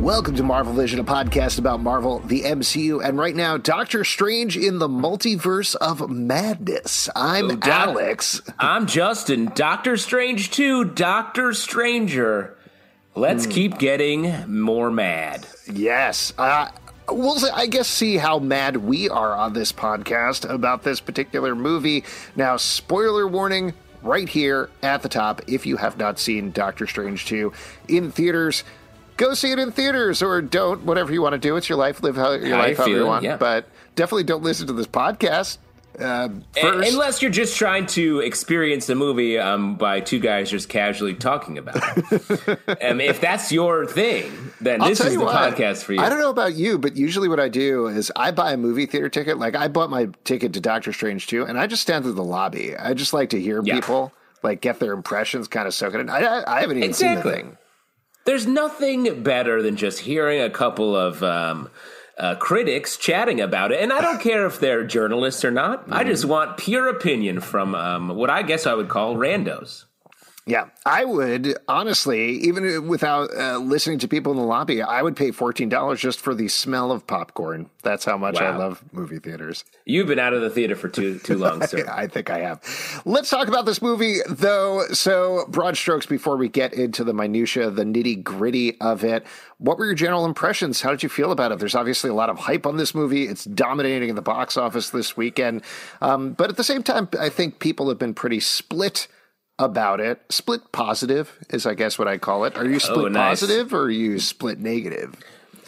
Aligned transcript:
Welcome 0.00 0.34
to 0.36 0.42
Marvel 0.42 0.72
Vision, 0.72 0.98
a 0.98 1.04
podcast 1.04 1.58
about 1.58 1.80
Marvel, 1.80 2.20
the 2.20 2.40
MCU, 2.42 3.04
and 3.06 3.18
right 3.18 3.36
now, 3.36 3.58
Doctor 3.58 4.02
Strange 4.02 4.56
in 4.56 4.78
the 4.78 4.88
Multiverse 4.88 5.74
of 5.76 6.08
Madness. 6.08 7.10
I'm 7.14 7.60
Doc- 7.60 7.68
Alex. 7.68 8.40
I'm 8.58 8.86
Justin. 8.86 9.52
Doctor 9.54 9.98
Strange 9.98 10.52
2, 10.52 10.86
Doctor 10.86 11.52
Stranger. 11.52 12.56
Let's 13.14 13.46
keep 13.46 13.78
getting 13.78 14.50
more 14.50 14.90
mad. 14.90 15.46
Yes. 15.70 16.32
Uh, 16.38 16.70
we'll, 17.10 17.38
I 17.54 17.66
guess, 17.66 17.86
see 17.86 18.16
how 18.16 18.38
mad 18.38 18.78
we 18.78 19.10
are 19.10 19.34
on 19.34 19.52
this 19.52 19.70
podcast 19.70 20.48
about 20.48 20.82
this 20.82 21.00
particular 21.00 21.54
movie. 21.54 22.04
Now, 22.36 22.56
spoiler 22.56 23.28
warning 23.28 23.74
right 24.02 24.30
here 24.30 24.70
at 24.82 25.02
the 25.02 25.10
top 25.10 25.42
if 25.46 25.66
you 25.66 25.76
have 25.76 25.98
not 25.98 26.18
seen 26.18 26.52
Doctor 26.52 26.86
Strange 26.86 27.26
2 27.26 27.52
in 27.88 28.10
theaters. 28.10 28.64
Go 29.20 29.34
see 29.34 29.52
it 29.52 29.58
in 29.58 29.70
theaters 29.70 30.22
or 30.22 30.40
don't, 30.40 30.82
whatever 30.84 31.12
you 31.12 31.20
want 31.20 31.34
to 31.34 31.38
do. 31.38 31.56
It's 31.56 31.68
your 31.68 31.76
life. 31.76 32.02
Live 32.02 32.16
how, 32.16 32.32
your 32.32 32.56
How 32.56 32.62
life 32.62 32.70
you 32.70 32.76
however 32.84 32.96
you 32.96 33.06
want. 33.06 33.22
yeah. 33.24 33.36
But 33.36 33.68
definitely 33.94 34.24
don't 34.24 34.42
listen 34.42 34.66
to 34.68 34.72
this 34.72 34.86
podcast. 34.86 35.58
Uh, 35.98 36.30
A- 36.56 36.66
Unless 36.78 37.20
you're 37.20 37.30
just 37.30 37.56
trying 37.58 37.84
to 37.88 38.20
experience 38.20 38.88
a 38.88 38.94
movie 38.94 39.38
um, 39.38 39.74
by 39.76 40.00
two 40.00 40.18
guys 40.20 40.50
just 40.50 40.70
casually 40.70 41.12
talking 41.14 41.58
about 41.58 41.76
it. 41.76 42.58
um, 42.82 43.00
if 43.02 43.20
that's 43.20 43.52
your 43.52 43.84
thing, 43.84 44.32
then 44.62 44.80
I'll 44.80 44.88
this 44.88 45.00
is 45.00 45.12
the 45.14 45.20
what, 45.20 45.34
podcast 45.54 45.82
for 45.84 45.92
you. 45.92 46.00
I 46.00 46.08
don't 46.08 46.20
know 46.20 46.30
about 46.30 46.54
you, 46.54 46.78
but 46.78 46.96
usually 46.96 47.28
what 47.28 47.40
I 47.40 47.50
do 47.50 47.88
is 47.88 48.10
I 48.16 48.30
buy 48.30 48.52
a 48.52 48.56
movie 48.56 48.86
theater 48.86 49.10
ticket. 49.10 49.36
Like 49.38 49.54
I 49.54 49.68
bought 49.68 49.90
my 49.90 50.08
ticket 50.24 50.54
to 50.54 50.60
Doctor 50.60 50.94
Strange 50.94 51.26
2, 51.26 51.44
and 51.44 51.58
I 51.58 51.66
just 51.66 51.82
stand 51.82 52.04
through 52.04 52.14
the 52.14 52.24
lobby. 52.24 52.74
I 52.74 52.94
just 52.94 53.12
like 53.12 53.28
to 53.30 53.40
hear 53.40 53.60
Yeah. 53.62 53.74
people 53.74 54.12
like 54.42 54.62
get 54.62 54.78
their 54.80 54.92
impressions, 54.94 55.46
kind 55.48 55.66
of 55.68 55.74
soak 55.74 55.92
it 55.92 56.00
in. 56.00 56.08
I, 56.08 56.20
I, 56.20 56.56
I 56.56 56.60
haven't 56.62 56.78
even 56.78 56.88
Exactly. 56.88 57.32
seen 57.32 57.46
the 57.46 57.48
thing. 57.48 57.56
There's 58.30 58.46
nothing 58.46 59.24
better 59.24 59.60
than 59.60 59.74
just 59.74 59.98
hearing 59.98 60.40
a 60.40 60.48
couple 60.48 60.94
of 60.94 61.20
um, 61.24 61.68
uh, 62.16 62.36
critics 62.36 62.96
chatting 62.96 63.40
about 63.40 63.72
it. 63.72 63.80
And 63.82 63.92
I 63.92 64.00
don't 64.00 64.20
care 64.28 64.46
if 64.46 64.60
they're 64.60 64.84
journalists 64.84 65.44
or 65.44 65.50
not. 65.50 65.84
I 65.90 66.04
just 66.04 66.22
Mm-hmm. 66.22 66.30
want 66.30 66.56
pure 66.56 66.88
opinion 66.88 67.40
from 67.40 67.74
um, 67.74 68.10
what 68.10 68.30
I 68.30 68.42
guess 68.42 68.68
I 68.68 68.74
would 68.74 68.88
call 68.88 69.16
randos. 69.16 69.86
Yeah, 70.46 70.68
I 70.86 71.04
would 71.04 71.58
honestly, 71.68 72.30
even 72.38 72.88
without 72.88 73.30
uh, 73.36 73.58
listening 73.58 73.98
to 74.00 74.08
people 74.08 74.32
in 74.32 74.38
the 74.38 74.44
lobby, 74.44 74.82
I 74.82 75.02
would 75.02 75.14
pay 75.14 75.30
fourteen 75.32 75.68
dollars 75.68 76.00
just 76.00 76.18
for 76.18 76.34
the 76.34 76.48
smell 76.48 76.90
of 76.90 77.06
popcorn. 77.06 77.68
That's 77.82 78.04
how 78.04 78.16
much 78.16 78.38
I 78.38 78.56
love 78.56 78.82
movie 78.92 79.18
theaters. 79.18 79.64
You've 79.84 80.06
been 80.06 80.18
out 80.18 80.32
of 80.32 80.40
the 80.40 80.50
theater 80.50 80.74
for 80.76 80.88
too 80.88 81.18
too 81.18 81.36
long, 81.36 81.64
sir. 81.66 81.86
I 81.88 82.06
think 82.06 82.30
I 82.30 82.38
have. 82.38 83.02
Let's 83.04 83.28
talk 83.28 83.48
about 83.48 83.66
this 83.66 83.82
movie, 83.82 84.20
though. 84.28 84.86
So, 84.92 85.44
broad 85.48 85.76
strokes 85.76 86.06
before 86.06 86.36
we 86.36 86.48
get 86.48 86.72
into 86.72 87.04
the 87.04 87.12
minutia, 87.12 87.70
the 87.70 87.84
nitty 87.84 88.24
gritty 88.24 88.80
of 88.80 89.04
it. 89.04 89.26
What 89.58 89.78
were 89.78 89.84
your 89.84 89.94
general 89.94 90.24
impressions? 90.24 90.80
How 90.80 90.90
did 90.90 91.02
you 91.02 91.10
feel 91.10 91.32
about 91.32 91.52
it? 91.52 91.58
There's 91.58 91.74
obviously 91.74 92.08
a 92.08 92.14
lot 92.14 92.30
of 92.30 92.38
hype 92.38 92.66
on 92.66 92.78
this 92.78 92.94
movie. 92.94 93.28
It's 93.28 93.44
dominating 93.44 94.08
in 94.08 94.16
the 94.16 94.22
box 94.22 94.56
office 94.56 94.88
this 94.88 95.18
weekend, 95.18 95.62
um, 96.00 96.32
but 96.32 96.48
at 96.48 96.56
the 96.56 96.64
same 96.64 96.82
time, 96.82 97.08
I 97.20 97.28
think 97.28 97.58
people 97.58 97.90
have 97.90 97.98
been 97.98 98.14
pretty 98.14 98.40
split 98.40 99.06
about 99.60 100.00
it. 100.00 100.20
Split 100.30 100.72
positive 100.72 101.38
is, 101.50 101.66
I 101.66 101.74
guess, 101.74 101.98
what 101.98 102.08
I 102.08 102.18
call 102.18 102.44
it. 102.44 102.56
Are 102.56 102.64
you 102.68 102.80
split 102.80 102.98
Oh, 102.98 103.08
nice. 103.08 103.40
positive 103.40 103.72
or 103.72 103.82
are 103.84 103.90
you 103.90 104.18
split 104.18 104.58
negative? 104.58 105.14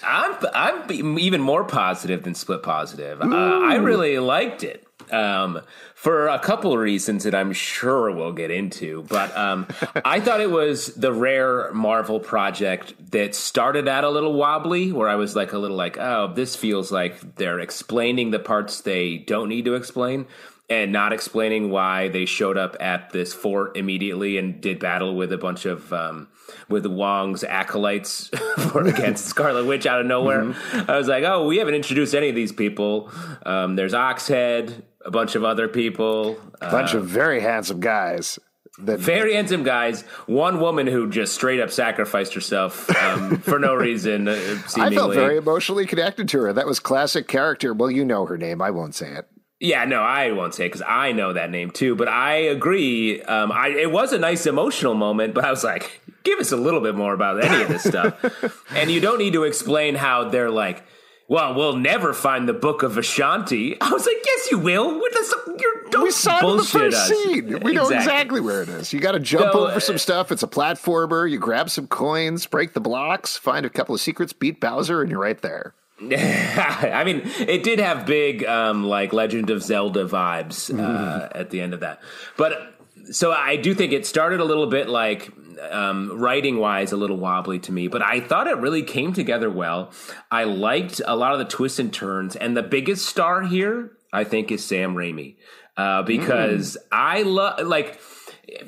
I'm 0.04 0.34
I'm 0.52 1.18
even 1.20 1.40
more 1.40 1.62
positive 1.62 2.24
than 2.24 2.34
split 2.34 2.62
positive. 2.64 3.20
Uh, 3.22 3.26
I 3.26 3.76
really 3.76 4.18
liked 4.18 4.64
it 4.64 4.84
um, 5.12 5.60
for 5.94 6.26
a 6.26 6.40
couple 6.40 6.72
of 6.72 6.80
reasons 6.80 7.22
that 7.22 7.36
I'm 7.36 7.52
sure 7.52 8.10
we'll 8.10 8.32
get 8.32 8.50
into. 8.50 9.04
But 9.04 9.36
um, 9.36 9.68
I 10.04 10.18
thought 10.18 10.40
it 10.40 10.50
was 10.50 10.88
the 10.96 11.12
rare 11.12 11.72
Marvel 11.72 12.18
project 12.18 12.94
that 13.12 13.36
started 13.36 13.86
out 13.86 14.02
a 14.02 14.10
little 14.10 14.32
wobbly, 14.32 14.90
where 14.90 15.08
I 15.08 15.14
was 15.14 15.36
like 15.36 15.52
a 15.52 15.58
little 15.58 15.76
like, 15.76 15.96
oh, 15.98 16.32
this 16.34 16.56
feels 16.56 16.90
like 16.90 17.36
they're 17.36 17.60
explaining 17.60 18.32
the 18.32 18.40
parts 18.40 18.80
they 18.80 19.18
don't 19.18 19.48
need 19.48 19.66
to 19.66 19.74
explain. 19.74 20.26
And 20.70 20.90
not 20.90 21.12
explaining 21.12 21.70
why 21.70 22.08
they 22.08 22.24
showed 22.24 22.56
up 22.56 22.76
at 22.80 23.10
this 23.10 23.34
fort 23.34 23.76
immediately 23.76 24.38
and 24.38 24.58
did 24.60 24.78
battle 24.78 25.14
with 25.14 25.30
a 25.32 25.36
bunch 25.36 25.66
of 25.66 25.92
um, 25.92 26.28
with 26.68 26.86
Wong's 26.86 27.44
acolytes 27.44 28.28
for 28.70 28.86
against 28.86 29.26
Scarlet 29.28 29.66
Witch 29.66 29.84
out 29.86 30.00
of 30.00 30.06
nowhere. 30.06 30.54
I 30.88 30.96
was 30.96 31.08
like, 31.08 31.24
oh, 31.24 31.46
we 31.46 31.58
haven't 31.58 31.74
introduced 31.74 32.14
any 32.14 32.30
of 32.30 32.34
these 32.34 32.52
people. 32.52 33.10
Um, 33.44 33.76
there's 33.76 33.92
Oxhead, 33.92 34.82
a 35.04 35.10
bunch 35.10 35.34
of 35.34 35.44
other 35.44 35.68
people, 35.68 36.38
A 36.62 36.70
bunch 36.70 36.94
of 36.94 37.06
very 37.06 37.40
handsome 37.40 37.80
guys. 37.80 38.38
That 38.78 39.00
very 39.00 39.34
handsome 39.34 39.64
guys. 39.64 40.02
One 40.26 40.58
woman 40.58 40.86
who 40.86 41.10
just 41.10 41.34
straight 41.34 41.60
up 41.60 41.70
sacrificed 41.70 42.32
herself 42.32 42.88
um, 42.96 43.36
for 43.38 43.58
no 43.58 43.74
reason. 43.88 44.28
Uh, 44.28 44.58
I 44.76 44.94
felt 44.94 45.12
very 45.12 45.36
emotionally 45.36 45.84
connected 45.84 46.28
to 46.30 46.40
her. 46.40 46.52
That 46.54 46.66
was 46.66 46.80
classic 46.80 47.28
character. 47.28 47.74
Well, 47.74 47.90
you 47.90 48.04
know 48.04 48.24
her 48.24 48.38
name. 48.38 48.62
I 48.62 48.70
won't 48.70 48.94
say 48.94 49.10
it. 49.10 49.28
Yeah, 49.62 49.84
no, 49.84 50.02
I 50.02 50.32
won't 50.32 50.54
say 50.54 50.66
because 50.66 50.82
I 50.84 51.12
know 51.12 51.32
that 51.34 51.48
name 51.50 51.70
too. 51.70 51.94
But 51.94 52.08
I 52.08 52.34
agree. 52.34 53.22
Um, 53.22 53.52
I, 53.52 53.68
it 53.68 53.92
was 53.92 54.12
a 54.12 54.18
nice 54.18 54.44
emotional 54.44 54.94
moment, 54.94 55.34
but 55.34 55.44
I 55.44 55.50
was 55.50 55.62
like, 55.62 56.00
give 56.24 56.40
us 56.40 56.50
a 56.50 56.56
little 56.56 56.80
bit 56.80 56.96
more 56.96 57.14
about 57.14 57.42
any 57.44 57.62
of 57.62 57.68
this 57.68 57.84
stuff. 57.84 58.64
and 58.74 58.90
you 58.90 59.00
don't 59.00 59.18
need 59.18 59.34
to 59.34 59.44
explain 59.44 59.94
how 59.94 60.28
they're 60.28 60.50
like, 60.50 60.82
well, 61.28 61.54
we'll 61.54 61.76
never 61.76 62.12
find 62.12 62.48
the 62.48 62.52
book 62.52 62.82
of 62.82 62.92
Vishanti. 62.94 63.76
I 63.80 63.90
was 63.92 64.04
like, 64.04 64.16
yes, 64.26 64.50
you 64.50 64.58
will. 64.58 64.98
What 64.98 65.12
the- 65.12 65.56
You're, 65.60 65.90
don't 65.90 66.02
we 66.02 66.10
saw 66.10 66.38
it 66.46 66.50
in 66.50 66.56
the 66.56 66.64
first 66.64 66.96
us. 66.96 67.08
scene. 67.08 67.60
We 67.60 67.72
know 67.72 67.88
exactly 67.88 68.40
where 68.40 68.62
it 68.62 68.68
is. 68.68 68.92
You 68.92 68.98
got 68.98 69.12
to 69.12 69.20
jump 69.20 69.52
So, 69.52 69.68
over 69.68 69.78
some 69.78 69.96
stuff. 69.96 70.32
It's 70.32 70.42
a 70.42 70.48
platformer. 70.48 71.30
You 71.30 71.38
grab 71.38 71.70
some 71.70 71.86
coins, 71.86 72.46
break 72.46 72.72
the 72.72 72.80
blocks, 72.80 73.36
find 73.36 73.64
a 73.64 73.70
couple 73.70 73.94
of 73.94 74.00
secrets, 74.00 74.32
beat 74.32 74.60
Bowser, 74.60 75.00
and 75.02 75.10
you're 75.10 75.20
right 75.20 75.40
there. 75.40 75.72
I 76.12 77.02
mean, 77.04 77.22
it 77.24 77.62
did 77.62 77.78
have 77.78 78.06
big, 78.06 78.44
um, 78.44 78.84
like 78.84 79.12
Legend 79.12 79.50
of 79.50 79.62
Zelda 79.62 80.04
vibes 80.04 80.76
uh, 80.76 81.28
at 81.32 81.50
the 81.50 81.60
end 81.60 81.74
of 81.74 81.80
that. 81.80 82.00
But 82.36 82.74
so 83.10 83.32
I 83.32 83.56
do 83.56 83.74
think 83.74 83.92
it 83.92 84.06
started 84.06 84.40
a 84.40 84.44
little 84.44 84.66
bit 84.66 84.88
like 84.88 85.30
um, 85.70 86.18
writing 86.18 86.58
wise, 86.58 86.92
a 86.92 86.96
little 86.96 87.16
wobbly 87.16 87.58
to 87.60 87.72
me, 87.72 87.88
but 87.88 88.02
I 88.02 88.20
thought 88.20 88.46
it 88.46 88.58
really 88.58 88.82
came 88.82 89.12
together 89.12 89.50
well. 89.50 89.92
I 90.30 90.44
liked 90.44 91.00
a 91.06 91.16
lot 91.16 91.32
of 91.32 91.38
the 91.38 91.44
twists 91.44 91.78
and 91.78 91.92
turns, 91.92 92.36
and 92.36 92.56
the 92.56 92.62
biggest 92.62 93.06
star 93.06 93.42
here, 93.42 93.92
I 94.12 94.24
think, 94.24 94.50
is 94.50 94.64
Sam 94.64 94.94
Raimi 94.94 95.36
uh, 95.76 96.02
because 96.02 96.76
I 96.90 97.22
love 97.22 97.66
like. 97.66 98.00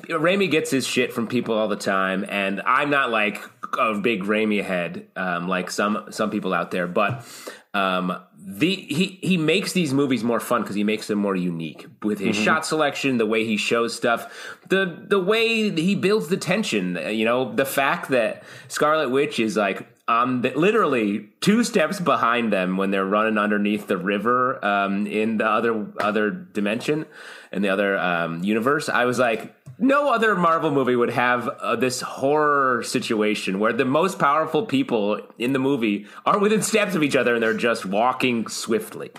Raimi 0.09 0.49
gets 0.49 0.71
his 0.71 0.87
shit 0.87 1.13
from 1.13 1.27
people 1.27 1.53
all 1.53 1.67
the 1.67 1.75
time, 1.75 2.25
and 2.27 2.59
I'm 2.65 2.89
not 2.89 3.11
like 3.11 3.54
a 3.77 3.95
big 3.95 4.23
Raimi 4.23 4.63
head 4.63 5.07
um, 5.15 5.47
like 5.47 5.69
some 5.71 6.05
some 6.09 6.29
people 6.29 6.53
out 6.53 6.71
there, 6.71 6.87
but 6.87 7.25
um, 7.73 8.17
the 8.37 8.75
he 8.75 9.19
he 9.21 9.37
makes 9.37 9.73
these 9.73 9.93
movies 9.93 10.23
more 10.23 10.39
fun 10.39 10.61
because 10.61 10.75
he 10.75 10.83
makes 10.83 11.07
them 11.07 11.19
more 11.19 11.35
unique 11.35 11.87
with 12.03 12.19
his 12.19 12.35
shot 12.35 12.65
selection, 12.65 13.17
the 13.17 13.25
way 13.25 13.43
he 13.43 13.57
shows 13.57 13.95
stuff, 13.95 14.57
the 14.69 15.03
the 15.07 15.19
way 15.19 15.69
he 15.71 15.95
builds 15.95 16.27
the 16.27 16.37
tension. 16.37 16.97
You 17.09 17.25
know, 17.25 17.53
the 17.53 17.65
fact 17.65 18.09
that 18.09 18.43
Scarlet 18.67 19.09
Witch 19.09 19.39
is 19.39 19.57
like 19.57 19.87
the, 20.07 20.51
literally 20.55 21.29
two 21.41 21.63
steps 21.63 21.99
behind 21.99 22.53
them 22.53 22.77
when 22.77 22.91
they're 22.91 23.05
running 23.05 23.37
underneath 23.37 23.87
the 23.87 23.97
river 23.97 24.63
um, 24.63 25.07
in 25.07 25.37
the 25.37 25.45
other 25.45 25.87
other 25.99 26.29
dimension 26.29 27.05
in 27.51 27.61
the 27.61 27.69
other 27.69 27.97
um, 27.97 28.43
universe. 28.43 28.87
I 28.89 29.05
was 29.05 29.17
like, 29.17 29.55
no 29.79 30.13
other 30.13 30.35
Marvel 30.35 30.71
movie 30.71 30.95
would 30.95 31.09
have 31.09 31.47
uh, 31.47 31.75
this 31.75 32.01
horror 32.01 32.83
situation 32.83 33.59
where 33.59 33.73
the 33.73 33.85
most 33.85 34.19
powerful 34.19 34.65
people 34.65 35.21
in 35.37 35.53
the 35.53 35.59
movie 35.59 36.05
are 36.25 36.37
within 36.37 36.61
steps 36.61 36.95
of 36.95 37.03
each 37.03 37.15
other 37.15 37.35
and 37.35 37.43
they're 37.43 37.53
just 37.53 37.85
walking 37.85 38.47
swiftly. 38.47 39.11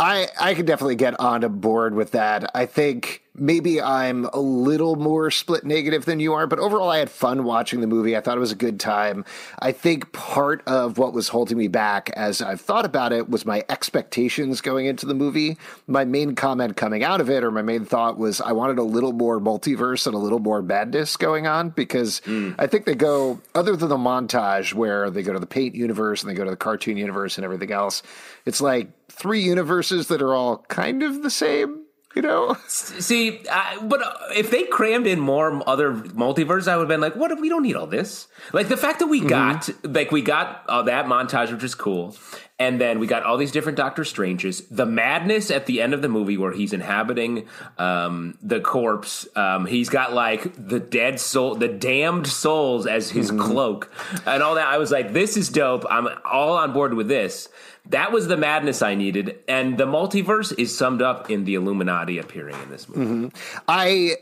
I 0.00 0.28
I 0.40 0.54
could 0.54 0.66
definitely 0.66 0.96
get 0.96 1.18
on 1.18 1.42
a 1.42 1.48
board 1.48 1.94
with 1.94 2.12
that. 2.12 2.50
I 2.54 2.66
think 2.66 3.22
maybe 3.34 3.80
I'm 3.80 4.26
a 4.26 4.38
little 4.38 4.96
more 4.96 5.30
split 5.30 5.64
negative 5.64 6.04
than 6.04 6.20
you 6.20 6.34
are, 6.34 6.46
but 6.46 6.58
overall, 6.58 6.90
I 6.90 6.98
had 6.98 7.10
fun 7.10 7.44
watching 7.44 7.80
the 7.80 7.86
movie. 7.86 8.16
I 8.16 8.20
thought 8.20 8.36
it 8.36 8.40
was 8.40 8.52
a 8.52 8.56
good 8.56 8.78
time. 8.78 9.24
I 9.58 9.72
think 9.72 10.12
part 10.12 10.62
of 10.66 10.98
what 10.98 11.12
was 11.12 11.28
holding 11.28 11.58
me 11.58 11.68
back 11.68 12.10
as 12.10 12.40
I've 12.40 12.60
thought 12.60 12.84
about 12.84 13.12
it 13.12 13.28
was 13.28 13.44
my 13.44 13.64
expectations 13.68 14.60
going 14.60 14.86
into 14.86 15.06
the 15.06 15.14
movie. 15.14 15.56
My 15.86 16.04
main 16.04 16.34
comment 16.34 16.76
coming 16.76 17.02
out 17.02 17.20
of 17.20 17.30
it, 17.30 17.42
or 17.42 17.50
my 17.50 17.62
main 17.62 17.84
thought 17.84 18.18
was 18.18 18.40
I 18.40 18.52
wanted 18.52 18.78
a 18.78 18.84
little 18.84 19.12
more 19.12 19.40
multiverse 19.40 20.06
and 20.06 20.14
a 20.14 20.18
little 20.18 20.40
more 20.40 20.62
madness 20.62 21.16
going 21.16 21.46
on 21.46 21.70
because 21.70 22.20
mm. 22.20 22.54
I 22.58 22.66
think 22.66 22.86
they 22.86 22.94
go, 22.94 23.40
other 23.54 23.74
than 23.76 23.88
the 23.88 23.96
montage 23.96 24.74
where 24.74 25.10
they 25.10 25.22
go 25.22 25.32
to 25.32 25.40
the 25.40 25.46
paint 25.46 25.74
universe 25.74 26.22
and 26.22 26.30
they 26.30 26.34
go 26.34 26.44
to 26.44 26.50
the 26.50 26.56
cartoon 26.56 26.96
universe 26.96 27.36
and 27.36 27.44
everything 27.44 27.72
else, 27.72 28.02
it's 28.46 28.60
like 28.60 28.88
three 29.10 29.40
universes 29.40 30.08
that 30.08 30.22
are 30.22 30.34
all 30.34 30.58
kind 30.68 31.02
of 31.02 31.22
the 31.22 31.30
same 31.30 31.84
you 32.14 32.22
know. 32.22 32.56
See, 32.66 33.46
I, 33.50 33.78
but 33.80 34.00
if 34.34 34.50
they 34.50 34.64
crammed 34.64 35.06
in 35.06 35.20
more 35.20 35.62
other 35.68 35.94
multiverse, 35.94 36.66
I 36.66 36.76
would 36.76 36.82
have 36.82 36.88
been 36.88 37.00
like, 37.00 37.14
"What? 37.14 37.30
If 37.30 37.38
we 37.38 37.48
don't 37.48 37.62
need 37.62 37.76
all 37.76 37.86
this." 37.86 38.26
Like 38.52 38.68
the 38.68 38.76
fact 38.76 38.98
that 38.98 39.06
we 39.06 39.20
mm-hmm. 39.20 39.28
got, 39.28 39.70
like, 39.84 40.10
we 40.10 40.22
got 40.22 40.64
uh, 40.68 40.82
that 40.82 41.06
montage, 41.06 41.52
which 41.52 41.62
is 41.62 41.74
cool, 41.74 42.16
and 42.58 42.80
then 42.80 42.98
we 42.98 43.06
got 43.06 43.22
all 43.22 43.36
these 43.36 43.52
different 43.52 43.76
Doctor 43.76 44.04
Stranges. 44.04 44.62
The 44.62 44.86
madness 44.86 45.50
at 45.50 45.66
the 45.66 45.80
end 45.80 45.94
of 45.94 46.02
the 46.02 46.08
movie 46.08 46.36
where 46.36 46.52
he's 46.52 46.72
inhabiting 46.72 47.46
um, 47.78 48.36
the 48.42 48.60
corpse. 48.60 49.28
Um, 49.36 49.66
he's 49.66 49.88
got 49.88 50.12
like 50.12 50.52
the 50.56 50.80
dead 50.80 51.20
soul, 51.20 51.54
the 51.54 51.68
damned 51.68 52.26
souls 52.26 52.86
as 52.86 53.10
his 53.10 53.30
mm-hmm. 53.30 53.40
cloak, 53.40 53.92
and 54.26 54.42
all 54.42 54.56
that. 54.56 54.66
I 54.66 54.78
was 54.78 54.90
like, 54.90 55.12
"This 55.12 55.36
is 55.36 55.48
dope. 55.48 55.84
I'm 55.88 56.08
all 56.24 56.56
on 56.56 56.72
board 56.72 56.94
with 56.94 57.08
this." 57.08 57.48
That 57.86 58.12
was 58.12 58.26
the 58.26 58.36
madness 58.36 58.82
I 58.82 58.94
needed, 58.96 59.38
and 59.46 59.78
the 59.78 59.86
multiverse 59.86 60.52
is 60.58 60.76
summed 60.76 61.00
up 61.00 61.30
in 61.30 61.44
the 61.44 61.54
Illuminati 61.54 62.18
appearing 62.18 62.56
in 62.62 62.70
this 62.70 62.88
movie. 62.88 63.28
Mm-hmm. 63.28 63.62
I 63.66 64.16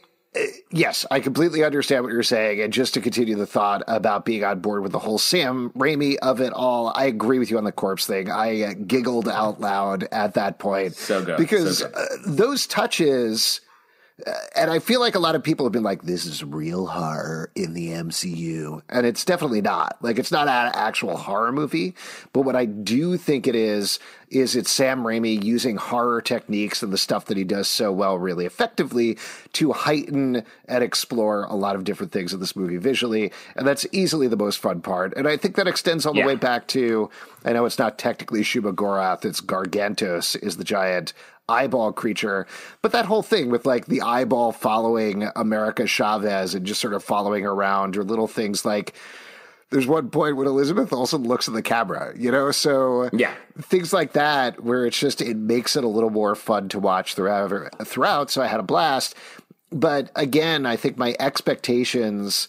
yes, 0.71 1.07
I 1.11 1.21
completely 1.21 1.65
understand 1.65 2.05
what 2.05 2.13
you're 2.13 2.23
saying. 2.23 2.61
And 2.61 2.73
just 2.73 2.95
to 2.95 3.01
continue 3.01 3.37
the 3.37 3.47
thought 3.47 3.83
about 3.87 4.25
being 4.25 4.45
on 4.45 4.61
board 4.61 4.83
with 4.83 4.93
the 4.93 4.99
whole 4.99 5.19
Sam 5.19 5.71
Raimi 5.71 6.17
of 6.23 6.41
it 6.41 6.53
all, 6.53 6.93
I 6.95 7.05
agree 7.07 7.39
with 7.39 7.51
you 7.51 7.59
on 7.59 7.65
the 7.65 7.73
corpse 7.73 8.07
thing. 8.07 8.31
I 8.31 8.63
uh, 8.63 8.75
giggled 8.87 9.29
out 9.29 9.61
loud 9.61 10.09
at 10.13 10.35
that 10.35 10.59
point. 10.59 10.95
So 10.95 11.25
good. 11.25 11.39
Because 11.39 11.79
so 11.79 11.89
good. 11.89 11.97
Uh, 11.97 12.07
those 12.27 12.67
touches 12.67 13.61
Uh, 14.25 14.33
and 14.55 14.71
I 14.71 14.79
feel 14.79 15.01
like 15.01 15.15
a 15.15 15.19
lot 15.19 15.35
of 15.35 15.43
people 15.43 15.67
have 15.67 15.73
been 15.73 15.83
like, 15.83 16.03
this 16.03 16.25
is 16.25 16.43
real 16.43 16.87
horror 16.87 17.51
in 17.55 17.75
the 17.75 17.89
MCU. 17.89 18.81
And 18.89 19.07
it's 19.07 19.25
definitely 19.25 19.61
not. 19.61 19.99
Like, 20.01 20.19
it's 20.19 20.33
not 20.33 20.49
an 20.49 20.73
actual 20.75 21.17
horror 21.19 21.53
movie. 21.53 21.95
But 22.33 22.43
what 22.43 22.57
I 22.57 22.65
do 22.65 23.19
think 23.19 23.47
it 23.47 23.55
is, 23.55 23.99
is 24.31 24.57
it's 24.57 24.71
Sam 24.71 25.05
Raimi 25.05 25.43
using 25.43 25.77
horror 25.77 26.21
techniques 26.21 26.83
and 26.83 26.93
the 26.93 26.99
stuff 26.99 27.27
that 27.27 27.37
he 27.37 27.45
does 27.45 27.69
so 27.69 27.93
well 27.93 28.19
really 28.19 28.47
effectively 28.47 29.19
to 29.53 29.73
heighten 29.73 30.43
and 30.67 30.83
explore 30.83 31.45
a 31.45 31.55
lot 31.55 31.77
of 31.77 31.85
different 31.85 32.11
things 32.11 32.33
in 32.33 32.41
this 32.41 32.57
movie 32.57 32.79
visually. 32.79 33.33
And 33.55 33.67
that's 33.67 33.87
easily 33.93 34.29
the 34.29 34.37
most 34.37 34.59
fun 34.59 34.81
part. 34.81 35.15
And 35.17 35.29
I 35.29 35.37
think 35.37 35.57
that 35.57 35.69
extends 35.69 36.07
all 36.07 36.15
the 36.15 36.21
yeah. 36.21 36.27
way 36.27 36.35
back 36.37 36.67
to, 36.69 37.11
I 37.45 37.53
know 37.53 37.67
it's 37.67 37.79
not 37.79 37.99
technically 37.99 38.41
Shuma-Gorath, 38.41 39.25
it's 39.25 39.41
Gargantos 39.41 40.43
is 40.43 40.57
the 40.57 40.65
giant 40.65 41.13
eyeball 41.49 41.93
creature. 41.93 42.47
But 42.83 42.93
that 42.93 43.07
whole 43.07 43.23
thing 43.23 43.51
with 43.51 43.67
like 43.67 43.87
the 43.87 44.03
eyeball 44.03 44.53
following 44.53 45.29
America 45.37 45.87
Chavez 45.87 46.55
and 46.55 46.67
just 46.67 46.81
sort 46.81 46.95
of 46.95 47.05
following 47.05 47.47
around, 47.47 47.97
or 47.97 48.05
little 48.05 48.29
things 48.29 48.65
like 48.65 48.95
there's 49.71 49.87
one 49.87 50.11
point 50.11 50.37
when 50.37 50.47
Elizabeth 50.47 50.93
Olsen 50.93 51.25
looks 51.25 51.49
at 51.49 51.55
the 51.55 51.63
camera, 51.63 52.13
you 52.17 52.31
know? 52.31 52.51
So 52.51 53.11
yeah, 53.13 53.35
things 53.61 53.93
like 53.93 54.13
that 54.13 54.63
where 54.63 54.87
it's 54.87 54.99
just 54.99 55.21
it 55.21 55.37
makes 55.37 55.77
it 55.77 55.85
a 55.85 55.89
little 55.89 56.11
more 56.11 56.35
fun 56.35 56.69
to 56.71 56.79
watch 56.79 57.15
throughout 57.15 57.87
throughout. 57.87 58.31
So 58.31 58.43
I 58.43 58.47
had 58.47 58.61
a 58.61 58.65
blast. 58.65 59.15
But 59.73 60.11
again, 60.15 60.65
I 60.65 60.77
think 60.77 60.97
my 60.97 61.17
expectations 61.19 62.49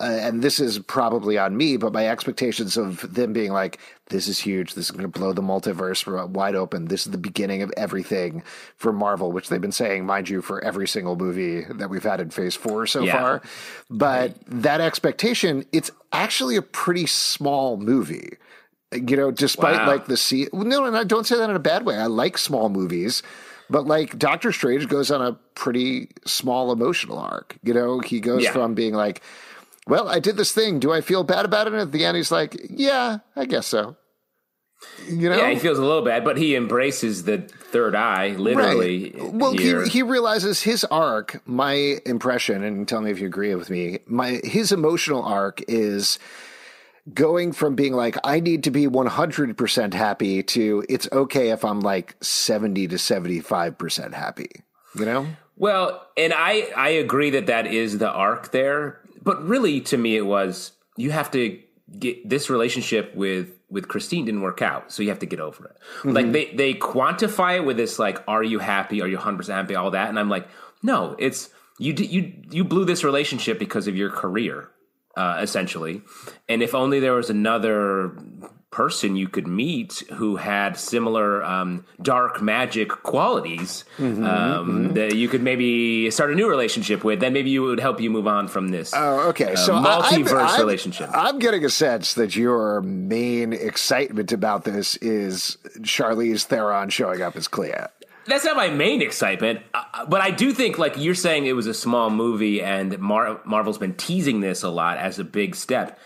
uh, 0.00 0.04
and 0.04 0.42
this 0.42 0.60
is 0.60 0.78
probably 0.78 1.36
on 1.36 1.56
me, 1.56 1.76
but 1.76 1.92
my 1.92 2.08
expectations 2.08 2.76
of 2.76 3.14
them 3.14 3.32
being 3.32 3.52
like, 3.52 3.80
this 4.10 4.28
is 4.28 4.38
huge. 4.38 4.74
This 4.74 4.86
is 4.86 4.90
going 4.92 5.02
to 5.02 5.08
blow 5.08 5.32
the 5.32 5.42
multiverse 5.42 6.06
wide 6.30 6.54
open. 6.54 6.86
This 6.86 7.04
is 7.04 7.10
the 7.10 7.18
beginning 7.18 7.62
of 7.62 7.72
everything 7.76 8.44
for 8.76 8.92
Marvel, 8.92 9.32
which 9.32 9.48
they've 9.48 9.60
been 9.60 9.72
saying, 9.72 10.06
mind 10.06 10.28
you, 10.28 10.40
for 10.40 10.62
every 10.62 10.86
single 10.86 11.16
movie 11.16 11.64
that 11.64 11.90
we've 11.90 12.04
had 12.04 12.20
in 12.20 12.30
phase 12.30 12.54
four 12.54 12.86
so 12.86 13.02
yeah. 13.02 13.18
far. 13.18 13.42
But 13.90 14.36
that 14.46 14.80
expectation, 14.80 15.66
it's 15.72 15.90
actually 16.12 16.54
a 16.54 16.62
pretty 16.62 17.06
small 17.06 17.76
movie. 17.76 18.36
You 18.92 19.16
know, 19.16 19.30
despite 19.30 19.80
wow. 19.80 19.86
like 19.88 20.06
the 20.06 20.16
sea. 20.16 20.46
No, 20.52 20.86
and 20.86 20.96
I 20.96 21.04
don't 21.04 21.26
say 21.26 21.36
that 21.36 21.50
in 21.50 21.56
a 21.56 21.60
bad 21.60 21.84
way. 21.84 21.96
I 21.96 22.06
like 22.06 22.38
small 22.38 22.68
movies. 22.68 23.22
But 23.68 23.86
like 23.86 24.18
Doctor 24.18 24.52
Strange 24.52 24.88
goes 24.88 25.10
on 25.10 25.20
a 25.20 25.32
pretty 25.54 26.08
small 26.24 26.72
emotional 26.72 27.18
arc. 27.18 27.58
You 27.62 27.74
know, 27.74 28.00
he 28.00 28.20
goes 28.20 28.44
yeah. 28.44 28.52
from 28.52 28.74
being 28.74 28.94
like, 28.94 29.22
well, 29.88 30.08
I 30.08 30.20
did 30.20 30.36
this 30.36 30.52
thing. 30.52 30.78
Do 30.78 30.92
I 30.92 31.00
feel 31.00 31.24
bad 31.24 31.44
about 31.46 31.66
it? 31.66 31.72
And 31.72 31.82
at 31.82 31.92
the 31.92 32.04
end, 32.04 32.16
he's 32.16 32.30
like, 32.30 32.56
yeah, 32.68 33.18
I 33.34 33.46
guess 33.46 33.66
so. 33.66 33.96
You 35.08 35.30
know? 35.30 35.36
Yeah, 35.36 35.50
he 35.50 35.58
feels 35.58 35.78
a 35.78 35.84
little 35.84 36.04
bad, 36.04 36.24
but 36.24 36.36
he 36.36 36.54
embraces 36.54 37.24
the 37.24 37.38
third 37.38 37.96
eye, 37.96 38.28
literally. 38.28 39.12
Right. 39.16 39.32
Well, 39.32 39.52
he, 39.52 39.88
he 39.88 40.02
realizes 40.02 40.62
his 40.62 40.84
arc, 40.84 41.40
my 41.46 41.98
impression, 42.04 42.62
and 42.62 42.86
tell 42.86 43.00
me 43.00 43.10
if 43.10 43.18
you 43.18 43.26
agree 43.26 43.54
with 43.54 43.70
me, 43.70 44.00
my 44.06 44.40
his 44.44 44.70
emotional 44.70 45.24
arc 45.24 45.62
is 45.66 46.18
going 47.12 47.52
from 47.52 47.74
being 47.74 47.94
like, 47.94 48.16
I 48.22 48.40
need 48.40 48.64
to 48.64 48.70
be 48.70 48.86
100% 48.86 49.94
happy 49.94 50.42
to 50.42 50.84
it's 50.88 51.08
okay 51.10 51.50
if 51.50 51.64
I'm 51.64 51.80
like 51.80 52.16
70 52.22 52.88
to 52.88 52.96
75% 52.96 54.12
happy, 54.12 54.50
you 54.94 55.06
know? 55.06 55.26
Well, 55.56 56.06
and 56.16 56.34
I, 56.36 56.70
I 56.76 56.90
agree 56.90 57.30
that 57.30 57.46
that 57.46 57.66
is 57.66 57.98
the 57.98 58.10
arc 58.10 58.52
there 58.52 59.00
but 59.28 59.46
really, 59.46 59.82
to 59.82 59.98
me, 59.98 60.16
it 60.16 60.24
was 60.24 60.72
you 60.96 61.10
have 61.10 61.30
to 61.32 61.60
get 61.98 62.26
this 62.26 62.48
relationship 62.48 63.14
with 63.14 63.60
with 63.68 63.86
Christine 63.86 64.24
didn't 64.24 64.40
work 64.40 64.62
out, 64.62 64.90
so 64.90 65.02
you 65.02 65.10
have 65.10 65.18
to 65.18 65.26
get 65.26 65.38
over 65.38 65.66
it. 65.66 65.76
Mm-hmm. 65.98 66.10
Like 66.12 66.32
they 66.32 66.46
they 66.54 66.72
quantify 66.72 67.56
it 67.56 67.66
with 67.66 67.76
this 67.76 67.98
like, 67.98 68.24
are 68.26 68.42
you 68.42 68.58
happy? 68.58 69.02
Are 69.02 69.06
you 69.06 69.18
hundred 69.18 69.36
percent 69.36 69.58
happy? 69.58 69.74
All 69.74 69.90
that, 69.90 70.08
and 70.08 70.18
I'm 70.18 70.30
like, 70.30 70.48
no, 70.82 71.14
it's 71.18 71.50
you 71.78 71.92
you 71.92 72.32
you 72.50 72.64
blew 72.64 72.86
this 72.86 73.04
relationship 73.04 73.58
because 73.58 73.86
of 73.86 73.98
your 73.98 74.08
career, 74.08 74.70
uh, 75.14 75.40
essentially. 75.42 76.00
And 76.48 76.62
if 76.62 76.74
only 76.74 76.98
there 76.98 77.12
was 77.12 77.28
another 77.28 78.16
person 78.70 79.16
you 79.16 79.28
could 79.28 79.46
meet 79.46 80.02
who 80.14 80.36
had 80.36 80.76
similar 80.76 81.42
um, 81.42 81.84
dark 82.02 82.42
magic 82.42 82.88
qualities 82.88 83.84
mm-hmm, 83.96 84.24
um, 84.24 84.68
mm-hmm. 84.68 84.94
that 84.94 85.16
you 85.16 85.28
could 85.28 85.42
maybe 85.42 86.10
start 86.10 86.30
a 86.30 86.34
new 86.34 86.48
relationship 86.48 87.02
with, 87.02 87.20
then 87.20 87.32
maybe 87.32 87.50
you 87.50 87.62
would 87.62 87.80
help 87.80 88.00
you 88.00 88.10
move 88.10 88.26
on 88.26 88.46
from 88.46 88.68
this. 88.68 88.92
Oh, 88.94 89.28
okay. 89.30 89.54
Uh, 89.54 89.56
so 89.56 89.72
multiverse 89.74 90.32
I, 90.32 90.54
I'm, 90.54 90.60
relationship. 90.60 91.10
I'm 91.12 91.38
getting 91.38 91.64
a 91.64 91.70
sense 91.70 92.14
that 92.14 92.36
your 92.36 92.82
main 92.82 93.52
excitement 93.52 94.32
about 94.32 94.64
this 94.64 94.96
is 94.96 95.56
Charlize 95.80 96.44
Theron 96.44 96.90
showing 96.90 97.22
up 97.22 97.36
as 97.36 97.48
Clea 97.48 97.86
that's 98.28 98.44
not 98.44 98.56
my 98.56 98.68
main 98.68 99.00
excitement, 99.00 99.60
uh, 99.74 100.04
but 100.06 100.20
I 100.20 100.30
do 100.30 100.52
think 100.52 100.78
like 100.78 100.96
you're 100.98 101.14
saying 101.14 101.46
it 101.46 101.54
was 101.54 101.66
a 101.66 101.74
small 101.74 102.10
movie, 102.10 102.62
and 102.62 102.98
Mar- 102.98 103.40
Marvel's 103.44 103.78
been 103.78 103.94
teasing 103.94 104.40
this 104.40 104.62
a 104.62 104.68
lot 104.68 104.98
as 104.98 105.18
a 105.18 105.24
big 105.24 105.56
step. 105.56 105.98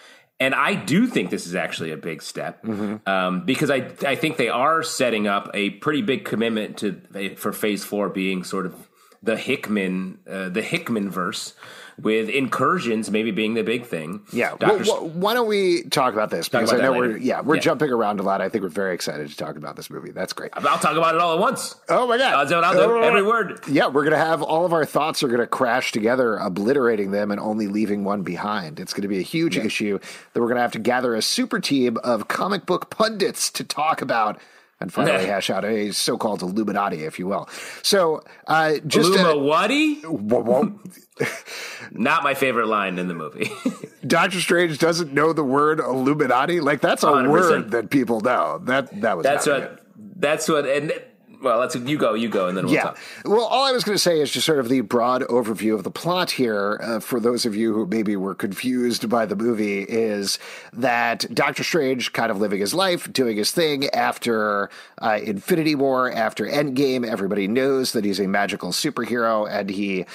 And 0.42 0.56
I 0.56 0.74
do 0.74 1.06
think 1.06 1.30
this 1.30 1.46
is 1.46 1.54
actually 1.54 1.92
a 1.92 1.96
big 1.96 2.20
step 2.20 2.64
mm-hmm. 2.64 3.08
um, 3.08 3.44
because 3.44 3.70
I 3.70 3.92
I 4.04 4.16
think 4.16 4.38
they 4.38 4.48
are 4.48 4.82
setting 4.82 5.28
up 5.28 5.48
a 5.54 5.70
pretty 5.70 6.02
big 6.02 6.24
commitment 6.24 6.78
to 6.78 7.34
for 7.36 7.52
Phase 7.52 7.84
Four 7.84 8.08
being 8.08 8.42
sort 8.42 8.66
of 8.66 8.74
the 9.22 9.36
Hickman 9.36 10.18
uh, 10.28 10.48
the 10.48 10.60
Hickman 10.60 11.10
verse 11.10 11.54
with 12.00 12.28
incursions 12.28 13.10
maybe 13.10 13.30
being 13.30 13.54
the 13.54 13.62
big 13.62 13.86
thing. 13.86 14.22
Yeah. 14.32 14.54
Well, 14.60 15.08
why 15.08 15.34
don't 15.34 15.48
we 15.48 15.82
talk 15.84 16.14
about 16.14 16.30
this? 16.30 16.48
Because 16.48 16.70
about 16.70 16.80
I 16.80 16.84
know 16.84 16.92
we're 16.92 17.16
yeah 17.16 17.40
we're 17.40 17.56
yeah. 17.56 17.60
jumping 17.60 17.90
around 17.90 18.20
a 18.20 18.22
lot. 18.22 18.40
I 18.40 18.48
think 18.48 18.62
we're 18.62 18.70
very 18.70 18.94
excited 18.94 19.28
to 19.28 19.36
talk 19.36 19.56
about 19.56 19.76
this 19.76 19.90
movie. 19.90 20.10
That's 20.10 20.32
great. 20.32 20.50
I'll 20.54 20.78
talk 20.78 20.96
about 20.96 21.14
it 21.14 21.20
all 21.20 21.34
at 21.34 21.40
once. 21.40 21.76
Oh 21.88 22.06
my 22.06 22.18
god! 22.18 22.32
I'll, 22.32 22.64
I'll 22.64 22.74
do 22.74 22.80
oh, 22.80 23.00
every 23.00 23.22
word. 23.22 23.60
Yeah, 23.68 23.88
we're 23.88 24.04
gonna 24.04 24.16
have 24.16 24.42
all 24.42 24.64
of 24.64 24.72
our 24.72 24.84
thoughts 24.84 25.22
are 25.22 25.28
gonna 25.28 25.46
crash 25.46 25.92
together, 25.92 26.36
obliterating 26.36 27.10
them 27.10 27.30
and 27.30 27.40
only 27.40 27.68
leaving 27.68 28.04
one 28.04 28.22
behind. 28.22 28.80
It's 28.80 28.92
gonna 28.92 29.08
be 29.08 29.18
a 29.18 29.22
huge 29.22 29.56
yeah. 29.56 29.64
issue 29.64 29.98
that 30.32 30.40
we're 30.40 30.48
gonna 30.48 30.60
have 30.60 30.72
to 30.72 30.78
gather 30.78 31.14
a 31.14 31.22
super 31.22 31.60
team 31.60 31.98
of 32.04 32.28
comic 32.28 32.66
book 32.66 32.90
pundits 32.90 33.50
to 33.50 33.64
talk 33.64 34.02
about 34.02 34.40
and 34.82 34.92
finally 34.92 35.26
hash 35.26 35.48
out 35.48 35.64
a 35.64 35.92
so-called 35.92 36.42
Illuminati, 36.42 37.04
if 37.04 37.18
you 37.18 37.26
will. 37.26 37.48
So, 37.82 38.22
uh, 38.46 38.74
just 38.86 39.08
Illuminati. 39.08 40.02
Not 41.92 42.24
my 42.24 42.34
favorite 42.34 42.66
line 42.66 42.98
in 42.98 43.08
the 43.08 43.14
movie. 43.14 43.50
Doctor 44.06 44.40
Strange 44.40 44.78
doesn't 44.78 45.12
know 45.12 45.32
the 45.32 45.44
word 45.44 45.78
Illuminati. 45.78 46.60
Like 46.60 46.80
that's 46.80 47.02
a 47.02 47.08
100%. 47.08 47.30
word 47.30 47.70
that 47.70 47.90
people 47.90 48.20
know. 48.20 48.58
That 48.64 49.00
that 49.00 49.16
was 49.16 49.24
that's 49.24 49.46
what. 49.46 49.62
it. 49.62 49.82
That's 50.16 50.48
what. 50.48 50.66
And 50.66 50.92
Well, 51.42 51.58
let's 51.58 51.74
you 51.74 51.98
go, 51.98 52.14
you 52.14 52.28
go, 52.28 52.46
and 52.46 52.56
then 52.56 52.66
we'll 52.66 52.74
yeah. 52.74 52.82
talk. 52.82 52.98
Well, 53.24 53.44
all 53.44 53.64
I 53.64 53.72
was 53.72 53.82
going 53.82 53.96
to 53.96 54.02
say 54.02 54.20
is 54.20 54.30
just 54.30 54.46
sort 54.46 54.60
of 54.60 54.68
the 54.68 54.80
broad 54.82 55.22
overview 55.22 55.74
of 55.74 55.82
the 55.82 55.90
plot 55.90 56.30
here. 56.30 56.80
Uh, 56.80 57.00
for 57.00 57.18
those 57.18 57.44
of 57.44 57.56
you 57.56 57.74
who 57.74 57.86
maybe 57.86 58.14
were 58.14 58.34
confused 58.34 59.08
by 59.08 59.26
the 59.26 59.34
movie, 59.34 59.82
is 59.82 60.38
that 60.72 61.26
Doctor 61.34 61.64
Strange 61.64 62.12
kind 62.12 62.30
of 62.30 62.38
living 62.38 62.60
his 62.60 62.74
life, 62.74 63.12
doing 63.12 63.36
his 63.36 63.50
thing 63.50 63.88
after 63.90 64.70
uh, 65.00 65.18
Infinity 65.22 65.74
War, 65.74 66.12
after 66.12 66.46
Endgame. 66.46 67.04
Everybody 67.04 67.48
knows 67.48 67.92
that 67.92 68.04
he's 68.04 68.20
a 68.20 68.28
magical 68.28 68.70
superhero, 68.70 69.50
and 69.50 69.68
he 69.68 70.06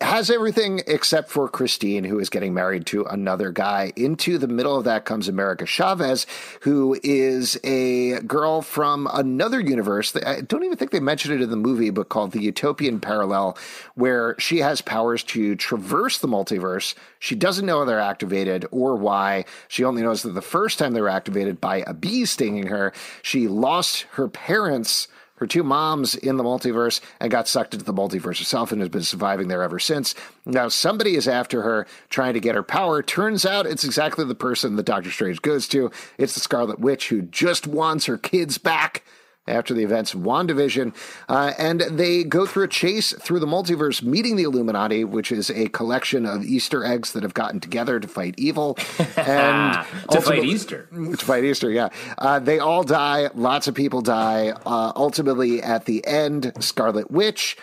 has 0.00 0.30
everything 0.30 0.82
except 0.86 1.30
for 1.30 1.48
Christine, 1.48 2.04
who 2.04 2.18
is 2.18 2.30
getting 2.30 2.54
married 2.54 2.86
to 2.86 3.04
another 3.04 3.50
guy. 3.52 3.92
Into 3.96 4.38
the 4.38 4.48
middle 4.48 4.76
of 4.76 4.84
that 4.84 5.04
comes 5.04 5.28
America 5.28 5.66
Chavez, 5.66 6.26
who 6.60 6.98
is 7.02 7.58
a 7.64 8.20
girl 8.20 8.62
from 8.62 9.08
another 9.12 9.60
universe. 9.60 10.14
I 10.16 10.40
don't 10.40 10.64
even 10.64 10.76
think 10.76 10.90
they 10.90 11.00
mentioned 11.00 11.34
it 11.34 11.42
in 11.42 11.50
the 11.50 11.56
movie, 11.56 11.90
but 11.90 12.08
called 12.08 12.32
the 12.32 12.42
Utopian 12.42 13.00
Parallel, 13.00 13.56
where 13.94 14.34
she 14.38 14.58
has 14.58 14.80
powers 14.80 15.22
to 15.24 15.56
traverse 15.56 16.18
the 16.18 16.28
multiverse. 16.28 16.94
She 17.18 17.34
doesn't 17.34 17.66
know 17.66 17.84
they're 17.84 18.00
activated 18.00 18.66
or 18.70 18.96
why. 18.96 19.44
She 19.68 19.84
only 19.84 20.02
knows 20.02 20.22
that 20.22 20.34
the 20.34 20.42
first 20.42 20.78
time 20.78 20.92
they 20.92 21.00
were 21.00 21.08
activated 21.08 21.60
by 21.60 21.84
a 21.86 21.94
bee 21.94 22.24
stinging 22.24 22.66
her, 22.66 22.92
she 23.22 23.48
lost 23.48 24.02
her 24.12 24.28
parents 24.28 25.08
her 25.36 25.46
two 25.46 25.62
moms 25.62 26.14
in 26.14 26.36
the 26.36 26.44
multiverse 26.44 27.00
and 27.20 27.30
got 27.30 27.48
sucked 27.48 27.74
into 27.74 27.84
the 27.84 27.92
multiverse 27.92 28.38
herself 28.38 28.70
and 28.70 28.80
has 28.80 28.88
been 28.88 29.02
surviving 29.02 29.48
there 29.48 29.62
ever 29.62 29.78
since. 29.78 30.14
Now, 30.46 30.68
somebody 30.68 31.16
is 31.16 31.26
after 31.26 31.62
her, 31.62 31.86
trying 32.08 32.34
to 32.34 32.40
get 32.40 32.54
her 32.54 32.62
power. 32.62 33.02
Turns 33.02 33.44
out 33.44 33.66
it's 33.66 33.84
exactly 33.84 34.24
the 34.24 34.34
person 34.34 34.76
that 34.76 34.86
Doctor 34.86 35.10
Strange 35.10 35.42
goes 35.42 35.66
to. 35.68 35.90
It's 36.18 36.34
the 36.34 36.40
Scarlet 36.40 36.78
Witch 36.78 37.08
who 37.08 37.22
just 37.22 37.66
wants 37.66 38.06
her 38.06 38.18
kids 38.18 38.58
back 38.58 39.02
after 39.46 39.74
the 39.74 39.82
events 39.82 40.14
of 40.14 40.20
WandaVision. 40.20 40.94
Uh, 41.28 41.52
and 41.58 41.80
they 41.82 42.24
go 42.24 42.46
through 42.46 42.64
a 42.64 42.68
chase 42.68 43.12
through 43.12 43.40
the 43.40 43.46
multiverse, 43.46 44.02
meeting 44.02 44.36
the 44.36 44.44
Illuminati, 44.44 45.04
which 45.04 45.30
is 45.30 45.50
a 45.50 45.68
collection 45.68 46.26
of 46.26 46.44
Easter 46.44 46.84
eggs 46.84 47.12
that 47.12 47.22
have 47.22 47.34
gotten 47.34 47.60
together 47.60 48.00
to 48.00 48.08
fight 48.08 48.34
evil. 48.38 48.78
And 49.16 49.86
to 50.10 50.20
fight 50.20 50.44
Easter. 50.44 50.88
to 50.92 51.16
fight 51.16 51.44
Easter, 51.44 51.70
yeah. 51.70 51.88
Uh, 52.18 52.38
they 52.38 52.58
all 52.58 52.82
die. 52.82 53.30
Lots 53.34 53.68
of 53.68 53.74
people 53.74 54.02
die. 54.02 54.50
Uh, 54.66 54.92
ultimately, 54.96 55.62
at 55.62 55.86
the 55.86 56.04
end, 56.06 56.52
Scarlet 56.60 57.10
Witch 57.10 57.56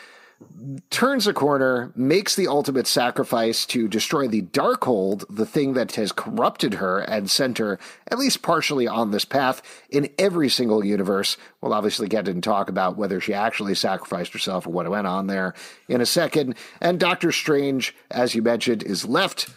turns 0.90 1.28
a 1.28 1.34
corner, 1.34 1.92
makes 1.96 2.36
the 2.36 2.48
ultimate 2.48 2.88
sacrifice 2.88 3.66
to 3.68 3.88
destroy 3.88 4.28
the 4.28 4.44
Darkhold, 4.44 5.24
the 5.30 5.46
thing 5.46 5.74
that 5.74 5.94
has 5.94 6.12
corrupted 6.12 6.76
her 6.76 7.00
and 7.00 7.30
sent 7.30 7.58
her 7.58 7.80
at 8.10 8.20
least 8.20 8.42
partially 8.42 8.88
on 8.88 9.12
this 9.12 9.26
path 9.26 9.62
in 9.90 10.10
every 10.18 10.50
single 10.50 10.86
universe. 10.86 11.38
We'll 11.62 11.74
obviously 11.74 12.08
get 12.08 12.28
and 12.28 12.44
talk 12.44 12.70
about 12.70 12.98
whether 12.98 13.20
she 13.20 13.34
actually 13.34 13.76
sacrificed 13.76 14.34
herself 14.34 14.68
or 14.68 14.72
what 14.72 14.90
went 14.90 15.08
on 15.08 15.28
there 15.28 15.54
in 15.88 16.02
a 16.02 16.06
second. 16.06 16.56
And 16.80 17.00
Doctor 17.00 17.32
Strange, 17.32 17.96
as 18.10 18.36
you 18.36 18.42
mentioned, 18.42 18.84
is 18.84 19.06
left 19.06 19.50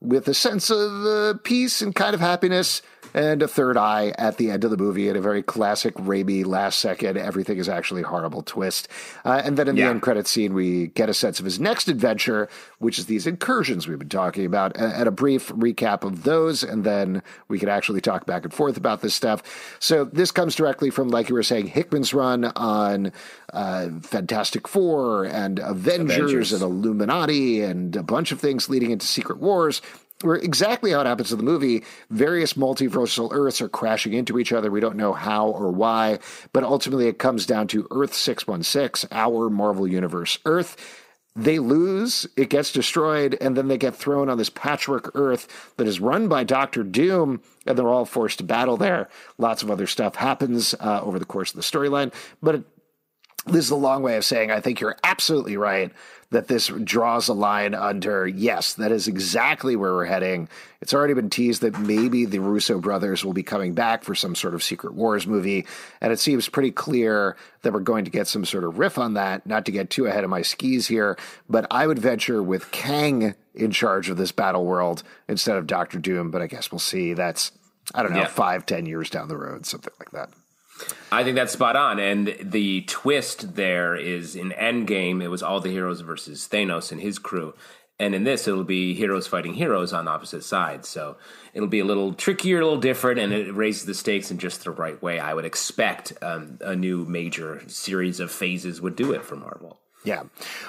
with 0.00 0.28
a 0.28 0.34
sense 0.34 0.70
of 0.70 1.06
uh, 1.06 1.34
peace 1.42 1.80
and 1.80 1.94
kind 1.94 2.14
of 2.14 2.20
happiness 2.20 2.82
and 3.14 3.40
a 3.42 3.48
third 3.48 3.78
eye 3.78 4.12
at 4.18 4.36
the 4.36 4.50
end 4.50 4.62
of 4.62 4.70
the 4.70 4.76
movie 4.76 5.08
in 5.08 5.16
a 5.16 5.20
very 5.22 5.42
classic 5.42 5.94
Raimi 5.94 6.44
last 6.44 6.80
second, 6.80 7.16
everything 7.16 7.56
is 7.56 7.66
actually 7.66 8.02
horrible 8.02 8.42
twist. 8.42 8.88
Uh, 9.24 9.40
and 9.42 9.56
then 9.56 9.68
in 9.68 9.74
the 9.76 9.82
Yeah. 9.82 9.90
end 9.90 10.02
credit 10.02 10.26
scene, 10.26 10.52
we 10.52 10.88
get 10.88 11.08
a 11.08 11.14
sense 11.14 11.38
of 11.38 11.46
his 11.46 11.58
next 11.58 11.88
adventure, 11.88 12.46
which 12.78 12.98
is 12.98 13.06
these 13.06 13.26
incursions 13.26 13.88
we've 13.88 13.98
been 13.98 14.10
talking 14.10 14.44
about, 14.44 14.76
and 14.76 15.08
a 15.08 15.10
brief 15.12 15.48
recap 15.52 16.04
of 16.04 16.24
those. 16.24 16.62
And 16.62 16.84
then 16.84 17.22
we 17.48 17.58
could 17.58 17.70
actually 17.70 18.02
talk 18.02 18.26
back 18.26 18.44
and 18.44 18.52
forth 18.52 18.76
about 18.76 19.00
this 19.00 19.14
stuff. 19.14 19.42
So 19.78 20.04
this 20.04 20.30
comes 20.30 20.54
directly 20.54 20.90
from, 20.90 21.08
like 21.08 21.30
you 21.30 21.36
were 21.36 21.42
saying, 21.42 21.68
Hickman's 21.68 22.12
run 22.12 22.44
on 22.56 23.12
uh, 23.54 23.88
Fantastic 24.02 24.68
Four 24.68 25.24
and 25.24 25.58
Avengers, 25.60 26.20
Avengers. 26.20 26.52
and 26.52 26.62
Illuminati 26.62 27.62
and 27.62 27.96
a 27.96 28.02
bunch 28.02 28.30
of 28.30 28.40
things 28.40 28.68
leading 28.68 28.90
into 28.90 29.06
Secret 29.06 29.38
Wars. 29.38 29.80
Where 30.22 30.36
exactly 30.36 30.92
how 30.92 31.02
it 31.02 31.06
happens 31.06 31.30
in 31.30 31.36
the 31.36 31.44
movie, 31.44 31.84
various 32.08 32.54
multiversal 32.54 33.28
Earths 33.32 33.60
are 33.60 33.68
crashing 33.68 34.14
into 34.14 34.38
each 34.38 34.50
other. 34.50 34.70
We 34.70 34.80
don't 34.80 34.96
know 34.96 35.12
how 35.12 35.48
or 35.48 35.70
why, 35.70 36.20
but 36.54 36.64
ultimately 36.64 37.06
it 37.06 37.18
comes 37.18 37.44
down 37.44 37.68
to 37.68 37.86
Earth 37.90 38.14
616, 38.14 39.10
our 39.12 39.50
Marvel 39.50 39.86
Universe 39.86 40.38
Earth. 40.46 41.02
They 41.36 41.58
lose, 41.58 42.26
it 42.34 42.48
gets 42.48 42.72
destroyed, 42.72 43.36
and 43.42 43.54
then 43.54 43.68
they 43.68 43.76
get 43.76 43.94
thrown 43.94 44.30
on 44.30 44.38
this 44.38 44.48
patchwork 44.48 45.10
Earth 45.14 45.74
that 45.76 45.86
is 45.86 46.00
run 46.00 46.28
by 46.28 46.44
Doctor 46.44 46.82
Doom, 46.82 47.42
and 47.66 47.76
they're 47.76 47.86
all 47.86 48.06
forced 48.06 48.38
to 48.38 48.44
battle 48.44 48.78
there. 48.78 49.10
Lots 49.36 49.62
of 49.62 49.70
other 49.70 49.86
stuff 49.86 50.16
happens 50.16 50.74
uh, 50.80 51.02
over 51.02 51.18
the 51.18 51.26
course 51.26 51.50
of 51.50 51.56
the 51.56 51.62
storyline, 51.62 52.10
but 52.42 52.54
it, 52.54 52.64
this 53.44 53.66
is 53.66 53.70
a 53.70 53.76
long 53.76 54.02
way 54.02 54.16
of 54.16 54.24
saying 54.24 54.50
I 54.50 54.60
think 54.60 54.80
you're 54.80 54.96
absolutely 55.04 55.58
right 55.58 55.92
that 56.30 56.48
this 56.48 56.66
draws 56.68 57.28
a 57.28 57.32
line 57.32 57.74
under 57.74 58.26
yes, 58.26 58.74
that 58.74 58.90
is 58.92 59.06
exactly 59.06 59.76
where 59.76 59.92
we're 59.92 60.04
heading. 60.06 60.48
It's 60.80 60.92
already 60.92 61.14
been 61.14 61.30
teased 61.30 61.62
that 61.62 61.78
maybe 61.78 62.24
the 62.24 62.40
Russo 62.40 62.78
brothers 62.80 63.24
will 63.24 63.32
be 63.32 63.42
coming 63.42 63.74
back 63.74 64.02
for 64.04 64.14
some 64.14 64.34
sort 64.34 64.54
of 64.54 64.62
Secret 64.62 64.94
Wars 64.94 65.26
movie, 65.26 65.66
and 66.00 66.12
it 66.12 66.18
seems 66.18 66.48
pretty 66.48 66.70
clear 66.72 67.36
that 67.62 67.72
we're 67.72 67.80
going 67.80 68.04
to 68.04 68.10
get 68.10 68.26
some 68.26 68.44
sort 68.44 68.64
of 68.64 68.78
riff 68.78 68.98
on 68.98 69.14
that. 69.14 69.46
Not 69.46 69.64
to 69.66 69.72
get 69.72 69.88
too 69.90 70.06
ahead 70.06 70.24
of 70.24 70.30
my 70.30 70.42
skis 70.42 70.88
here, 70.88 71.16
but 71.48 71.66
I 71.70 71.86
would 71.86 71.98
venture 71.98 72.42
with 72.42 72.70
Kang 72.72 73.34
in 73.54 73.70
charge 73.70 74.10
of 74.10 74.16
this 74.16 74.32
battle 74.32 74.64
world 74.64 75.02
instead 75.28 75.56
of 75.56 75.66
Doctor 75.66 75.98
Doom. 75.98 76.30
But 76.30 76.42
I 76.42 76.46
guess 76.48 76.70
we'll 76.72 76.78
see. 76.80 77.14
That's 77.14 77.52
I 77.94 78.02
don't 78.02 78.12
know, 78.12 78.22
Yeah. 78.22 78.26
five, 78.26 78.66
ten 78.66 78.84
years 78.84 79.10
down 79.10 79.28
the 79.28 79.36
road, 79.36 79.64
something 79.64 79.92
like 80.00 80.10
that. 80.10 80.30
I 81.12 81.24
think 81.24 81.36
that's 81.36 81.52
spot 81.52 81.76
on. 81.76 81.98
And 81.98 82.36
the 82.40 82.82
twist 82.82 83.54
there 83.54 83.94
is 83.96 84.36
in 84.36 84.50
Endgame, 84.50 85.22
it 85.22 85.28
was 85.28 85.42
all 85.42 85.60
the 85.60 85.70
heroes 85.70 86.00
versus 86.00 86.48
Thanos 86.50 86.92
and 86.92 87.00
his 87.00 87.18
crew. 87.18 87.54
And 87.98 88.14
in 88.14 88.24
this, 88.24 88.46
it'll 88.46 88.62
be 88.64 88.92
heroes 88.94 89.26
fighting 89.26 89.54
heroes 89.54 89.94
on 89.94 90.06
opposite 90.06 90.44
sides. 90.44 90.86
So 90.88 91.16
it'll 91.54 91.68
be 91.68 91.78
a 91.78 91.84
little 91.84 92.12
trickier, 92.12 92.60
a 92.60 92.64
little 92.64 92.78
different, 92.80 93.18
and 93.20 93.32
it 93.32 93.54
raises 93.54 93.86
the 93.86 93.94
stakes 93.94 94.30
in 94.30 94.36
just 94.38 94.64
the 94.64 94.70
right 94.70 95.00
way. 95.02 95.18
I 95.18 95.32
would 95.32 95.46
expect 95.46 96.12
um, 96.20 96.58
a 96.60 96.76
new 96.76 97.06
major 97.06 97.62
series 97.68 98.20
of 98.20 98.30
phases 98.30 98.82
would 98.82 98.96
do 98.96 99.12
it 99.12 99.24
for 99.24 99.36
Marvel. 99.36 99.78
Yeah. 100.04 100.24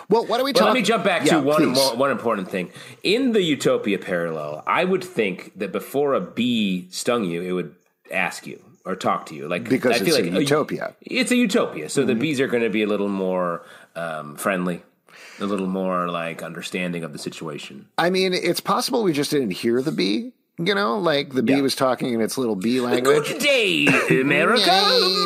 Well, 0.10 0.26
why 0.26 0.38
don't 0.38 0.46
we 0.46 0.52
Well, 0.54 0.62
talk? 0.62 0.66
let 0.68 0.74
me 0.76 0.82
jump 0.82 1.04
back 1.04 1.26
Yeah, 1.26 1.34
to 1.34 1.42
one, 1.42 1.66
more, 1.66 1.96
one 1.98 2.12
important 2.12 2.50
thing. 2.50 2.72
In 3.04 3.34
the 3.34 3.42
Utopia 3.42 4.00
parallel, 4.00 4.64
I 4.66 4.86
would 4.86 5.04
think 5.04 5.52
that 5.60 5.72
before 5.74 6.14
a 6.14 6.22
bee 6.22 6.88
stung 6.92 7.26
you, 7.26 7.42
it 7.42 7.52
would 7.52 7.76
ask 8.12 8.46
you 8.48 8.64
or 8.86 8.96
talk 8.96 9.26
to 9.28 9.36
you. 9.36 9.48
Like 9.48 9.68
Because 9.68 9.96
I 9.96 10.06
feel 10.06 10.16
it's 10.16 10.26
like 10.26 10.34
a 10.34 10.40
utopia. 10.40 10.96
It's 11.02 11.32
a 11.32 11.36
utopia, 11.36 11.90
so 11.90 12.02
Mm-hmm. 12.02 12.08
the 12.08 12.16
bees 12.16 12.40
are 12.40 12.48
going 12.48 12.64
to 12.64 12.70
be 12.70 12.84
a 12.84 12.88
little 12.88 13.10
more 13.10 13.64
um, 13.96 14.36
friendly, 14.38 14.82
a 15.40 15.46
little 15.46 15.68
more 15.68 16.10
like 16.10 16.42
understanding 16.44 17.04
of 17.04 17.12
the 17.14 17.20
situation. 17.20 17.88
I 17.98 18.10
mean, 18.10 18.34
it's 18.34 18.60
possible 18.62 19.04
we 19.04 19.14
just 19.14 19.32
didn't 19.32 19.52
hear 19.52 19.82
the 19.82 19.92
bee. 19.92 20.32
You 20.60 20.74
know, 20.74 20.98
like 20.98 21.34
the 21.34 21.44
bee 21.44 21.54
Yeah. 21.54 21.62
was 21.62 21.76
talking 21.76 22.16
in 22.16 22.20
its 22.22 22.36
little 22.36 22.56
bee 22.56 22.82
language. 22.82 23.28
Good 23.28 23.42
day, 23.42 23.86
America. 24.10 24.72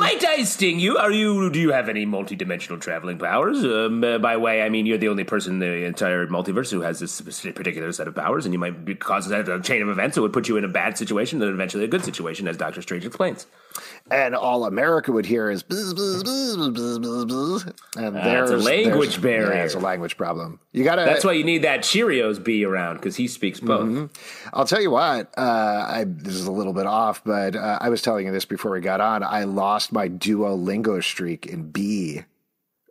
Might 0.02 0.22
I 0.28 0.44
sting 0.44 0.78
you? 0.78 0.98
Are 0.98 1.10
you? 1.12 1.50
Do 1.50 1.58
you 1.58 1.72
have 1.72 1.88
any 1.88 2.06
multidimensional 2.06 2.82
traveling 2.82 3.18
powers? 3.18 3.64
Um, 3.64 4.04
uh, 4.04 4.18
by 4.18 4.36
way, 4.36 4.62
I 4.62 4.68
mean 4.68 4.86
you're 4.86 4.98
the 4.98 5.08
only 5.08 5.24
person 5.24 5.54
in 5.54 5.60
the 5.60 5.86
entire 5.86 6.28
multiverse 6.28 6.70
who 6.70 6.82
has 6.82 7.00
this 7.00 7.22
particular 7.22 7.94
set 7.94 8.10
of 8.10 8.16
powers, 8.16 8.44
and 8.46 8.54
you 8.54 8.60
might 8.60 8.84
be 8.84 8.94
cause 8.94 9.32
a 9.32 9.60
chain 9.62 9.82
of 9.82 9.88
events 9.88 10.16
that 10.16 10.22
would 10.22 10.34
put 10.34 10.50
you 10.50 10.58
in 10.58 10.66
a 10.66 10.68
bad 10.68 10.98
situation, 10.98 11.40
then 11.40 11.48
eventually 11.48 11.86
a 11.86 11.88
good 11.88 12.04
situation, 12.04 12.46
as 12.50 12.58
Doctor 12.58 12.82
Strange 12.82 13.06
explains. 13.06 13.46
And 14.12 14.36
all 14.36 14.66
America 14.66 15.12
would 15.12 15.26
hear 15.26 15.50
is 15.50 15.64
bzz, 15.64 15.94
bzz, 15.94 16.24
bzz, 16.76 17.74
and 17.96 18.18
a 18.18 18.22
there's 18.22 18.64
language 18.64 19.16
there's- 19.16 19.18
barrier. 19.18 19.54
Yeah, 19.54 19.64
it's 19.66 19.74
a 19.74 19.80
language 19.80 20.18
problem. 20.18 20.60
You 20.74 20.84
gotta. 20.84 21.04
That's 21.06 21.24
why 21.26 21.34
you 21.34 21.44
need 21.44 21.64
that 21.64 21.80
Cheerios 21.82 22.44
bee 22.44 22.66
around 22.66 22.98
because 22.98 23.16
he 23.16 23.28
speaks 23.28 23.60
both. 23.60 24.10
I'll 24.54 24.66
tell 24.66 24.82
you 24.82 24.92
what. 24.92 25.32
Uh, 25.38 25.42
I 25.88 26.06
this 26.08 26.36
is 26.36 26.46
a 26.48 26.52
little 26.52 26.74
bit 26.74 26.86
off, 26.86 27.24
but 27.24 27.56
uh, 27.56 27.78
I 27.82 27.90
was 27.90 28.02
telling 28.02 28.26
you 28.26 28.32
this 28.32 28.46
before 28.46 28.72
we 28.72 28.82
got 28.82 29.02
on. 29.02 29.24
I 29.24 29.46
lost 29.46 29.92
my 29.92 30.10
Duolingo 30.10 31.02
streak 31.04 31.46
in 31.46 31.72
B 31.72 32.24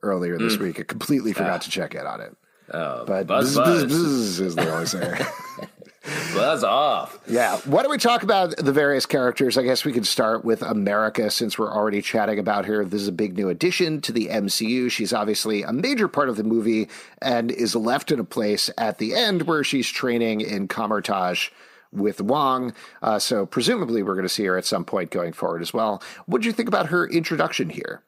earlier 0.02 0.38
this 0.38 0.56
week. 0.58 0.80
I 0.80 0.84
completely 0.84 1.32
forgot 1.32 1.62
to 1.62 1.70
check 1.70 1.94
in 1.94 2.06
on 2.06 2.20
it. 2.20 2.36
Oh, 2.72 3.04
But 3.04 3.26
buzz, 3.26 3.56
bzz, 3.56 3.60
bzz, 3.60 3.82
buzz, 3.82 3.92
bzz 3.92 4.40
is 4.46 4.54
the 4.54 4.72
only 4.72 4.86
say. 4.86 5.18
buzz 6.34 6.64
off. 6.64 7.18
Yeah. 7.28 7.58
Why 7.58 7.82
don't 7.82 7.90
we 7.90 7.98
talk 7.98 8.22
about 8.22 8.56
the 8.56 8.72
various 8.72 9.06
characters? 9.06 9.58
I 9.58 9.62
guess 9.62 9.84
we 9.84 9.92
could 9.92 10.06
start 10.06 10.44
with 10.44 10.62
America 10.62 11.30
since 11.30 11.58
we're 11.58 11.72
already 11.72 12.00
chatting 12.02 12.38
about 12.38 12.64
her. 12.66 12.84
This 12.84 13.02
is 13.02 13.08
a 13.08 13.12
big 13.12 13.36
new 13.36 13.48
addition 13.48 14.00
to 14.02 14.12
the 14.12 14.28
MCU. 14.28 14.90
She's 14.90 15.12
obviously 15.12 15.62
a 15.62 15.72
major 15.72 16.08
part 16.08 16.28
of 16.28 16.36
the 16.36 16.44
movie 16.44 16.88
and 17.20 17.50
is 17.50 17.74
left 17.74 18.10
in 18.10 18.18
a 18.18 18.24
place 18.24 18.70
at 18.78 18.98
the 18.98 19.14
end 19.14 19.42
where 19.42 19.62
she's 19.62 19.88
training 19.88 20.40
in 20.40 20.68
Kamar-Taj 20.68 21.50
with 21.92 22.20
Wong. 22.20 22.72
Uh, 23.02 23.18
so 23.18 23.44
presumably 23.46 24.02
we're 24.02 24.14
going 24.14 24.22
to 24.22 24.28
see 24.28 24.44
her 24.44 24.56
at 24.56 24.64
some 24.64 24.84
point 24.84 25.10
going 25.10 25.32
forward 25.32 25.60
as 25.60 25.74
well. 25.74 26.02
What 26.26 26.42
do 26.42 26.46
you 26.46 26.52
think 26.52 26.68
about 26.68 26.86
her 26.86 27.06
introduction 27.06 27.68
here? 27.68 28.02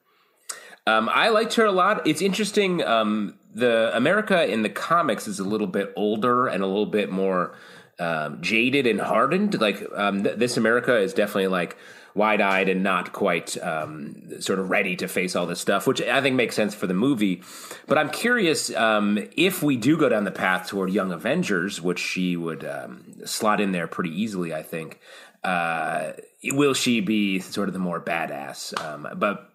Um, 0.85 1.09
I 1.13 1.29
liked 1.29 1.53
her 1.55 1.65
a 1.65 1.71
lot. 1.71 2.05
It's 2.05 2.21
interesting. 2.21 2.83
Um, 2.83 3.35
the 3.53 3.95
America 3.95 4.45
in 4.51 4.63
the 4.63 4.69
comics 4.69 5.27
is 5.27 5.39
a 5.39 5.43
little 5.43 5.67
bit 5.67 5.93
older 5.95 6.47
and 6.47 6.63
a 6.63 6.67
little 6.67 6.85
bit 6.85 7.09
more 7.09 7.55
um, 7.99 8.41
jaded 8.41 8.87
and 8.87 8.99
hardened. 8.99 9.59
Like 9.59 9.83
um, 9.95 10.23
th- 10.23 10.37
this 10.37 10.57
America 10.57 10.97
is 10.97 11.13
definitely 11.13 11.47
like 11.47 11.77
wide 12.15 12.41
eyed 12.41 12.69
and 12.69 12.83
not 12.83 13.11
quite 13.11 13.57
um, 13.63 14.39
sort 14.39 14.59
of 14.59 14.69
ready 14.69 14.95
to 14.95 15.07
face 15.07 15.35
all 15.35 15.45
this 15.45 15.59
stuff, 15.59 15.87
which 15.87 16.01
I 16.01 16.21
think 16.21 16.35
makes 16.35 16.55
sense 16.55 16.75
for 16.75 16.87
the 16.87 16.93
movie. 16.93 17.41
But 17.87 17.97
I'm 17.97 18.09
curious 18.09 18.73
um, 18.75 19.17
if 19.35 19.63
we 19.63 19.77
do 19.77 19.97
go 19.97 20.09
down 20.09 20.23
the 20.23 20.31
path 20.31 20.67
toward 20.67 20.91
Young 20.91 21.11
Avengers, 21.11 21.81
which 21.81 21.99
she 21.99 22.37
would 22.37 22.65
um, 22.65 23.03
slot 23.25 23.59
in 23.59 23.71
there 23.71 23.87
pretty 23.87 24.11
easily, 24.11 24.53
I 24.53 24.63
think. 24.63 24.99
Uh, 25.43 26.13
will 26.45 26.73
she 26.73 27.01
be 27.01 27.39
sort 27.39 27.67
of 27.67 27.73
the 27.73 27.79
more 27.79 27.99
badass? 27.99 28.79
Um, 28.81 29.07
but 29.15 29.49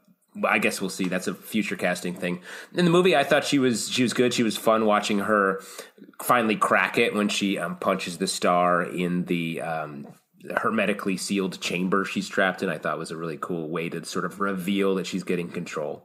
I 0.47 0.59
guess 0.59 0.81
we'll 0.81 0.91
see. 0.91 1.09
That's 1.09 1.27
a 1.27 1.35
future 1.35 1.77
casting 1.77 2.15
thing. 2.15 2.41
In 2.75 2.85
the 2.85 2.91
movie, 2.91 3.17
I 3.17 3.25
thought 3.25 3.45
she 3.45 3.59
was 3.59 3.89
she 3.89 4.03
was 4.03 4.13
good. 4.13 4.35
She 4.35 4.43
was 4.43 4.57
fun 4.57 4.85
watching 4.85 5.21
her 5.21 5.63
finally 6.23 6.57
crack 6.57 6.99
it 6.99 7.15
when 7.15 7.29
she 7.29 7.59
um, 7.59 7.77
punches 7.77 8.19
the 8.19 8.27
star 8.27 8.83
in 8.83 9.25
the 9.25 9.61
um, 9.61 10.07
hermetically 10.57 11.17
sealed 11.17 11.61
chamber 11.61 12.05
she's 12.05 12.29
trapped 12.29 12.63
in. 12.63 12.69
I 12.69 12.79
thought 12.79 12.99
was 12.99 13.11
a 13.11 13.17
really 13.17 13.39
cool 13.41 13.69
way 13.69 13.89
to 13.89 14.05
sort 14.05 14.25
of 14.25 14.41
reveal 14.41 14.95
that 14.97 15.07
she's 15.07 15.25
getting 15.25 15.49
control. 15.49 16.05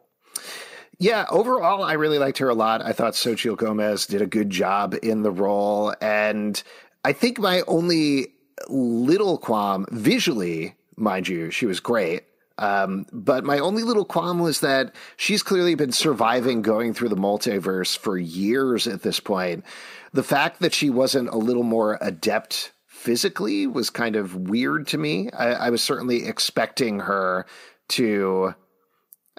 Yeah, 1.00 1.26
overall, 1.30 1.84
I 1.84 1.94
really 1.94 2.20
liked 2.20 2.38
her 2.38 2.50
a 2.50 2.54
lot. 2.54 2.82
I 2.82 2.94
thought 2.94 3.14
Xochitl 3.14 3.58
Gomez 3.58 4.06
did 4.06 4.22
a 4.22 4.28
good 4.28 4.50
job 4.50 4.96
in 5.02 5.24
the 5.24 5.32
role, 5.32 5.94
and 6.00 6.62
I 7.04 7.14
think 7.14 7.40
my 7.40 7.62
only 7.68 8.28
little 8.70 9.38
qualm 9.38 9.86
visually, 9.92 10.76
mind 10.96 11.28
you, 11.28 11.50
she 11.50 11.66
was 11.66 11.80
great. 11.80 12.24
Um, 12.60 13.08
but 13.12 13.44
my 13.44 13.58
only 13.58 13.82
little 13.82 14.06
qualm 14.06 14.40
was 14.40 14.60
that 14.60 14.94
she's 15.18 15.42
clearly 15.42 15.74
been 15.74 15.92
surviving 15.92 16.62
going 16.62 16.94
through 16.94 17.10
the 17.10 17.16
multiverse 17.16 17.98
for 17.98 18.18
years 18.18 18.88
at 18.88 19.02
this 19.02 19.20
point. 19.20 19.66
The 20.14 20.24
fact 20.24 20.60
that 20.60 20.74
she 20.74 20.90
wasn't 20.90 21.30
a 21.30 21.38
little 21.38 21.64
more 21.64 21.98
adept 22.00 22.72
physically 22.88 23.68
was 23.68 23.90
kind 23.90 24.16
of 24.16 24.36
weird 24.36 24.88
to 24.88 24.98
me. 24.98 25.30
I, 25.32 25.54
I 25.54 25.70
was 25.70 25.82
certainly 25.82 26.26
expecting 26.26 27.00
her 27.00 27.46
to 27.90 28.56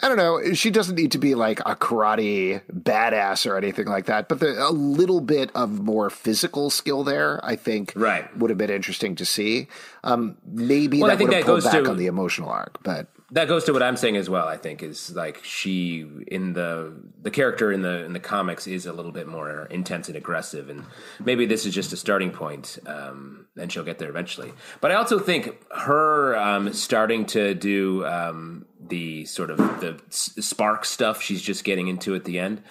I 0.03 0.09
don't 0.09 0.17
know. 0.17 0.55
She 0.55 0.71
doesn't 0.71 0.97
need 0.97 1.13
to 1.13 1.19
be 1.19 1.37
like 1.37 1.61
a 1.61 1.77
karate 1.77 2.63
badass 2.69 3.49
or 3.49 3.57
anything 3.57 3.87
like 3.87 4.07
that, 4.07 4.29
but 4.29 4.41
the, 4.41 4.61
a 4.61 4.71
little 4.71 5.21
bit 5.21 5.53
of 5.55 5.81
more 5.81 6.11
physical 6.11 6.69
skill 6.69 7.05
there, 7.05 7.41
I 7.45 7.55
think, 7.55 7.93
right. 7.95 8.37
would 8.37 8.51
have 8.51 8.59
been 8.59 8.71
interesting 8.71 9.15
to 9.17 9.25
see. 9.25 9.69
Um, 10.03 10.37
maybe 10.45 10.99
well, 11.01 11.17
that 11.17 11.23
would 11.23 11.33
have 11.33 11.45
pulled 11.45 11.63
back 11.63 11.85
to, 11.85 11.91
on 11.91 11.97
the 11.97 12.07
emotional 12.07 12.51
arc, 12.51 12.83
but 12.83 13.07
that 13.35 13.49
goes 13.49 13.65
to 13.65 13.73
what 13.73 13.83
I'm 13.83 13.97
saying 13.97 14.17
as 14.17 14.31
well. 14.31 14.47
I 14.47 14.57
think 14.57 14.83
is 14.83 15.15
like 15.15 15.41
she 15.43 16.07
in 16.29 16.53
the 16.53 16.95
the 17.21 17.33
character 17.33 17.73
in 17.73 17.83
the 17.83 18.05
in 18.05 18.13
the 18.13 18.21
comics 18.21 18.69
is 18.69 18.87
a 18.87 18.93
little 18.93 19.11
bit 19.11 19.27
more 19.27 19.67
intense 19.67 20.07
and 20.07 20.17
aggressive, 20.17 20.71
and 20.71 20.85
maybe 21.23 21.45
this 21.45 21.67
is 21.67 21.75
just 21.75 21.93
a 21.93 21.97
starting 21.97 22.31
point, 22.31 22.79
um, 22.87 23.47
and 23.57 23.73
she'll 23.73 23.85
get 23.85 23.99
there 23.99 24.09
eventually. 24.09 24.53
But 24.81 24.93
I 24.93 24.95
also 24.95 25.19
think 25.19 25.61
her 25.73 26.37
um, 26.37 26.73
starting 26.73 27.27
to 27.27 27.55
do 27.55 28.07
um, 28.07 28.67
the 28.81 29.25
sort 29.25 29.51
of 29.51 29.59
the 29.59 30.01
spark 30.11 30.85
stuff 30.85 31.21
she's 31.21 31.43
just 31.43 31.65
getting 31.65 31.89
into 31.89 32.15
at 32.15 32.25
the 32.25 32.39
end. 32.39 32.63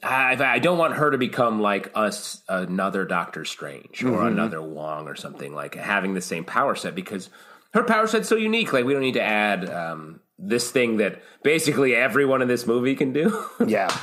I, 0.00 0.36
I 0.38 0.58
don't 0.58 0.78
want 0.78 0.94
her 0.94 1.10
to 1.10 1.18
become 1.18 1.60
like 1.60 1.90
us 1.94 2.42
another 2.48 3.04
Doctor 3.04 3.44
Strange 3.44 4.04
or 4.04 4.18
mm-hmm. 4.18 4.26
another 4.26 4.62
Wong 4.62 5.08
or 5.08 5.16
something 5.16 5.54
like 5.54 5.74
having 5.74 6.14
the 6.14 6.20
same 6.20 6.44
power 6.44 6.74
set 6.74 6.94
because 6.94 7.30
her 7.74 7.82
power 7.84 8.06
set's 8.06 8.28
so 8.28 8.36
unique. 8.36 8.72
Like 8.72 8.84
we 8.84 8.92
don't 8.92 9.02
need 9.02 9.14
to 9.14 9.22
add 9.22 9.68
um, 9.68 10.20
this 10.38 10.70
thing 10.70 10.96
that 10.98 11.20
basically 11.42 11.94
everyone 11.94 12.40
in 12.40 12.48
this 12.48 12.66
movie 12.66 12.94
can 12.94 13.12
do. 13.12 13.44
yeah. 13.66 13.94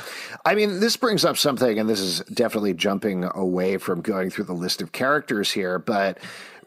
I 0.44 0.54
mean, 0.54 0.80
this 0.80 0.96
brings 0.96 1.24
up 1.24 1.36
something, 1.36 1.78
and 1.78 1.88
this 1.88 2.00
is 2.00 2.20
definitely 2.32 2.74
jumping 2.74 3.24
away 3.34 3.78
from 3.78 4.00
going 4.00 4.30
through 4.30 4.44
the 4.44 4.52
list 4.52 4.82
of 4.82 4.92
characters 4.92 5.50
here, 5.52 5.78
but 5.78 6.18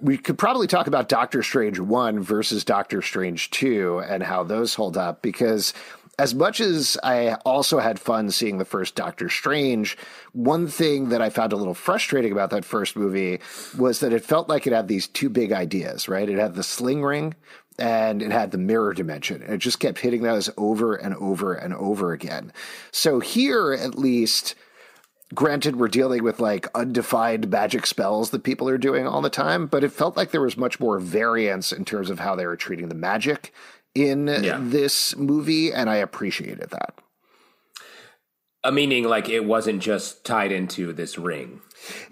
we 0.02 0.18
could 0.18 0.38
probably 0.38 0.68
talk 0.68 0.88
about 0.88 1.08
Doctor 1.08 1.42
Strange 1.44 1.80
1 1.80 2.22
versus 2.22 2.64
Doctor 2.64 3.02
Strange 3.02 3.50
2 3.52 4.00
and 4.08 4.24
how 4.24 4.44
those 4.44 4.74
hold 4.74 4.98
up 4.98 5.22
because 5.22 5.74
as 6.18 6.34
much 6.34 6.60
as 6.60 6.98
I 7.04 7.34
also 7.46 7.80
had 7.80 8.00
fun 8.00 8.32
seeing 8.32 8.58
the 8.58 8.66
first 8.66 8.96
Doctor 8.96 9.30
Strange, 9.30 9.98
one 10.34 10.68
thing 10.68 11.10
that 11.10 11.22
I 11.22 11.30
found 11.30 11.54
a 11.54 11.58
little 11.58 11.74
frustrating 11.74 12.32
about 12.32 12.50
that 12.52 12.66
first 12.66 12.96
movie 12.96 13.40
was 13.78 14.00
that 14.00 14.14
it 14.14 14.24
felt 14.24 14.50
like 14.50 14.66
it 14.66 14.74
had 14.74 14.88
these 14.88 15.08
two 15.08 15.30
big 15.30 15.52
ideas, 15.52 16.08
right? 16.08 16.30
It 16.30 16.40
had 16.40 16.56
the 16.56 16.64
sling 16.64 17.04
ring 17.04 17.36
and 17.78 18.22
it 18.22 18.32
had 18.32 18.52
the 18.52 18.58
mirror 18.58 18.94
dimension. 18.94 19.42
And 19.42 19.54
it 19.54 19.58
just 19.58 19.80
kept 19.80 20.00
hitting 20.00 20.22
those 20.22 20.50
over 20.58 20.96
and 20.96 21.16
over 21.16 21.54
and 21.54 21.74
over 21.74 22.14
again. 22.14 22.54
So 22.92 23.20
here, 23.20 23.74
at 23.74 23.96
least, 23.96 24.56
granted, 25.34 25.76
we're 25.76 25.90
dealing 25.90 26.24
with 26.24 26.40
like 26.40 26.68
undefined 26.74 27.50
magic 27.50 27.86
spells 27.86 28.30
that 28.30 28.44
people 28.44 28.70
are 28.70 28.78
doing 28.78 29.06
all 29.08 29.22
the 29.22 29.30
time, 29.30 29.68
but 29.68 29.84
it 29.84 29.92
felt 29.92 30.16
like 30.16 30.32
there 30.32 30.42
was 30.42 30.56
much 30.56 30.80
more 30.80 31.00
variance 31.00 31.74
in 31.74 31.84
terms 31.84 32.10
of 32.10 32.20
how 32.20 32.36
they 32.36 32.46
were 32.46 32.56
treating 32.56 32.88
the 32.88 32.96
magic 32.96 33.54
in 33.96 34.28
yeah. 34.28 34.60
this 34.62 35.16
movie, 35.16 35.74
and 35.74 35.90
I 35.90 35.96
appreciated 35.96 36.70
that. 36.70 36.94
A 38.64 38.72
meaning 38.72 39.04
like 39.06 39.30
it 39.30 39.46
wasn't 39.46 39.82
just 39.82 40.26
tied 40.26 40.52
into 40.52 40.92
this 40.92 41.18
ring. 41.18 41.62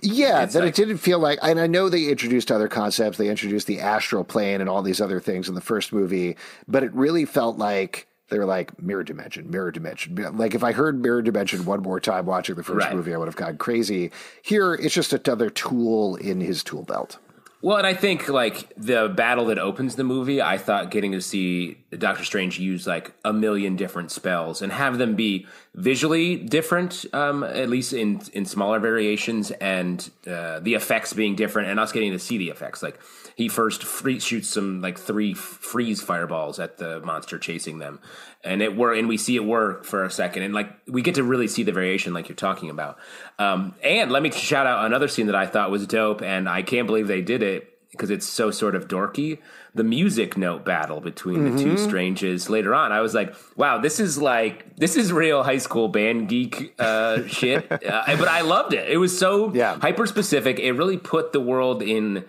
Yeah, 0.02 0.44
it's 0.44 0.54
that 0.54 0.62
like, 0.62 0.70
it 0.70 0.76
didn't 0.76 1.00
feel 1.00 1.20
like, 1.20 1.40
and 1.42 1.60
I 1.60 1.68
know 1.68 1.90
they 1.90 2.06
introduced 2.06 2.52
other 2.52 2.68
concepts. 2.68 3.18
They 3.18 3.28
introduced 3.28 3.66
the 3.66 3.82
astral 3.82 4.24
plane 4.24 4.62
and 4.62 4.70
all 4.70 4.84
these 4.84 5.02
other 5.02 5.20
things 5.20 5.50
in 5.50 5.56
the 5.56 5.62
first 5.62 5.92
movie, 5.92 6.38
but 6.68 6.84
it 6.84 6.94
really 6.94 7.26
felt 7.26 7.58
like 7.58 8.08
they 8.30 8.38
were 8.38 8.46
like 8.46 8.82
mirror 8.82 9.04
dimension, 9.04 9.50
mirror 9.50 9.72
dimension. 9.72 10.16
Like 10.38 10.54
if 10.54 10.64
I 10.64 10.72
heard 10.72 11.02
mirror 11.02 11.22
dimension 11.22 11.66
one 11.66 11.82
more 11.82 12.00
time 12.00 12.26
watching 12.26 12.56
the 12.56 12.64
first 12.64 12.86
right. 12.86 12.96
movie, 12.96 13.14
I 13.14 13.18
would 13.18 13.28
have 13.28 13.36
gone 13.36 13.58
crazy. 13.58 14.12
Here, 14.44 14.76
it's 14.76 14.94
just 14.94 15.14
another 15.14 15.50
tool 15.50 16.16
in 16.18 16.40
his 16.40 16.64
tool 16.64 16.84
belt. 16.84 17.18
Well, 17.64 17.78
and 17.78 17.88
I 17.88 17.94
think 17.94 18.28
like 18.28 18.74
the 18.76 19.08
battle 19.08 19.46
that 19.46 19.58
opens 19.58 19.96
the 19.96 20.04
movie, 20.04 20.42
I 20.42 20.58
thought 20.58 20.92
getting 20.92 21.14
to 21.14 21.22
see 21.22 21.78
Doctor 21.98 22.26
Strange 22.26 22.60
use 22.60 22.86
like 22.86 23.14
a 23.24 23.32
million 23.32 23.78
different 23.78 24.12
spells 24.12 24.62
and 24.62 24.70
have 24.70 24.98
them 24.98 25.16
be 25.16 25.48
visually 25.74 26.36
different, 26.36 27.06
um, 27.14 27.42
at 27.42 27.70
least 27.70 27.94
in 27.94 28.22
in 28.34 28.44
smaller 28.44 28.80
variations, 28.80 29.52
and 29.52 30.12
uh, 30.28 30.60
the 30.60 30.74
effects 30.74 31.14
being 31.14 31.38
different, 31.38 31.70
and 31.70 31.80
us 31.80 31.94
getting 31.94 32.12
to 32.12 32.20
see 32.20 32.38
the 32.38 32.50
effects. 32.50 32.84
Like 32.84 33.00
he 33.36 33.50
first 33.50 33.84
free, 33.84 34.20
shoots 34.20 34.50
some 34.50 34.82
like 34.82 34.98
three 34.98 35.34
freeze 35.34 36.02
fireballs 36.02 36.60
at 36.60 36.78
the 36.78 37.00
monster 37.02 37.40
chasing 37.40 37.80
them, 37.80 38.00
and 38.44 38.62
it 38.62 38.76
work, 38.76 38.98
and 38.98 39.08
we 39.08 39.18
see 39.18 39.36
it 39.36 39.44
work 39.44 39.86
for 39.86 40.04
a 40.04 40.12
second, 40.12 40.44
and 40.44 40.54
like 40.54 40.70
we 40.88 41.02
get 41.02 41.16
to 41.16 41.24
really 41.24 41.48
see 41.48 41.64
the 41.64 41.72
variation, 41.72 42.14
like 42.14 42.30
you're 42.30 42.36
talking 42.36 42.70
about. 42.70 42.98
Um, 43.40 43.76
and 43.84 44.12
let 44.12 44.22
me 44.22 44.32
shout 44.32 44.68
out 44.68 44.86
another 44.86 45.08
scene 45.08 45.28
that 45.28 45.36
I 45.36 45.48
thought 45.48 45.72
was 45.72 45.88
dope, 45.88 46.22
and 46.22 46.48
I 46.48 46.62
can't 46.62 46.88
believe 46.88 47.08
they 47.08 47.22
did 47.22 47.42
it 47.42 47.70
because 47.94 48.10
it's 48.10 48.26
so 48.26 48.50
sort 48.50 48.76
of 48.76 48.88
dorky. 48.88 49.38
The 49.76 49.84
music 49.84 50.36
note 50.36 50.66
battle 50.66 51.00
between 51.00 51.38
mm-hmm. 51.38 51.58
the 51.58 51.64
two 51.64 51.74
mm-hmm. 51.74 51.84
stranges 51.84 52.50
later 52.50 52.76
on, 52.76 52.92
I 52.92 53.02
was 53.02 53.14
like, 53.14 53.36
"Wow, 53.56 53.80
this 53.80 54.00
is 54.00 54.20
like 54.20 54.76
this 54.76 54.96
is 54.96 55.14
real 55.14 55.44
high 55.44 55.58
school 55.58 55.88
band 55.88 56.28
geek 56.28 56.76
uh, 56.78 57.24
shit." 57.28 57.72
Uh, 57.72 57.78
but 58.18 58.28
I 58.28 58.42
loved 58.42 58.74
it. 58.74 58.90
It 58.90 58.98
was 58.98 59.18
so 59.18 59.54
yeah. 59.54 59.80
hyper 59.80 60.06
specific. 60.06 60.60
It 60.60 60.74
really 60.74 60.98
put 60.98 61.34
the 61.34 61.40
world 61.40 61.82
in 61.82 62.26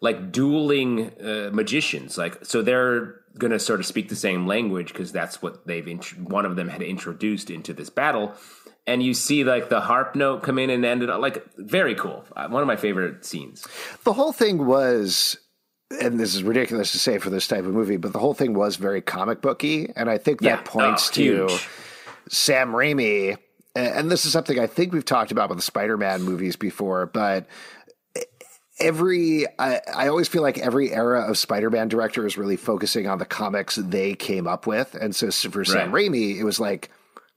like 0.00 0.32
dueling 0.32 1.12
uh, 1.20 1.50
magicians. 1.52 2.16
Like, 2.16 2.44
so 2.44 2.62
they're 2.62 3.20
going 3.36 3.52
to 3.52 3.58
sort 3.58 3.80
of 3.80 3.86
speak 3.86 4.08
the 4.08 4.16
same 4.16 4.46
language 4.46 4.88
because 4.88 5.12
that's 5.12 5.40
what 5.42 5.66
they've 5.66 5.86
int- 5.86 6.18
one 6.20 6.44
of 6.44 6.56
them 6.56 6.68
had 6.68 6.82
introduced 6.82 7.50
into 7.50 7.72
this 7.72 7.90
battle. 7.90 8.34
And 8.86 9.02
you 9.02 9.12
see 9.12 9.44
like 9.44 9.68
the 9.68 9.80
harp 9.80 10.14
note 10.14 10.42
come 10.42 10.58
in 10.58 10.70
and 10.70 10.84
end 10.84 11.02
it 11.02 11.14
like 11.18 11.44
very 11.56 11.94
cool. 11.94 12.24
Uh, 12.34 12.48
one 12.48 12.62
of 12.62 12.66
my 12.66 12.76
favorite 12.76 13.24
scenes. 13.24 13.66
The 14.04 14.14
whole 14.14 14.32
thing 14.32 14.66
was 14.66 15.36
and 15.90 16.20
this 16.20 16.34
is 16.34 16.42
ridiculous 16.42 16.92
to 16.92 16.98
say 16.98 17.18
for 17.18 17.30
this 17.30 17.48
type 17.48 17.64
of 17.64 17.72
movie, 17.72 17.96
but 17.96 18.12
the 18.12 18.18
whole 18.18 18.34
thing 18.34 18.54
was 18.54 18.76
very 18.76 19.00
comic 19.00 19.40
booky, 19.40 19.90
and 19.96 20.10
I 20.10 20.18
think 20.18 20.40
that 20.40 20.46
yeah. 20.46 20.62
points 20.62 21.08
oh, 21.10 21.14
to 21.14 21.58
Sam 22.28 22.72
Raimi. 22.72 23.36
And 23.74 24.10
this 24.10 24.26
is 24.26 24.32
something 24.32 24.58
I 24.58 24.66
think 24.66 24.92
we've 24.92 25.04
talked 25.04 25.30
about 25.30 25.50
with 25.50 25.58
the 25.58 25.62
Spider-Man 25.62 26.22
movies 26.22 26.56
before, 26.56 27.06
but 27.06 27.46
every 28.80 29.46
I, 29.58 29.80
I, 29.94 30.08
always 30.08 30.28
feel 30.28 30.42
like 30.42 30.58
every 30.58 30.92
era 30.92 31.22
of 31.22 31.38
spider-man 31.38 31.88
director 31.88 32.26
is 32.26 32.36
really 32.38 32.56
focusing 32.56 33.06
on 33.06 33.18
the 33.18 33.24
comics 33.24 33.76
they 33.76 34.14
came 34.14 34.46
up 34.46 34.66
with 34.66 34.94
and 34.94 35.14
so 35.14 35.30
for 35.30 35.64
sam 35.64 35.92
right. 35.92 36.06
raimi 36.06 36.36
it 36.36 36.44
was 36.44 36.60
like 36.60 36.90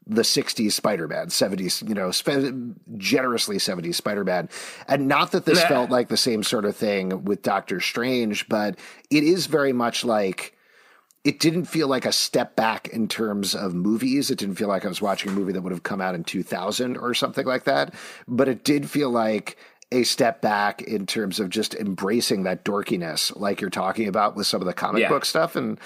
the 0.08 0.21
60s 0.23 0.71
spider-man 0.71 1.27
70s 1.27 1.88
you 1.88 1.95
know 1.95 2.12
spe- 2.12 2.54
generously 2.97 3.58
70s 3.58 3.95
spider-man 3.95 4.49
and 4.88 5.08
not 5.08 5.32
that 5.32 5.45
this 5.45 5.63
felt 5.63 5.89
like 5.89 6.10
the 6.10 6.17
same 6.17 6.43
sort 6.43 6.65
of 6.65 6.75
thing 6.75 7.23
with 7.23 7.41
doctor 7.41 7.80
strange 7.80 8.47
but 8.47 8.77
it 9.10 9.23
is 9.23 9.47
very 9.47 9.73
much 9.73 10.04
like 10.04 10.56
it 11.23 11.39
didn't 11.39 11.65
feel 11.65 11.88
like 11.88 12.06
a 12.06 12.12
step 12.12 12.56
back 12.56 12.88
in 12.88 13.08
terms 13.08 13.54
of 13.54 13.75
movies. 13.75 14.32
It 14.32 14.39
didn't 14.39 14.56
feel 14.56 14.67
like 14.67 14.86
I 14.86 14.88
was 14.88 15.01
watching 15.01 15.32
a 15.32 15.36
movie 15.36 15.54
that 15.54 15.62
would 15.62 15.71
have 15.71 15.84
come 15.84 16.01
out 16.01 16.15
in 16.15 16.23
2000 16.23 16.97
or 16.97 17.13
something 17.13 17.45
like 17.45 17.65
that. 17.65 17.93
But 18.27 18.47
it 18.47 18.63
did 18.63 18.89
feel 18.89 19.12
like 19.12 19.56
a 19.91 20.04
step 20.04 20.41
back 20.41 20.82
in 20.82 21.06
terms 21.06 21.39
of 21.39 21.49
just 21.49 21.73
embracing 21.75 22.43
that 22.43 22.63
dorkiness, 22.63 23.36
like 23.36 23.60
you're 23.62 23.69
talking 23.69 24.08
about 24.08 24.36
with 24.36 24.47
some 24.47 24.62
of 24.62 24.67
the 24.67 24.73
comic 24.73 25.01
yeah. 25.01 25.10
book 25.10 25.25
stuff. 25.25 25.56
And 25.56 25.80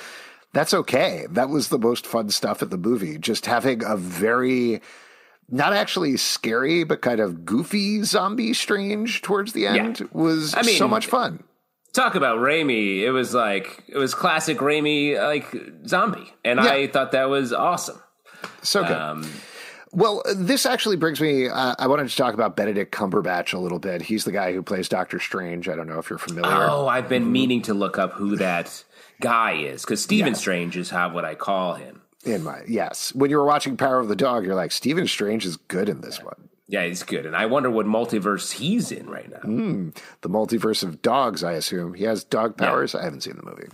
that's 0.54 0.74
okay. 0.74 1.26
That 1.30 1.50
was 1.50 1.70
the 1.70 1.80
most 1.80 2.06
fun 2.06 2.30
stuff 2.30 2.62
at 2.62 2.70
the 2.70 2.78
movie. 2.78 3.18
Just 3.18 3.46
having 3.46 3.84
a 3.84 3.98
very 3.98 4.82
not 5.50 5.74
actually 5.74 6.18
scary, 6.18 6.84
but 6.84 7.02
kind 7.02 7.20
of 7.20 7.46
goofy 7.46 8.04
zombie 8.04 8.54
strange 8.54 9.22
towards 9.22 9.54
the 9.54 9.68
end 9.68 10.00
Yeah. 10.00 10.08
was 10.12 10.56
I 10.56 10.62
mean- 10.64 10.78
so 10.78 10.88
much 10.88 11.08
fun. 11.08 11.44
Talk 11.94 12.16
about 12.16 12.40
Raimi. 12.40 13.04
It 13.04 13.12
was 13.12 13.34
like 13.34 13.84
it 13.88 13.98
was 13.98 14.14
classic 14.14 14.58
Raimi 14.58 15.18
like 15.18 15.46
zombie, 15.88 16.34
and 16.44 16.60
Yeah. 16.60 16.72
I 16.72 16.88
thought 16.88 17.14
that 17.14 17.30
was 17.30 17.54
awesome. 17.54 18.02
So 18.64 18.84
good. 18.84 18.92
Um, 18.92 19.26
Well, 19.96 20.22
this 20.36 20.66
actually 20.66 20.98
brings 20.98 21.22
me. 21.22 21.48
Uh, 21.48 21.74
I 21.80 21.88
wanted 21.88 22.10
to 22.10 22.16
talk 22.16 22.34
about 22.34 22.58
Benedict 22.58 22.94
Cumberbatch 22.94 23.54
a 23.54 23.58
little 23.58 23.80
bit. 23.80 24.02
He's 24.02 24.26
the 24.26 24.32
guy 24.34 24.52
who 24.52 24.62
plays 24.62 24.90
Doctor 24.90 25.20
Strange. 25.20 25.70
I 25.70 25.76
don't 25.76 25.88
know 25.88 26.00
if 26.00 26.10
you're 26.10 26.20
familiar. 26.20 26.68
oh, 26.70 26.86
I've 26.86 27.08
been 27.08 27.32
meaning 27.32 27.62
to 27.64 27.74
look 27.74 27.98
up 27.98 28.12
who 28.12 28.36
that 28.36 28.84
guy 29.22 29.54
is 29.54 29.84
because 29.84 30.04
Stephen 30.04 30.36
Strange 30.36 30.76
is 30.76 30.90
how 30.90 31.14
what 31.14 31.24
I 31.24 31.34
call 31.34 31.76
him. 31.76 32.02
In 32.26 32.44
my 32.44 32.62
yes, 32.68 33.16
when 33.16 33.30
you 33.30 33.38
were 33.38 33.46
watching 33.46 33.78
Power 33.78 34.00
of 34.00 34.10
the 34.10 34.16
Dog, 34.18 34.46
you're 34.46 34.56
like 34.56 34.74
Stephen 34.74 35.08
Strange 35.08 35.46
is 35.46 35.56
good 35.56 35.88
in 35.88 36.02
this 36.02 36.22
one. 36.22 36.50
Yeah, 36.68 36.84
he's 36.86 37.04
good, 37.04 37.26
and 37.26 37.36
I 37.36 37.46
wonder 37.46 37.70
what 37.70 37.86
multiverse 37.86 38.52
he's 38.52 38.92
in 38.92 39.08
right 39.08 39.30
now. 39.30 39.38
Hmm. 39.38 39.90
The 40.22 40.30
multiverse 40.30 40.84
of 40.84 41.02
dogs, 41.04 41.44
I 41.44 41.54
assume. 41.54 41.94
He 41.94 42.04
has 42.06 42.24
dog 42.24 42.58
powers. 42.58 42.96
I 42.96 43.04
haven't 43.04 43.22
seen 43.22 43.36
the 43.38 43.44
movie. 43.44 43.68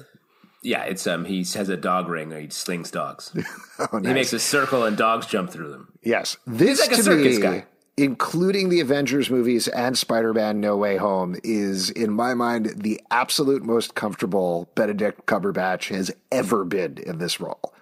Yeah, 0.63 0.83
it's 0.83 1.07
um 1.07 1.25
he 1.25 1.39
has 1.55 1.69
a 1.69 1.77
dog 1.77 2.07
ring 2.07 2.31
or 2.31 2.39
he 2.39 2.49
slings 2.49 2.91
dogs. 2.91 3.33
Oh, 3.79 3.97
He 3.99 4.13
makes 4.13 4.31
a 4.31 4.39
circle 4.39 4.83
and 4.85 4.95
dogs 4.95 5.25
jump 5.25 5.49
through 5.49 5.71
them. 5.71 5.91
Yes, 6.03 6.37
this 6.45 6.79
like 6.79 6.91
a 6.91 7.01
circus 7.01 7.37
me, 7.37 7.41
guy. 7.41 7.65
including 7.97 8.69
the 8.69 8.79
Avengers 8.79 9.31
movies 9.31 9.67
and 9.67 9.97
Spider-Man: 9.97 10.59
No 10.61 10.77
Way 10.77 10.97
Home, 10.97 11.35
is 11.43 11.89
in 11.89 12.11
my 12.13 12.35
mind 12.35 12.73
the 12.83 13.01
absolute 13.09 13.63
most 13.63 13.95
comfortable 13.95 14.69
Benedict 14.75 15.25
Cumberbatch 15.25 15.89
has 15.95 16.11
ever 16.31 16.63
been 16.63 16.99
in 16.99 17.17
this 17.17 17.39
role. 17.39 17.73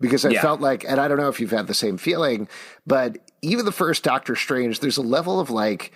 Because 0.00 0.24
I 0.26 0.30
Yeah. 0.30 0.42
felt 0.42 0.60
like, 0.60 0.84
and 0.88 1.00
I 1.00 1.06
don't 1.06 1.18
know 1.18 1.28
if 1.28 1.38
you've 1.40 1.52
had 1.52 1.68
the 1.68 1.74
same 1.74 1.98
feeling, 1.98 2.48
but 2.84 3.18
even 3.42 3.64
the 3.64 3.70
first 3.72 4.02
Doctor 4.02 4.34
Strange, 4.34 4.80
there's 4.80 4.96
a 4.96 5.02
level 5.02 5.38
of 5.38 5.50
like. 5.50 5.92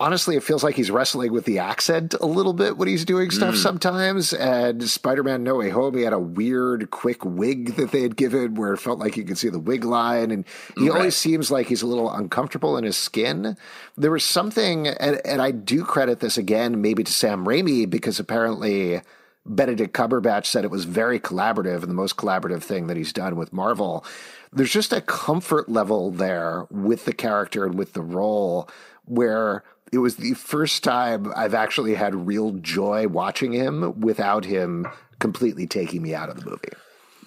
Honestly, 0.00 0.34
it 0.34 0.42
feels 0.42 0.64
like 0.64 0.74
he's 0.74 0.90
wrestling 0.90 1.32
with 1.32 1.44
the 1.44 1.60
accent 1.60 2.14
a 2.20 2.26
little 2.26 2.52
bit 2.52 2.76
when 2.76 2.88
he's 2.88 3.04
doing 3.04 3.28
Mm. 3.28 3.32
stuff 3.32 3.54
sometimes. 3.56 4.32
And 4.32 4.82
Spider 4.82 5.22
Man 5.22 5.44
No 5.44 5.54
Way 5.54 5.70
Home, 5.70 5.94
he 5.96 6.02
had 6.02 6.12
a 6.12 6.18
weird, 6.18 6.90
quick 6.90 7.24
wig 7.24 7.76
that 7.76 7.92
they 7.92 8.02
had 8.02 8.16
given 8.16 8.56
where 8.56 8.72
it 8.74 8.78
felt 8.80 8.98
like 8.98 9.16
you 9.16 9.22
could 9.22 9.38
see 9.38 9.48
the 9.50 9.60
wig 9.60 9.84
line. 9.84 10.32
And 10.32 10.44
he 10.76 10.88
Right. 10.90 10.96
always 10.98 11.14
seems 11.16 11.48
like 11.52 11.68
he's 11.68 11.82
a 11.82 11.86
little 11.86 12.10
uncomfortable 12.10 12.76
in 12.76 12.82
his 12.82 12.96
skin. 12.96 13.56
There 13.96 14.10
was 14.10 14.24
something, 14.24 14.88
and, 14.88 15.20
and 15.24 15.40
I 15.40 15.52
do 15.52 15.84
credit 15.84 16.18
this 16.18 16.36
again, 16.36 16.80
maybe 16.82 17.04
to 17.04 17.12
Sam 17.12 17.46
Raimi, 17.46 17.88
because 17.88 18.18
apparently 18.18 19.00
Benedict 19.46 19.94
Cumberbatch 19.96 20.46
said 20.46 20.64
it 20.64 20.72
was 20.72 20.86
very 20.86 21.20
collaborative 21.20 21.82
and 21.82 21.88
the 21.90 21.94
most 21.94 22.16
collaborative 22.16 22.64
thing 22.64 22.88
that 22.88 22.96
he's 22.96 23.12
done 23.12 23.36
with 23.36 23.52
Marvel. 23.52 24.04
There's 24.52 24.72
just 24.72 24.92
a 24.92 25.00
comfort 25.00 25.68
level 25.68 26.10
there 26.10 26.66
with 26.68 27.04
the 27.04 27.12
character 27.12 27.64
and 27.64 27.76
with 27.78 27.92
the 27.92 28.02
role 28.02 28.68
where 29.04 29.62
it 29.94 29.98
was 29.98 30.16
the 30.16 30.34
first 30.34 30.82
time 30.84 31.32
I've 31.36 31.54
actually 31.54 31.94
had 31.94 32.26
real 32.26 32.52
joy 32.52 33.06
watching 33.08 33.52
him 33.52 34.00
without 34.00 34.44
him 34.44 34.86
completely 35.20 35.66
taking 35.66 36.02
me 36.02 36.14
out 36.14 36.28
of 36.28 36.40
the 36.40 36.50
movie. 36.50 36.68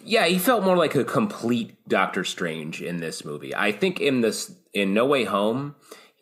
Yeah, 0.03 0.25
he 0.25 0.37
felt 0.37 0.63
more 0.63 0.77
like 0.77 0.95
a 0.95 1.03
complete 1.03 1.75
Doctor 1.87 2.23
Strange 2.23 2.81
in 2.81 2.97
this 2.97 3.25
movie. 3.25 3.55
I 3.55 3.71
think 3.71 3.99
in 3.99 4.21
this 4.21 4.53
in 4.73 4.93
No 4.93 5.05
Way 5.05 5.25
Home, 5.25 5.75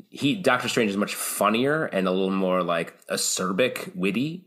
he 0.10 0.36
Doctor 0.36 0.68
Strange 0.70 0.92
is 0.92 0.98
much 0.98 1.16
funnier 1.16 1.86
and 1.86 2.08
a 2.08 2.12
little 2.12 2.32
more 2.32 2.64
like 2.64 3.06
acerbic, 3.08 3.96
witty. 3.96 4.46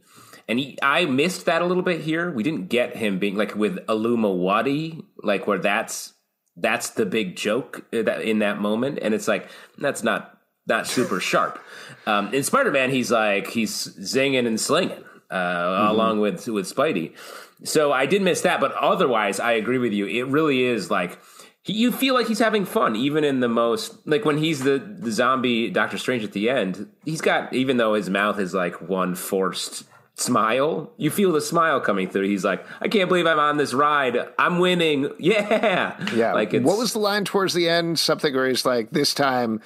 And 0.48 0.58
he, 0.58 0.78
I 0.82 1.04
missed 1.04 1.44
that 1.44 1.60
a 1.60 1.66
little 1.66 1.82
bit 1.82 2.00
here. 2.00 2.30
We 2.30 2.42
didn't 2.42 2.68
get 2.68 2.96
him 2.96 3.18
being 3.18 3.36
like 3.36 3.54
with 3.54 3.76
Aluma 3.86 5.02
like 5.22 5.46
where 5.46 5.58
that's 5.58 6.14
that's 6.56 6.90
the 6.90 7.06
big 7.06 7.36
joke 7.36 7.86
uh, 7.92 8.02
that- 8.02 8.22
in 8.22 8.40
that 8.40 8.60
moment, 8.60 8.98
and 9.02 9.14
it's 9.14 9.28
like 9.28 9.48
that's 9.76 10.02
not 10.02 10.38
not 10.66 10.86
super 10.86 11.20
sharp. 11.20 11.58
Um, 12.08 12.32
in 12.32 12.42
Spider 12.42 12.70
Man, 12.70 12.90
he's 12.90 13.10
like 13.10 13.48
he's 13.48 13.88
zinging 13.98 14.46
and 14.46 14.58
slinging 14.58 15.04
uh, 15.30 15.86
along 15.90 16.20
with 16.20 16.46
with 16.48 16.72
Spidey. 16.72 17.12
So 17.64 17.92
I 17.92 18.06
did 18.06 18.22
miss 18.22 18.42
that, 18.42 18.60
but 18.60 18.72
otherwise, 18.72 19.40
I 19.40 19.52
agree 19.52 19.78
with 19.78 19.92
you. 19.92 20.06
It 20.06 20.26
really 20.28 20.64
is 20.64 20.90
like 20.90 21.18
he, 21.62 21.74
you 21.74 21.92
feel 21.92 22.14
like 22.14 22.26
he's 22.26 22.38
having 22.38 22.64
fun, 22.64 22.96
even 22.96 23.24
in 23.24 23.40
the 23.40 23.48
most 23.48 24.06
like 24.06 24.24
when 24.24 24.38
he's 24.38 24.60
the 24.60 24.78
the 24.78 25.10
zombie 25.10 25.70
Doctor 25.70 25.98
Strange 25.98 26.24
at 26.24 26.32
the 26.32 26.48
end. 26.48 26.88
He's 27.04 27.20
got 27.20 27.52
even 27.52 27.76
though 27.76 27.94
his 27.94 28.08
mouth 28.08 28.38
is 28.38 28.54
like 28.54 28.80
one 28.80 29.14
forced 29.14 29.84
smile, 30.14 30.92
you 30.96 31.10
feel 31.10 31.32
the 31.32 31.40
smile 31.40 31.80
coming 31.80 32.08
through. 32.08 32.26
He's 32.26 32.44
like, 32.44 32.64
I 32.80 32.88
can't 32.88 33.08
believe 33.08 33.26
I'm 33.26 33.38
on 33.38 33.56
this 33.56 33.74
ride. 33.74 34.16
I'm 34.38 34.58
winning. 34.58 35.10
Yeah, 35.18 35.96
Yeah. 36.14 36.32
Like 36.32 36.52
what 36.52 36.78
was 36.78 36.92
the 36.92 37.00
line 37.00 37.24
towards 37.24 37.54
the 37.54 37.68
end? 37.68 37.98
Something 37.98 38.34
where 38.34 38.48
he's 38.48 38.64
like, 38.64 38.90
"This 38.90 39.12
time, 39.12 39.60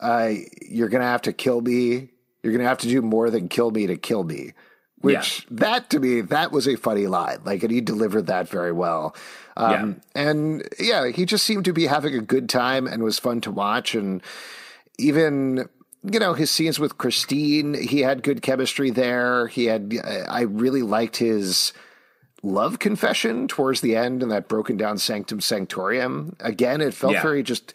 uh, 0.00 0.32
you're 0.62 0.88
gonna 0.88 1.04
have 1.04 1.22
to 1.22 1.32
kill 1.32 1.60
me. 1.60 2.08
You're 2.42 2.52
gonna 2.52 2.68
have 2.68 2.78
to 2.78 2.88
do 2.88 3.00
more 3.02 3.30
than 3.30 3.48
kill 3.48 3.70
me 3.70 3.86
to 3.86 3.96
kill 3.96 4.24
me." 4.24 4.52
Which 5.00 5.46
that 5.50 5.90
to 5.90 6.00
me, 6.00 6.22
that 6.22 6.50
was 6.50 6.66
a 6.66 6.76
funny 6.76 7.06
line. 7.06 7.40
Like, 7.44 7.62
and 7.62 7.70
he 7.70 7.82
delivered 7.82 8.26
that 8.28 8.48
very 8.48 8.72
well. 8.72 9.14
Um, 9.56 10.00
And 10.14 10.66
yeah, 10.80 11.08
he 11.08 11.26
just 11.26 11.44
seemed 11.44 11.66
to 11.66 11.74
be 11.74 11.86
having 11.86 12.14
a 12.14 12.20
good 12.22 12.48
time 12.48 12.86
and 12.86 13.02
was 13.02 13.18
fun 13.18 13.42
to 13.42 13.50
watch. 13.50 13.94
And 13.94 14.22
even 14.98 15.68
you 16.10 16.18
know 16.18 16.32
his 16.34 16.50
scenes 16.50 16.78
with 16.78 16.96
Christine, 16.98 17.74
he 17.74 18.00
had 18.00 18.22
good 18.22 18.40
chemistry 18.42 18.90
there. 18.90 19.46
He 19.48 19.66
had. 19.66 19.94
I 20.28 20.42
really 20.42 20.82
liked 20.82 21.18
his 21.18 21.72
love 22.42 22.78
confession 22.78 23.48
towards 23.48 23.80
the 23.80 23.96
end 23.96 24.22
and 24.22 24.30
that 24.30 24.48
broken 24.48 24.76
down 24.76 24.98
sanctum 24.98 25.40
sanctorium. 25.40 26.34
Again, 26.40 26.80
it 26.80 26.92
felt 26.94 27.14
Yeah. 27.14 27.22
very 27.22 27.42
just 27.42 27.72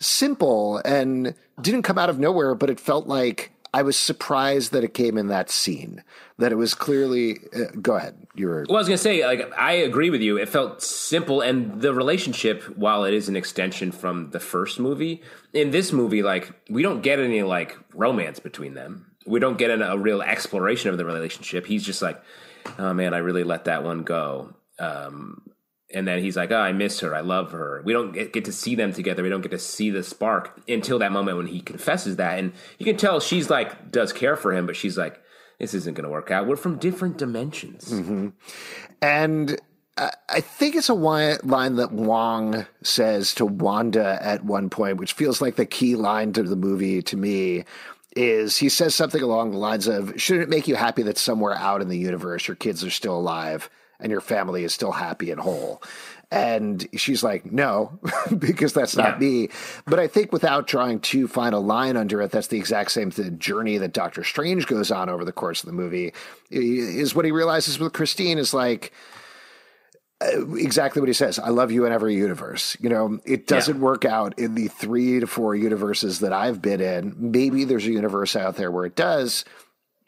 simple 0.00 0.78
and 0.84 1.34
didn't 1.60 1.82
come 1.82 1.98
out 1.98 2.10
of 2.10 2.18
nowhere, 2.18 2.54
but 2.54 2.70
it 2.70 2.80
felt 2.80 3.06
like 3.06 3.52
I 3.72 3.82
was 3.82 3.96
surprised 3.96 4.72
that 4.72 4.82
it 4.82 4.94
came 4.94 5.16
in 5.16 5.28
that 5.28 5.50
scene. 5.50 6.02
That 6.38 6.52
it 6.52 6.56
was 6.56 6.74
clearly. 6.74 7.38
Uh, 7.54 7.66
go 7.80 7.94
ahead. 7.96 8.16
You 8.34 8.48
were. 8.48 8.64
Well, 8.68 8.76
I 8.76 8.80
was 8.80 8.88
gonna 8.88 8.98
say, 8.98 9.24
like, 9.24 9.52
I 9.56 9.72
agree 9.72 10.10
with 10.10 10.22
you. 10.22 10.38
It 10.38 10.48
felt 10.48 10.82
simple, 10.82 11.40
and 11.40 11.80
the 11.80 11.94
relationship, 11.94 12.62
while 12.76 13.04
it 13.04 13.14
is 13.14 13.28
an 13.28 13.36
extension 13.36 13.92
from 13.92 14.30
the 14.30 14.40
first 14.40 14.80
movie, 14.80 15.22
in 15.52 15.70
this 15.70 15.92
movie, 15.92 16.22
like, 16.22 16.50
we 16.68 16.82
don't 16.82 17.02
get 17.02 17.18
any 17.18 17.42
like 17.42 17.78
romance 17.94 18.40
between 18.40 18.74
them. 18.74 19.06
We 19.26 19.38
don't 19.38 19.58
get 19.58 19.70
an, 19.70 19.82
a 19.82 19.98
real 19.98 20.22
exploration 20.22 20.90
of 20.90 20.96
the 20.96 21.04
relationship. 21.04 21.66
He's 21.66 21.84
just 21.84 22.02
like, 22.02 22.20
oh 22.78 22.94
man, 22.94 23.14
I 23.14 23.18
really 23.18 23.44
let 23.44 23.66
that 23.66 23.84
one 23.84 24.02
go. 24.02 24.54
Um, 24.78 25.42
and 25.92 26.06
then 26.06 26.22
he's 26.22 26.36
like, 26.36 26.50
oh, 26.50 26.58
I 26.58 26.72
miss 26.72 27.00
her. 27.00 27.14
I 27.14 27.20
love 27.20 27.52
her. 27.52 27.82
We 27.84 27.92
don't 27.92 28.12
get, 28.12 28.32
get 28.32 28.44
to 28.44 28.52
see 28.52 28.74
them 28.74 28.92
together. 28.92 29.22
We 29.22 29.28
don't 29.28 29.40
get 29.40 29.50
to 29.50 29.58
see 29.58 29.90
the 29.90 30.02
spark 30.02 30.60
until 30.68 30.98
that 31.00 31.12
moment 31.12 31.36
when 31.36 31.46
he 31.46 31.60
confesses 31.60 32.16
that. 32.16 32.38
And 32.38 32.52
you 32.78 32.86
can 32.86 32.96
tell 32.96 33.20
she's 33.20 33.50
like, 33.50 33.90
does 33.90 34.12
care 34.12 34.36
for 34.36 34.52
him, 34.52 34.66
but 34.66 34.76
she's 34.76 34.96
like, 34.96 35.20
this 35.58 35.74
isn't 35.74 35.94
going 35.94 36.04
to 36.04 36.10
work 36.10 36.30
out. 36.30 36.46
We're 36.46 36.56
from 36.56 36.78
different 36.78 37.18
dimensions. 37.18 37.92
Mm-hmm. 37.92 38.28
And 39.02 39.60
I 39.96 40.10
I 40.28 40.40
think 40.40 40.76
it's 40.76 40.88
a 40.88 40.94
line 40.94 41.76
that 41.76 41.92
Wong 41.92 42.66
says 42.82 43.34
to 43.34 43.44
Wanda 43.44 44.18
at 44.22 44.44
one 44.44 44.70
point, 44.70 44.96
which 44.96 45.12
feels 45.12 45.42
like 45.42 45.56
the 45.56 45.66
key 45.66 45.96
line 45.96 46.32
to 46.34 46.42
the 46.42 46.56
movie 46.56 47.02
to 47.02 47.16
me. 47.16 47.64
Is 48.16 48.56
he 48.56 48.68
says 48.68 48.94
something 48.94 49.22
along 49.22 49.52
the 49.52 49.58
lines 49.58 49.86
of, 49.86 50.20
Shouldn't 50.20 50.44
it 50.44 50.48
make 50.48 50.66
you 50.66 50.74
happy 50.74 51.02
that 51.02 51.16
somewhere 51.16 51.54
out 51.54 51.80
in 51.80 51.88
the 51.88 51.98
universe 51.98 52.48
your 52.48 52.56
kids 52.56 52.82
are 52.84 52.90
still 52.90 53.16
alive 53.16 53.70
and 54.00 54.10
your 54.10 54.20
family 54.20 54.64
is 54.64 54.72
still 54.74 54.92
happy 54.92 55.30
and 55.30 55.40
whole? 55.40 55.82
And 56.32 56.86
she's 56.94 57.24
like, 57.24 57.50
No, 57.50 57.98
because 58.38 58.72
that's 58.72 58.96
not 58.96 59.14
Yeah. 59.20 59.28
me. 59.28 59.48
But 59.86 59.98
I 59.98 60.06
think 60.06 60.32
without 60.32 60.68
trying 60.68 61.00
too 61.00 61.26
fine 61.26 61.52
a 61.54 61.58
line 61.58 61.96
under 61.96 62.20
it, 62.22 62.30
that's 62.30 62.46
the 62.46 62.58
exact 62.58 62.92
same 62.92 63.10
th- 63.10 63.36
journey 63.38 63.78
that 63.78 63.92
Doctor 63.92 64.22
Strange 64.22 64.66
goes 64.66 64.90
on 64.92 65.08
over 65.08 65.24
the 65.24 65.32
course 65.32 65.62
of 65.62 65.66
the 65.66 65.72
movie. 65.72 66.12
Is 66.50 67.14
what 67.14 67.24
he 67.24 67.32
realizes 67.32 67.78
with 67.80 67.92
Christine 67.92 68.38
is 68.38 68.54
like, 68.54 68.92
uh, 70.20 70.54
exactly 70.54 71.00
what 71.00 71.08
he 71.08 71.14
says. 71.14 71.38
I 71.38 71.48
love 71.48 71.72
you 71.72 71.84
in 71.86 71.92
every 71.92 72.14
universe. 72.14 72.76
You 72.80 72.90
know, 72.90 73.18
it 73.24 73.46
doesn't 73.46 73.76
Yeah. 73.78 73.82
work 73.82 74.04
out 74.04 74.38
in 74.38 74.54
the 74.54 74.68
three 74.68 75.18
to 75.18 75.26
four 75.26 75.54
universes 75.56 76.20
that 76.20 76.32
I've 76.32 76.60
been 76.62 76.80
in. 76.80 77.14
Maybe 77.18 77.64
there's 77.64 77.86
a 77.86 77.90
universe 77.92 78.36
out 78.36 78.56
there 78.56 78.70
where 78.70 78.84
it 78.84 78.94
does. 78.94 79.44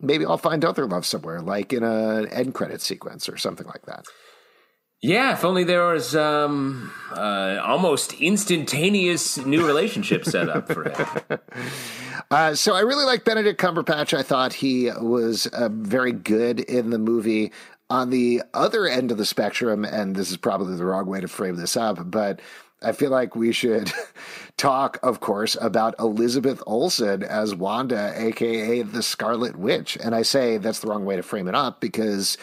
Maybe 0.02 0.26
I'll 0.26 0.36
find 0.36 0.64
other 0.64 0.86
love 0.86 1.06
somewhere, 1.06 1.40
like 1.40 1.72
in 1.72 1.82
an 1.82 2.26
end 2.28 2.54
credit 2.54 2.82
sequence 2.82 3.28
or 3.28 3.36
something 3.36 3.66
like 3.66 3.86
that. 3.86 4.06
Yeah, 5.00 5.32
if 5.32 5.44
only 5.44 5.64
there 5.64 5.88
was 5.88 6.14
um, 6.14 6.92
uh, 7.10 7.58
almost 7.64 8.12
instantaneous 8.14 9.36
new 9.36 9.66
relationship 9.66 10.24
set 10.24 10.48
up 10.48 10.70
for 10.72 10.90
him. 10.90 11.38
Uh, 12.30 12.54
so 12.54 12.74
I 12.74 12.80
really 12.80 13.04
like 13.04 13.24
Benedict 13.24 13.60
Cumberbatch. 13.60 14.16
I 14.16 14.22
thought 14.22 14.54
he 14.54 14.90
was 14.90 15.46
uh, 15.48 15.68
very 15.70 16.12
good 16.12 16.60
in 16.60 16.88
the 16.88 16.98
movie. 16.98 17.52
On 17.90 18.08
the 18.08 18.42
other 18.54 18.86
end 18.86 19.10
of 19.10 19.18
the 19.18 19.26
spectrum, 19.26 19.84
and 19.84 20.16
this 20.16 20.30
is 20.30 20.38
probably 20.38 20.76
the 20.76 20.84
wrong 20.86 21.04
way 21.04 21.20
to 21.20 21.28
frame 21.28 21.56
this 21.56 21.76
up, 21.76 22.10
but 22.10 22.40
I 22.84 22.92
feel 22.92 23.10
like 23.10 23.36
we 23.36 23.52
should 23.52 23.92
talk, 24.56 24.98
of 25.02 25.20
course, 25.20 25.56
about 25.60 25.94
Elizabeth 25.98 26.62
Olsen 26.66 27.22
as 27.22 27.54
Wanda, 27.54 28.12
aka 28.16 28.82
the 28.82 29.02
Scarlet 29.02 29.56
Witch. 29.56 29.96
And 30.02 30.14
I 30.14 30.22
say 30.22 30.58
that's 30.58 30.80
the 30.80 30.88
wrong 30.88 31.04
way 31.04 31.16
to 31.16 31.22
frame 31.22 31.48
it 31.48 31.54
up 31.54 31.80
because 31.80 32.36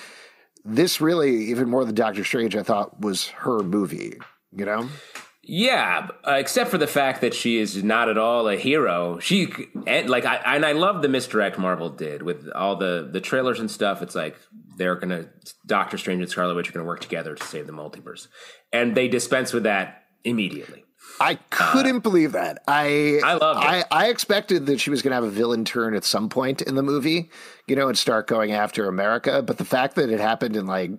this 0.65 1.01
really, 1.01 1.45
even 1.45 1.69
more 1.69 1.85
than 1.85 1.95
Doctor 1.95 2.23
Strange, 2.23 2.55
I 2.55 2.63
thought 2.63 3.01
was 3.01 3.27
her 3.29 3.59
movie. 3.59 4.19
You 4.51 4.65
know? 4.65 4.89
Yeah, 5.51 6.09
uh, 6.27 6.33
except 6.33 6.69
for 6.69 6.77
the 6.77 6.85
fact 6.85 7.21
that 7.21 7.33
she 7.33 7.57
is 7.57 7.83
not 7.83 8.07
at 8.07 8.19
all 8.19 8.47
a 8.47 8.55
hero. 8.55 9.17
She 9.17 9.51
and 9.87 10.07
like 10.07 10.23
I 10.23 10.35
and 10.35 10.63
I 10.63 10.73
love 10.73 11.01
the 11.01 11.09
misdirect 11.09 11.57
Marvel 11.57 11.89
did 11.89 12.21
with 12.21 12.47
all 12.53 12.75
the 12.75 13.09
the 13.11 13.19
trailers 13.19 13.59
and 13.59 13.71
stuff. 13.71 14.03
It's 14.03 14.13
like 14.13 14.37
they're 14.77 14.95
gonna 14.95 15.27
Doctor 15.65 15.97
Strange 15.97 16.21
and 16.21 16.29
Scarlet 16.29 16.53
Witch 16.53 16.69
are 16.69 16.73
gonna 16.73 16.85
work 16.85 16.99
together 16.99 17.33
to 17.33 17.43
save 17.43 17.65
the 17.65 17.73
multiverse, 17.73 18.27
and 18.71 18.93
they 18.93 19.07
dispense 19.07 19.51
with 19.51 19.63
that 19.63 20.03
immediately. 20.23 20.85
I 21.19 21.35
couldn't 21.49 21.97
uh, 21.97 21.99
believe 21.99 22.31
that. 22.33 22.61
I 22.67 23.19
I 23.23 23.33
loved 23.33 23.59
I, 23.65 23.83
I, 23.91 24.07
expected 24.07 24.65
that 24.67 24.79
she 24.79 24.89
was 24.89 25.01
going 25.01 25.11
to 25.11 25.15
have 25.15 25.23
a 25.23 25.29
villain 25.29 25.65
turn 25.65 25.95
at 25.95 26.03
some 26.03 26.29
point 26.29 26.61
in 26.61 26.75
the 26.75 26.83
movie, 26.83 27.29
you 27.67 27.75
know, 27.75 27.89
and 27.89 27.97
start 27.97 28.27
going 28.27 28.51
after 28.51 28.87
America. 28.87 29.41
But 29.41 29.57
the 29.57 29.65
fact 29.65 29.95
that 29.95 30.09
it 30.09 30.19
happened 30.19 30.55
in 30.55 30.65
like 30.65 30.91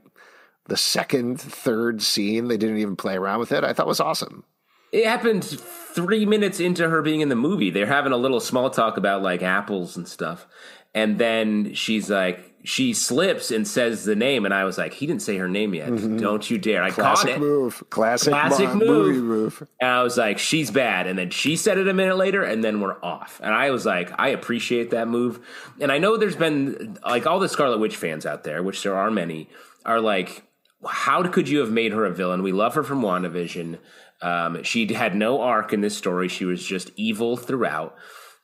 the 0.67 0.77
second, 0.77 1.41
third 1.41 2.03
scene, 2.03 2.49
they 2.49 2.57
didn't 2.57 2.79
even 2.79 2.97
play 2.97 3.17
around 3.17 3.41
with 3.41 3.53
it. 3.53 3.65
I 3.65 3.73
thought 3.73 3.87
was 3.87 4.01
awesome. 4.01 4.45
It 4.93 5.07
happened 5.07 5.45
three 5.45 6.27
minutes 6.27 6.61
into 6.61 6.89
her 6.89 7.01
being 7.01 7.21
in 7.21 7.29
the 7.29 7.37
movie. 7.37 7.71
They're 7.71 7.87
having 7.87 8.13
a 8.13 8.17
little 8.17 8.41
small 8.41 8.71
talk 8.71 8.97
about 8.97 9.23
like 9.23 9.43
apples 9.43 9.97
and 9.97 10.09
stuff, 10.09 10.47
and 10.95 11.19
then 11.19 11.75
she's 11.75 12.11
like, 12.11 12.50
she 12.65 12.93
slips 12.93 13.51
and 13.51 13.67
says 13.67 14.05
the 14.05 14.15
name, 14.15 14.45
and 14.45 14.53
I 14.53 14.65
was 14.65 14.77
like, 14.77 14.93
he 14.93 15.07
didn't 15.07 15.23
say 15.23 15.37
her 15.39 15.49
name 15.49 15.75
yet. 15.75 15.91
Mm-hmm. 15.91 16.19
Don't 16.19 16.51
you 16.51 16.59
dare! 16.59 16.83
I 16.83 16.91
Classic 16.91 17.29
caught 17.31 17.37
it. 17.37 17.41
Move. 17.41 17.83
Classic, 17.91 18.31
Classic 18.31 18.69
mo- 18.69 18.75
move. 18.75 19.25
move. 19.25 19.69
And 19.81 19.91
I 19.91 20.03
was 20.03 20.17
like, 20.17 20.39
she's 20.39 20.71
bad. 20.71 21.07
And 21.07 21.19
then 21.19 21.31
she 21.31 21.57
said 21.57 21.79
it 21.79 21.89
a 21.89 21.95
minute 21.95 22.17
later, 22.17 22.43
and 22.43 22.63
then 22.63 22.81
we're 22.81 23.03
off. 23.03 23.41
And 23.43 23.55
I 23.55 23.71
was 23.71 23.87
like, 23.87 24.13
I 24.19 24.29
appreciate 24.29 24.91
that 24.91 25.09
move. 25.09 25.41
And 25.81 25.91
I 25.91 25.99
know 25.99 26.17
there's 26.17 26.37
been 26.37 26.99
like 27.05 27.27
all 27.27 27.39
the 27.39 27.49
Scarlet 27.49 27.79
Witch 27.79 27.97
fans 27.97 28.27
out 28.27 28.45
there, 28.45 28.63
which 28.63 28.83
there 28.83 28.97
are 28.97 29.11
many, 29.11 29.49
are 29.85 30.01
like, 30.01 30.43
how 30.87 31.23
could 31.29 31.49
you 31.49 31.61
have 31.61 31.71
made 31.71 31.93
her 31.93 32.05
a 32.05 32.11
villain? 32.11 32.43
We 32.43 32.53
love 32.53 32.75
her 32.75 32.83
from 32.83 33.03
WandaVision. 33.03 33.79
Um, 34.23 34.63
she 34.65 34.93
had 34.93 35.15
no 35.15 35.41
arc 35.41 35.73
in 35.73 35.81
this 35.81 35.97
story. 35.97 36.29
She 36.29 36.45
was 36.45 36.65
just 36.65 36.91
evil 36.97 37.37
throughout. 37.37 37.97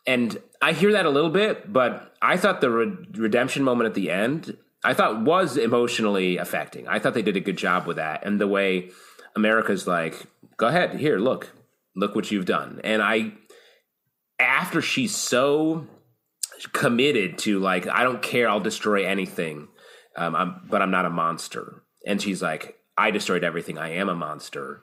And 0.06 0.38
I 0.62 0.72
hear 0.72 0.92
that 0.92 1.06
a 1.06 1.10
little 1.10 1.30
bit, 1.30 1.72
but 1.72 2.14
I 2.22 2.36
thought 2.36 2.60
the 2.60 2.70
re- 2.70 2.96
redemption 3.12 3.62
moment 3.62 3.88
at 3.88 3.94
the 3.94 4.10
end, 4.10 4.56
I 4.84 4.94
thought 4.94 5.22
was 5.22 5.56
emotionally 5.56 6.36
affecting. 6.38 6.88
I 6.88 6.98
thought 6.98 7.14
they 7.14 7.22
did 7.22 7.36
a 7.36 7.40
good 7.40 7.56
job 7.58 7.86
with 7.86 7.96
that. 7.96 8.24
And 8.24 8.40
the 8.40 8.48
way 8.48 8.90
America's 9.34 9.86
like, 9.86 10.26
go 10.56 10.68
ahead, 10.68 10.98
here, 10.98 11.18
look, 11.18 11.52
look 11.94 12.14
what 12.14 12.30
you've 12.30 12.46
done. 12.46 12.80
And 12.84 13.02
I, 13.02 13.32
after 14.38 14.80
she's 14.80 15.14
so 15.14 15.86
committed 16.72 17.38
to 17.38 17.58
like, 17.58 17.86
I 17.86 18.02
don't 18.02 18.22
care, 18.22 18.48
I'll 18.48 18.60
destroy 18.60 19.06
anything, 19.06 19.68
um, 20.16 20.34
I'm, 20.34 20.60
but 20.70 20.82
I'm 20.82 20.90
not 20.90 21.06
a 21.06 21.10
monster. 21.10 21.82
And 22.06 22.22
she's 22.22 22.40
like, 22.40 22.76
I 22.96 23.10
destroyed 23.10 23.44
everything. 23.44 23.78
I 23.78 23.90
am 23.90 24.08
a 24.08 24.14
monster. 24.14 24.82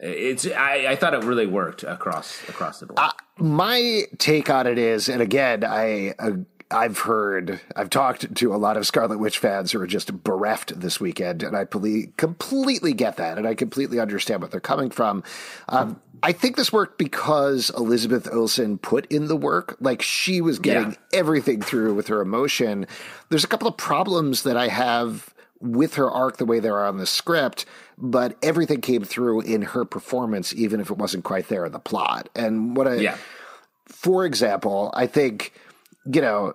It's 0.00 0.46
I, 0.46 0.86
I 0.88 0.96
thought 0.96 1.14
it 1.14 1.24
really 1.24 1.46
worked 1.46 1.82
across 1.82 2.40
across 2.48 2.80
the 2.80 2.86
board. 2.86 2.98
Uh, 2.98 3.10
my 3.40 4.04
take 4.18 4.50
on 4.50 4.66
it 4.66 4.78
is, 4.78 5.08
and 5.08 5.22
again, 5.22 5.64
I. 5.64 6.14
Uh, 6.18 6.32
I've 6.72 6.98
heard, 6.98 7.60
I've 7.74 7.90
talked 7.90 8.32
to 8.32 8.54
a 8.54 8.56
lot 8.56 8.76
of 8.76 8.86
Scarlet 8.86 9.18
Witch 9.18 9.40
fans 9.40 9.72
who 9.72 9.80
are 9.80 9.88
just 9.88 10.22
bereft 10.22 10.78
this 10.78 11.00
weekend, 11.00 11.42
and 11.42 11.56
I 11.56 11.64
completely 11.64 12.92
get 12.92 13.16
that, 13.16 13.38
and 13.38 13.48
I 13.48 13.56
completely 13.56 13.98
understand 13.98 14.40
what 14.40 14.52
they're 14.52 14.60
coming 14.60 14.90
from. 14.90 15.24
Um, 15.68 16.00
I 16.22 16.32
think 16.32 16.56
this 16.56 16.72
worked 16.72 16.98
because 16.98 17.70
Elizabeth 17.70 18.28
Olsen 18.32 18.78
put 18.78 19.06
in 19.06 19.26
the 19.26 19.36
work. 19.36 19.76
Like 19.80 20.02
she 20.02 20.40
was 20.40 20.58
getting 20.58 20.92
yeah. 20.92 21.18
everything 21.18 21.62
through 21.62 21.94
with 21.94 22.08
her 22.08 22.20
emotion. 22.20 22.86
There's 23.30 23.44
a 23.44 23.48
couple 23.48 23.66
of 23.66 23.76
problems 23.76 24.42
that 24.42 24.56
I 24.56 24.68
have 24.68 25.34
with 25.60 25.94
her 25.94 26.10
arc 26.10 26.38
the 26.38 26.46
way 26.46 26.58
they're 26.58 26.84
on 26.84 26.96
the 26.96 27.06
script, 27.06 27.66
but 27.98 28.36
everything 28.42 28.80
came 28.80 29.04
through 29.04 29.42
in 29.42 29.62
her 29.62 29.84
performance, 29.84 30.54
even 30.54 30.80
if 30.80 30.90
it 30.90 30.96
wasn't 30.96 31.24
quite 31.24 31.48
there 31.48 31.66
in 31.66 31.72
the 31.72 31.78
plot. 31.78 32.28
And 32.34 32.76
what 32.76 32.88
I, 32.88 32.94
yeah. 32.94 33.16
for 33.86 34.24
example, 34.24 34.90
I 34.94 35.06
think, 35.06 35.52
you 36.06 36.20
know, 36.20 36.54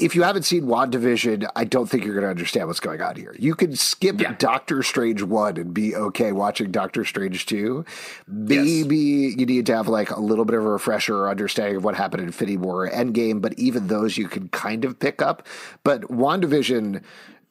if 0.00 0.14
you 0.16 0.22
haven't 0.22 0.44
seen 0.44 0.64
WandaVision, 0.64 1.46
I 1.54 1.64
don't 1.64 1.86
think 1.86 2.04
you're 2.04 2.14
going 2.14 2.24
to 2.24 2.30
understand 2.30 2.68
what's 2.68 2.80
going 2.80 3.02
on 3.02 3.16
here. 3.16 3.36
You 3.38 3.54
can 3.54 3.76
skip 3.76 4.18
yeah. 4.18 4.34
Doctor 4.38 4.82
Strange 4.82 5.22
1 5.22 5.58
and 5.58 5.74
be 5.74 5.94
okay 5.94 6.32
watching 6.32 6.70
Doctor 6.70 7.04
Strange 7.04 7.44
2. 7.44 7.84
Maybe 8.26 8.96
yes. 8.96 9.36
you 9.36 9.44
need 9.44 9.66
to 9.66 9.76
have 9.76 9.88
like 9.88 10.10
a 10.10 10.20
little 10.20 10.46
bit 10.46 10.56
of 10.56 10.64
a 10.64 10.70
refresher 10.70 11.18
or 11.18 11.28
understanding 11.28 11.76
of 11.76 11.84
what 11.84 11.96
happened 11.96 12.22
in 12.22 12.28
Infinity 12.28 12.56
War 12.56 12.86
or 12.86 12.90
Endgame, 12.90 13.42
but 13.42 13.52
even 13.58 13.88
those 13.88 14.16
you 14.16 14.26
can 14.26 14.48
kind 14.48 14.86
of 14.86 14.98
pick 14.98 15.20
up. 15.20 15.46
But 15.84 16.02
WandaVision 16.02 17.02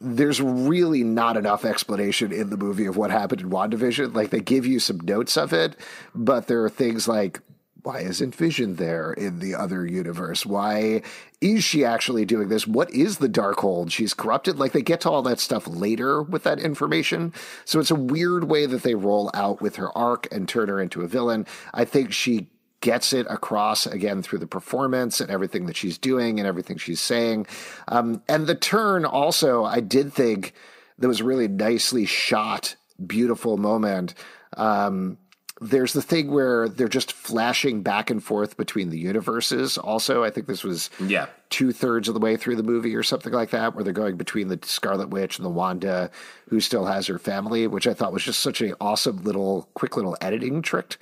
there's 0.02 0.42
really 0.42 1.04
not 1.04 1.36
enough 1.36 1.66
explanation 1.66 2.32
in 2.32 2.50
the 2.50 2.58
movie 2.58 2.86
of 2.86 2.96
what 2.96 3.12
happened 3.12 3.42
in 3.42 3.50
WandaVision. 3.50 4.16
Like 4.16 4.30
they 4.30 4.40
give 4.40 4.66
you 4.66 4.80
some 4.80 5.00
notes 5.00 5.38
of 5.38 5.52
it, 5.52 5.76
but 6.16 6.48
there 6.48 6.64
are 6.64 6.70
things 6.70 7.08
like 7.08 7.42
why 7.84 8.00
isn't 8.00 8.36
Vision 8.36 8.76
there 8.76 9.14
in 9.14 9.40
the 9.40 9.56
other 9.56 9.86
universe? 9.86 10.46
Why 10.46 11.02
is 11.42 11.64
she 11.64 11.86
actually 11.86 12.26
doing 12.26 12.50
this? 12.50 12.68
What 12.68 12.92
is 12.92 13.18
the 13.18 13.30
Darkhold? 13.30 13.92
She's 13.92 14.14
corrupted. 14.14 14.60
Like 14.60 14.74
they 14.74 14.82
get 14.82 15.02
to 15.02 15.10
all 15.10 15.22
that 15.24 15.40
stuff 15.40 15.68
later 15.68 16.22
with 16.22 16.44
that 16.44 16.60
information. 16.60 17.34
So 17.66 17.80
it's 17.80 17.92
a 17.92 17.96
weird 17.96 18.46
way 18.46 18.66
that 18.66 18.84
they 18.84 18.96
roll 18.96 19.32
out 19.34 19.62
with 19.62 19.78
her 19.78 19.98
arc 19.98 20.28
and 20.32 20.48
turn 20.48 20.70
her 20.70 20.82
into 20.82 21.02
a 21.02 21.08
villain. 21.08 21.46
I 21.74 21.86
think 21.86 22.12
she 22.12 22.50
gets 22.82 23.14
it 23.14 23.28
across 23.30 23.86
again 23.86 24.22
through 24.22 24.40
the 24.40 24.48
performance 24.48 25.20
and 25.20 25.30
everything 25.30 25.66
that 25.66 25.76
she's 25.76 25.98
doing 25.98 26.40
and 26.40 26.48
everything 26.48 26.78
she's 26.78 27.02
saying. 27.02 27.46
Um, 27.88 28.22
and 28.28 28.48
the 28.48 28.56
turn 28.56 29.06
also, 29.06 29.66
I 29.66 29.80
did 29.80 30.14
think 30.14 30.54
that 30.98 31.08
was 31.08 31.22
really 31.22 31.48
nicely 31.48 32.06
shot, 32.06 32.76
beautiful 33.06 33.58
moment. 33.58 34.14
Um, 34.56 35.18
there's 35.62 35.92
the 35.92 36.02
thing 36.02 36.32
where 36.32 36.70
they're 36.70 36.88
just 36.88 37.12
flashing 37.12 37.82
back 37.82 38.10
and 38.10 38.24
forth 38.24 38.56
between 38.56 38.90
the 38.92 38.98
universes. 38.98 39.78
Also, 39.78 40.24
I 40.24 40.30
think 40.30 40.48
this 40.48 40.64
was 40.64 40.90
yeah 41.00 41.28
two 41.50 41.72
thirds 41.72 42.08
of 42.08 42.14
the 42.14 42.20
way 42.20 42.38
through 42.38 42.56
the 42.56 42.64
movie 42.64 42.96
or 42.96 43.04
something 43.04 43.34
like 43.34 43.50
that, 43.50 43.76
where 43.76 43.84
they're 43.84 43.92
going 43.92 44.16
between 44.16 44.48
the 44.48 44.60
Scarlet 44.64 45.10
Witch 45.10 45.38
and 45.38 45.46
the 45.46 45.50
Wanda, 45.50 46.12
who 46.48 46.62
still 46.62 46.86
has 46.86 47.08
her 47.08 47.20
family, 47.20 47.68
which 47.68 47.88
I 47.88 47.94
thought 47.94 48.14
was 48.14 48.24
just 48.24 48.40
such 48.40 48.62
an 48.62 48.74
awesome 48.80 49.24
little, 49.24 49.70
quick 49.74 49.98
little 49.98 50.16
editing 50.22 50.62
trick 50.62 50.98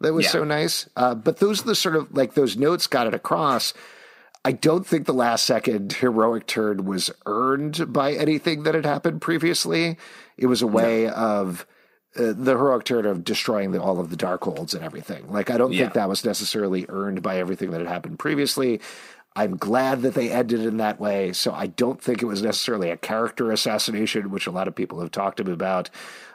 that 0.00 0.12
was 0.12 0.26
yeah. 0.26 0.30
so 0.30 0.44
nice. 0.44 0.88
Uh, 0.96 1.14
but 1.14 1.38
those 1.38 1.62
are 1.62 1.66
the 1.66 1.74
sort 1.74 1.96
of 1.96 2.14
like 2.14 2.34
those 2.34 2.56
notes 2.56 2.86
got 2.86 3.06
it 3.06 3.14
across. 3.14 3.74
I 4.44 4.52
don't 4.52 4.86
think 4.86 5.06
the 5.06 5.12
last 5.12 5.44
second 5.44 5.92
heroic 5.92 6.46
turn 6.46 6.86
was 6.86 7.10
earned 7.26 7.92
by 7.92 8.14
anything 8.14 8.62
that 8.62 8.74
had 8.74 8.86
happened 8.86 9.20
previously. 9.20 9.98
It 10.38 10.46
was 10.46 10.62
a 10.62 10.66
way 10.66 11.08
of 11.08 11.66
uh, 12.16 12.32
the 12.34 12.52
heroic 12.52 12.84
turn 12.84 13.04
of 13.04 13.22
destroying 13.22 13.72
the, 13.72 13.82
all 13.82 14.00
of 14.00 14.08
the 14.08 14.16
Darkholds 14.16 14.74
and 14.74 14.82
everything. 14.82 15.30
Like, 15.30 15.50
I 15.50 15.58
don't 15.58 15.72
yeah. 15.72 15.82
think 15.82 15.92
that 15.92 16.08
was 16.08 16.24
necessarily 16.24 16.86
earned 16.88 17.22
by 17.22 17.36
everything 17.36 17.70
that 17.72 17.80
had 17.80 17.88
happened 17.88 18.18
previously. 18.18 18.80
I'm 19.36 19.58
glad 19.58 20.02
that 20.02 20.14
they 20.14 20.30
ended 20.30 20.60
in 20.60 20.78
that 20.78 20.98
way. 20.98 21.32
So 21.34 21.52
I 21.52 21.66
don't 21.66 22.02
think 22.02 22.22
it 22.22 22.26
was 22.26 22.42
necessarily 22.42 22.90
a 22.90 22.96
character 22.96 23.52
assassination, 23.52 24.30
which 24.30 24.46
a 24.46 24.50
lot 24.50 24.68
of 24.68 24.74
people 24.74 25.00
have 25.00 25.10
talked 25.10 25.38
about. 25.38 25.90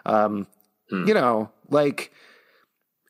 Um, 0.06 0.48
hmm. 0.90 1.08
You 1.08 1.16
know, 1.16 1.50
like 1.70 2.12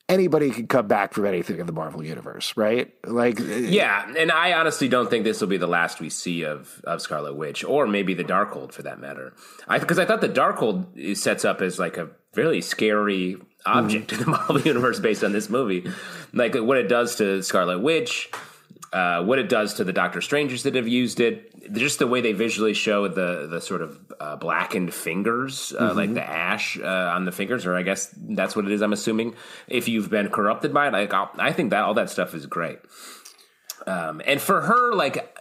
anybody 0.07 0.51
can 0.51 0.67
come 0.67 0.87
back 0.87 1.13
from 1.13 1.25
anything 1.25 1.59
in 1.59 1.65
the 1.65 1.73
Marvel 1.73 2.03
universe, 2.03 2.55
right? 2.55 2.93
Like, 3.05 3.39
yeah, 3.39 4.11
and 4.17 4.31
I 4.31 4.53
honestly 4.53 4.87
don't 4.87 5.09
think 5.09 5.23
this 5.23 5.41
will 5.41 5.47
be 5.47 5.57
the 5.57 5.67
last 5.67 5.99
we 5.99 6.09
see 6.09 6.43
of 6.43 6.81
of 6.83 7.01
Scarlet 7.01 7.35
Witch, 7.35 7.63
or 7.63 7.87
maybe 7.87 8.13
the 8.13 8.23
Darkhold 8.23 8.71
for 8.71 8.83
that 8.83 8.99
matter. 8.99 9.33
I 9.67 9.79
because 9.79 9.99
I 9.99 10.05
thought 10.05 10.21
the 10.21 10.29
Darkhold 10.29 11.17
sets 11.17 11.45
up 11.45 11.61
as 11.61 11.79
like 11.79 11.97
a 11.97 12.09
really 12.35 12.61
scary 12.61 13.37
object 13.65 14.11
mm-hmm. 14.11 14.23
in 14.23 14.25
the 14.25 14.31
Marvel 14.37 14.61
universe 14.61 14.99
based 14.99 15.23
on 15.23 15.31
this 15.31 15.49
movie, 15.49 15.89
like 16.33 16.55
what 16.55 16.77
it 16.77 16.87
does 16.87 17.15
to 17.17 17.41
Scarlet 17.41 17.79
Witch. 17.79 18.31
Uh, 18.95 19.21
what 19.21 19.39
it 19.39 19.49
does 19.49 19.73
to 19.73 19.84
the 19.84 19.91
Doctor 19.91 20.21
Strangers 20.21 20.63
that 20.63 20.73
have 20.75 20.88
used 20.88 21.19
it, 21.19 21.73
just 21.73 21.99
the 21.99 22.08
way 22.08 22.21
they 22.21 22.31
visually 22.31 22.73
show 22.73 23.10
the 23.10 23.45
the 23.45 23.60
sort 23.60 23.81
of 23.81 23.99
uh, 24.21 24.38
blackened 24.38 24.93
fingers, 24.93 25.73
uh, 25.77 25.89
mm-hmm. 25.89 25.97
like 25.97 26.13
the 26.13 26.23
ash 26.23 26.79
uh, 26.79 27.12
on 27.13 27.25
the 27.25 27.34
fingers, 27.34 27.65
or 27.65 27.75
I 27.75 27.81
guess 27.81 28.10
that's 28.15 28.55
what 28.55 28.63
it 28.63 28.71
is. 28.71 28.81
I'm 28.81 28.93
assuming 28.93 29.36
if 29.67 29.89
you've 29.89 30.10
been 30.10 30.29
corrupted 30.29 30.73
by 30.73 30.88
it, 30.88 30.93
like 30.93 31.13
I'll, 31.13 31.29
i 31.38 31.51
think 31.51 31.71
that 31.71 31.84
all 31.84 31.95
that 31.95 32.10
stuff 32.10 32.34
is 32.34 32.45
great. 32.45 32.79
Um, 33.86 34.21
and 34.25 34.39
for 34.39 34.62
her, 34.62 34.93
like 34.93 35.38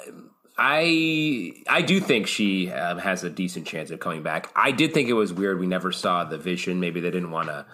I 0.58 1.52
I 1.68 1.82
do 1.82 2.00
think 2.00 2.26
she 2.26 2.72
um, 2.72 2.98
has 2.98 3.22
a 3.22 3.30
decent 3.30 3.68
chance 3.68 3.92
of 3.92 4.00
coming 4.00 4.24
back. 4.24 4.50
I 4.56 4.72
did 4.72 4.92
think 4.92 5.08
it 5.08 5.12
was 5.12 5.32
weird 5.32 5.60
we 5.60 5.68
never 5.68 5.92
saw 5.92 6.24
the 6.24 6.38
vision. 6.38 6.80
Maybe 6.80 6.98
they 6.98 7.12
didn't 7.12 7.30
want 7.30 7.46
to 7.50 7.66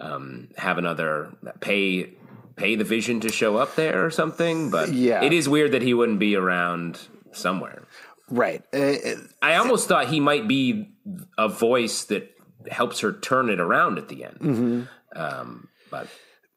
um, 0.00 0.48
have 0.56 0.78
another 0.78 1.34
pay 1.60 2.14
pay 2.58 2.74
the 2.74 2.84
vision 2.84 3.20
to 3.20 3.30
show 3.30 3.56
up 3.56 3.74
there 3.76 4.04
or 4.04 4.10
something. 4.10 4.70
But 4.70 4.92
yeah, 4.92 5.22
it 5.22 5.32
is 5.32 5.48
weird 5.48 5.72
that 5.72 5.82
he 5.82 5.94
wouldn't 5.94 6.18
be 6.18 6.36
around 6.36 7.00
somewhere. 7.32 7.84
Right. 8.30 8.62
Uh, 8.74 8.96
I 9.40 9.54
almost 9.54 9.88
thought 9.88 10.08
he 10.08 10.20
might 10.20 10.46
be 10.46 10.90
a 11.38 11.48
voice 11.48 12.04
that 12.04 12.30
helps 12.70 13.00
her 13.00 13.12
turn 13.12 13.48
it 13.48 13.60
around 13.60 13.98
at 13.98 14.08
the 14.08 14.24
end. 14.24 14.38
Mm-hmm. 14.40 14.82
Um, 15.18 15.68
but 15.90 16.08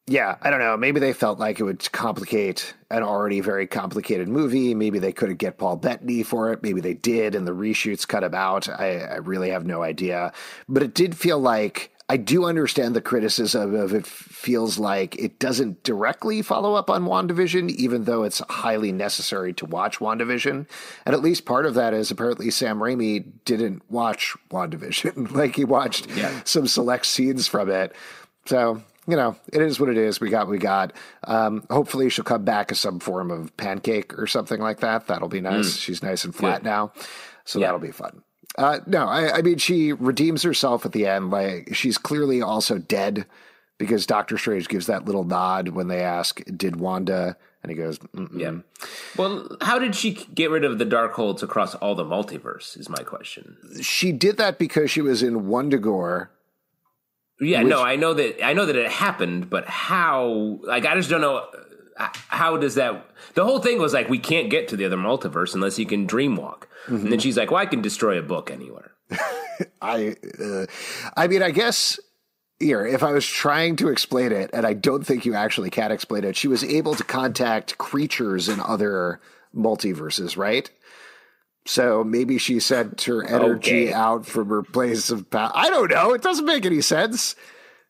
yeah, 0.08 0.36
I 0.42 0.50
don't 0.50 0.60
know. 0.60 0.76
Maybe 0.76 1.00
they 1.00 1.14
felt 1.14 1.40
like 1.40 1.60
it 1.60 1.64
would 1.64 1.90
complicate 1.92 2.74
an 2.90 3.04
already 3.04 3.40
very 3.40 3.68
complicated 3.68 4.28
movie. 4.28 4.74
Maybe 4.74 5.00
they 5.00 5.14
couldn't 5.14 5.38
get 5.38 5.58
Paul 5.58 5.78
Bettany 5.78 6.24
for 6.24 6.52
it. 6.52 6.62
Maybe 6.62 6.82
they 6.82 6.94
did, 6.96 7.36
and 7.36 7.48
the 7.48 7.56
reshoots 7.56 8.06
cut 8.06 8.24
him 8.24 8.34
out. 8.34 8.68
I, 8.68 9.00
I 9.00 9.16
really 9.18 9.52
have 9.52 9.66
no 9.66 9.84
idea. 9.84 10.34
But 10.68 10.84
it 10.84 10.94
did 10.94 11.16
feel 11.16 11.40
like 11.40 11.92
I 12.12 12.17
do 12.17 12.43
understand 12.43 12.93
the 12.93 13.02
criticism 13.02 13.74
of 13.74 13.93
it 13.93 14.06
feels 14.06 14.78
like 14.78 15.15
it 15.17 15.39
doesn't 15.39 15.84
directly 15.84 16.41
follow 16.41 16.74
up 16.76 16.89
on 16.89 17.06
WandaVision, 17.06 17.69
even 17.69 18.04
though 18.04 18.24
it's 18.24 18.39
highly 18.50 18.91
necessary 18.91 19.54
to 19.54 19.65
watch 19.65 20.00
WandaVision. 20.00 20.67
And 21.06 21.15
at 21.15 21.21
least 21.21 21.45
part 21.45 21.65
of 21.65 21.74
that 21.76 21.93
is 21.93 22.12
apparently 22.12 22.52
Sam 22.52 22.80
Raimi 22.80 23.24
didn't 23.45 23.89
watch 23.89 24.36
WandaVision. 24.50 25.32
like 25.36 25.56
he 25.56 25.63
watched 25.63 26.10
Yeah. 26.12 26.41
some 26.43 26.67
select 26.67 27.06
scenes 27.06 27.47
from 27.47 27.69
it. 27.69 27.95
So, 28.45 28.84
you 29.08 29.15
know, 29.15 29.38
it 29.54 29.62
is 29.62 29.80
what 29.80 29.88
it 29.88 29.97
is. 29.97 30.19
We 30.19 30.30
got, 30.30 30.47
what 30.47 30.52
we 30.52 30.58
got. 30.58 30.91
Um, 31.24 31.63
hopefully 31.69 32.10
she'll 32.10 32.26
come 32.26 32.43
back 32.43 32.74
as 32.74 32.80
some 32.80 33.00
form 33.00 33.32
of 33.32 33.56
pancake 33.56 34.19
or 34.19 34.28
something 34.28 34.60
like 34.60 34.82
that. 34.82 35.08
That'll 35.08 35.30
be 35.30 35.39
nice. 35.39 35.78
She's 35.78 36.04
nice 36.04 36.26
and 36.26 36.36
flat 36.36 36.63
Good. 36.63 36.65
now. 36.69 36.91
So 37.45 37.60
Yeah. 37.60 37.67
that'll 37.67 37.80
be 37.80 37.91
fun. 37.91 38.21
Uh, 38.58 38.80
no, 38.86 39.08
I, 39.08 39.38
I 39.38 39.42
mean, 39.42 39.58
she 39.58 39.94
redeems 39.94 40.44
herself 40.44 40.86
at 40.86 40.92
the 40.92 41.08
end. 41.08 41.32
Like, 41.32 41.74
she's 41.74 41.98
clearly 41.98 42.42
also 42.42 42.78
dead 42.78 43.26
because 43.78 44.06
Doctor 44.06 44.38
Strange 44.38 44.68
gives 44.68 44.88
that 44.88 45.06
little 45.06 45.24
nod 45.24 45.70
when 45.70 45.88
they 45.88 46.02
ask, 46.02 46.42
Did 46.56 46.76
Wanda? 46.76 47.38
And 47.64 47.72
he 47.72 47.78
goes, 47.78 48.00
Mm-mm. 48.00 48.40
Yeah. 48.40 48.54
Well, 49.18 49.56
how 49.62 49.78
did 49.80 49.96
she 49.96 50.14
get 50.34 50.50
rid 50.50 50.64
of 50.66 50.80
the 50.80 50.86
dark 50.86 51.14
holds 51.14 51.44
across 51.44 51.76
all 51.76 51.94
the 51.96 52.04
multiverse? 52.04 52.78
Is 52.78 52.90
my 52.90 53.04
question. 53.04 53.56
She 53.82 54.12
did 54.12 54.38
that 54.38 54.58
because 54.58 54.90
she 54.92 55.02
was 55.02 55.22
in 55.24 55.44
Wundagore. 55.44 56.30
Yeah, 57.40 57.60
Which- 57.64 57.70
no, 57.70 57.82
I 57.84 57.96
know 57.96 58.14
that 58.16 58.44
I 58.46 58.54
know 58.54 58.66
that 58.66 58.76
it 58.76 58.90
happened, 58.92 59.50
but 59.50 59.66
how? 59.68 60.60
Like, 60.64 60.86
I 60.86 60.96
just 60.96 61.10
don't 61.10 61.22
know. 61.22 61.46
uh, 61.98 62.08
How 62.28 62.58
does 62.58 62.76
that? 62.76 63.06
The 63.36 63.46
whole 63.46 63.60
thing 63.60 63.80
was 63.80 63.94
like, 63.94 64.10
we 64.10 64.20
can't 64.20 64.50
get 64.50 64.68
to 64.70 64.76
the 64.76 64.86
other 64.86 64.98
multiverse 64.98 65.54
unless 65.54 65.78
you 65.80 65.86
can 65.86 66.08
dreamwalk. 66.08 66.64
And 66.88 67.04
then 67.04 67.12
Mm-hmm. 67.12 67.20
she's 67.20 67.38
like, 67.38 67.52
well, 67.52 67.62
I 67.62 67.65
can 67.65 67.82
destroy 67.82 68.17
a 68.17 68.24
book 68.24 68.50
anywhere. 68.52 68.91
I, 69.82 70.15
uh, 70.44 70.65
I 71.15 71.28
mean, 71.28 71.44
I 71.44 71.52
guess 71.52 72.00
here, 72.60 72.86
if 72.86 73.04
I 73.04 73.12
was 73.12 73.26
trying 73.26 73.76
to 73.78 73.89
explain 73.89 74.32
it, 74.32 74.50
and 74.54 74.65
I 74.65 74.74
don't 74.74 75.06
think 75.06 75.26
you 75.26 75.34
actually 75.36 75.70
can 75.70 75.91
explain 75.91 76.24
it, 76.24 76.36
she 76.36 76.48
was 76.48 76.63
able 76.63 76.96
to 76.96 77.04
contact 77.04 77.78
creatures 77.78 78.50
in 78.50 78.60
other 78.60 79.20
multiverses, 79.56 80.38
right? 80.38 80.70
So 81.65 82.04
maybe 82.04 82.39
she 82.39 82.60
sent 82.60 83.04
her 83.04 83.24
energy 83.24 83.89
Okay. 83.89 83.94
out 83.94 84.26
from 84.26 84.50
her 84.50 84.63
place 84.63 85.10
of 85.12 85.30
power. 85.30 85.52
I 85.54 85.70
don't 85.70 85.91
know. 85.91 86.13
It 86.13 86.24
doesn't 86.24 86.46
make 86.46 86.65
any 86.65 86.82
sense. 86.82 87.36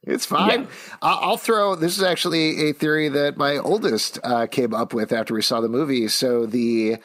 It's 0.04 0.26
fine. 0.26 0.64
Yeah. 0.64 0.68
I'll 1.02 1.38
throw. 1.38 1.76
This 1.76 1.96
is 1.96 2.04
actually 2.04 2.70
a 2.70 2.74
theory 2.74 3.08
that 3.08 3.38
my 3.38 3.58
oldest 3.58 4.20
uh, 4.24 4.48
came 4.48 4.74
up 4.74 4.94
with 4.94 5.14
after 5.14 5.34
we 5.34 5.42
saw 5.42 5.62
the 5.62 5.70
movie. 5.70 6.08
So 6.10 6.46
the 6.46 6.98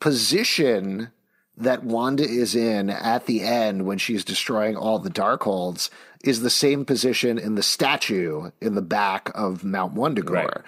position 0.00 1.10
that 1.56 1.84
Wanda 1.84 2.24
is 2.24 2.54
in 2.54 2.90
at 2.90 3.26
the 3.26 3.42
end 3.42 3.86
when 3.86 3.98
she's 3.98 4.24
destroying 4.24 4.76
all 4.76 4.98
the 4.98 5.10
Darkholds 5.10 5.90
is 6.24 6.40
the 6.40 6.50
same 6.50 6.84
position 6.84 7.38
in 7.38 7.54
the 7.54 7.62
statue 7.62 8.50
in 8.60 8.74
the 8.74 8.82
back 8.82 9.30
of 9.34 9.64
Mount 9.64 9.94
Wundagore. 9.94 10.30
Right. 10.30 10.64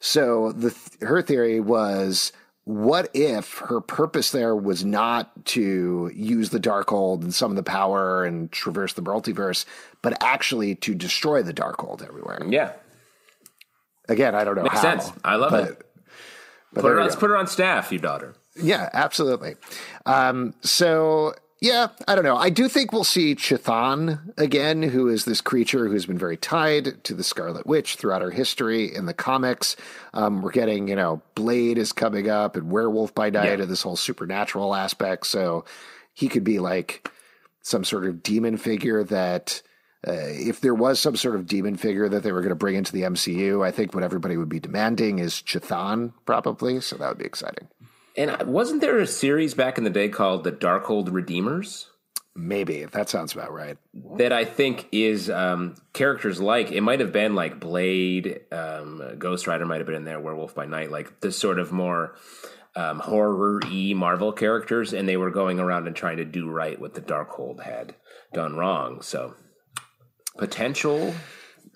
So 0.00 0.52
the 0.52 0.74
her 1.04 1.22
theory 1.22 1.60
was 1.60 2.32
what 2.64 3.10
if 3.12 3.58
her 3.58 3.80
purpose 3.80 4.30
there 4.30 4.54
was 4.54 4.84
not 4.84 5.44
to 5.46 6.10
use 6.14 6.50
the 6.50 6.60
Darkhold 6.60 7.22
and 7.22 7.34
some 7.34 7.50
of 7.50 7.56
the 7.56 7.62
power 7.62 8.24
and 8.24 8.50
traverse 8.52 8.92
the 8.92 9.02
multiverse, 9.02 9.64
but 10.00 10.22
actually 10.22 10.76
to 10.76 10.94
destroy 10.94 11.42
the 11.42 11.52
Darkhold 11.52 12.06
everywhere? 12.06 12.40
Yeah, 12.48 12.72
Again, 14.08 14.34
I 14.34 14.44
don't 14.44 14.56
know 14.56 14.62
makes 14.62 14.76
how. 14.76 14.98
sense. 14.98 15.12
I 15.24 15.36
love 15.36 15.50
but, 15.50 15.70
it. 15.70 15.86
But 16.72 16.82
Put 16.82 16.88
her, 16.90 17.02
let's 17.02 17.16
put 17.16 17.30
her 17.30 17.36
on 17.36 17.46
staff, 17.46 17.92
you 17.92 17.98
daughter. 17.98 18.34
Yeah, 18.56 18.88
absolutely. 18.92 19.56
Um, 20.06 20.54
so 20.62 21.34
yeah, 21.60 21.88
I 22.08 22.14
don't 22.16 22.24
know. 22.24 22.36
I 22.36 22.50
do 22.50 22.68
think 22.68 22.92
we'll 22.92 23.04
see 23.04 23.34
Chthon 23.36 24.36
again, 24.36 24.82
who 24.82 25.08
is 25.08 25.24
this 25.24 25.40
creature 25.40 25.86
who's 25.88 26.06
been 26.06 26.18
very 26.18 26.36
tied 26.36 27.02
to 27.04 27.14
the 27.14 27.22
Scarlet 27.22 27.66
Witch 27.66 27.94
throughout 27.96 28.20
her 28.20 28.30
history 28.32 28.92
in 28.92 29.06
the 29.06 29.14
comics. 29.14 29.76
Um, 30.12 30.42
we're 30.42 30.50
getting, 30.50 30.88
you 30.88 30.96
know, 30.96 31.22
Blade 31.36 31.78
is 31.78 31.92
coming 31.92 32.28
up 32.28 32.56
and 32.56 32.70
Werewolf 32.70 33.14
by 33.14 33.30
Night 33.30 33.46
Yeah. 33.46 33.62
and 33.62 33.70
this 33.70 33.82
whole 33.82 33.96
supernatural 33.96 34.74
aspect. 34.74 35.26
So 35.28 35.64
he 36.12 36.28
could 36.28 36.44
be 36.44 36.58
like 36.58 37.08
some 37.62 37.84
sort 37.84 38.06
of 38.06 38.22
demon 38.22 38.56
figure 38.56 39.04
that. 39.04 39.62
Uh, 40.04 40.14
if 40.30 40.60
there 40.60 40.74
was 40.74 40.98
some 40.98 41.14
sort 41.14 41.36
of 41.36 41.46
demon 41.46 41.76
figure 41.76 42.08
that 42.08 42.24
they 42.24 42.32
were 42.32 42.40
going 42.40 42.48
to 42.48 42.56
bring 42.56 42.74
into 42.74 42.90
the 42.90 43.02
MCU, 43.02 43.64
I 43.64 43.70
think 43.70 43.94
what 43.94 44.02
everybody 44.02 44.36
would 44.36 44.48
be 44.48 44.58
demanding 44.58 45.20
is 45.20 45.34
Chthon, 45.34 46.12
probably. 46.26 46.80
So 46.80 46.96
that 46.96 47.08
would 47.08 47.18
be 47.18 47.24
exciting. 47.24 47.68
And 48.16 48.42
wasn't 48.46 48.80
there 48.80 48.98
a 48.98 49.06
series 49.06 49.54
back 49.54 49.78
in 49.78 49.84
the 49.84 49.90
day 49.90 50.08
called 50.08 50.44
the 50.44 50.52
Darkhold 50.52 51.12
Redeemers? 51.12 51.88
Maybe 52.34 52.86
that 52.86 53.10
sounds 53.10 53.34
about 53.34 53.52
right. 53.52 53.76
that 54.16 54.32
I 54.32 54.46
think 54.46 54.88
is 54.90 55.28
um, 55.28 55.74
characters 55.92 56.40
like 56.40 56.72
it 56.72 56.80
might 56.80 57.00
have 57.00 57.12
been 57.12 57.34
like 57.34 57.60
Blade, 57.60 58.40
um, 58.50 59.02
Ghost 59.18 59.46
Rider 59.46 59.66
might 59.66 59.78
have 59.78 59.86
been 59.86 59.96
in 59.96 60.04
there, 60.04 60.18
Werewolf 60.18 60.54
by 60.54 60.64
Night, 60.64 60.90
like 60.90 61.20
the 61.20 61.30
sort 61.30 61.58
of 61.58 61.72
more 61.72 62.16
um, 62.74 63.00
horror 63.00 63.60
y 63.62 63.92
Marvel 63.94 64.32
characters, 64.32 64.94
and 64.94 65.06
they 65.06 65.18
were 65.18 65.30
going 65.30 65.60
around 65.60 65.86
and 65.86 65.94
trying 65.94 66.16
to 66.16 66.24
do 66.24 66.48
right 66.48 66.80
what 66.80 66.94
the 66.94 67.02
Darkhold 67.02 67.62
had 67.62 67.94
done 68.32 68.56
wrong. 68.56 69.02
So 69.02 69.34
potential. 70.38 71.14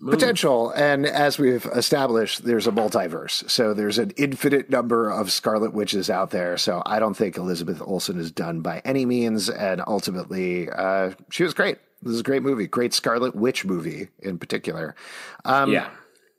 Potential, 0.05 0.71
and 0.71 1.07
as 1.07 1.39
we've 1.39 1.65
established, 1.67 2.45
there's 2.45 2.67
a 2.67 2.71
multiverse, 2.71 3.49
so 3.49 3.73
there's 3.73 3.99
an 3.99 4.13
infinite 4.19 4.69
number 4.69 5.11
of 5.11 5.33
Scarlet 5.33 5.73
Witches 5.73 6.11
out 6.11 6.31
there. 6.31 6.59
So 6.59 6.83
I 6.85 6.99
don't 6.99 7.15
think 7.15 7.39
Elizabeth 7.39 7.81
Olsen 7.81 8.19
is 8.19 8.31
done 8.31 8.61
by 8.61 8.83
any 8.85 9.07
means, 9.07 9.49
and 9.49 9.83
ultimately, 9.87 10.69
uh, 10.69 11.13
she 11.31 11.45
was 11.45 11.55
great. 11.55 11.79
This 12.03 12.13
is 12.13 12.21
a 12.21 12.25
great 12.25 12.43
movie, 12.43 12.67
great 12.67 12.93
Scarlet 12.93 13.35
Witch 13.35 13.65
movie 13.65 14.09
in 14.21 14.39
particular. 14.39 14.95
Um, 15.47 15.73
yeah. 15.73 15.89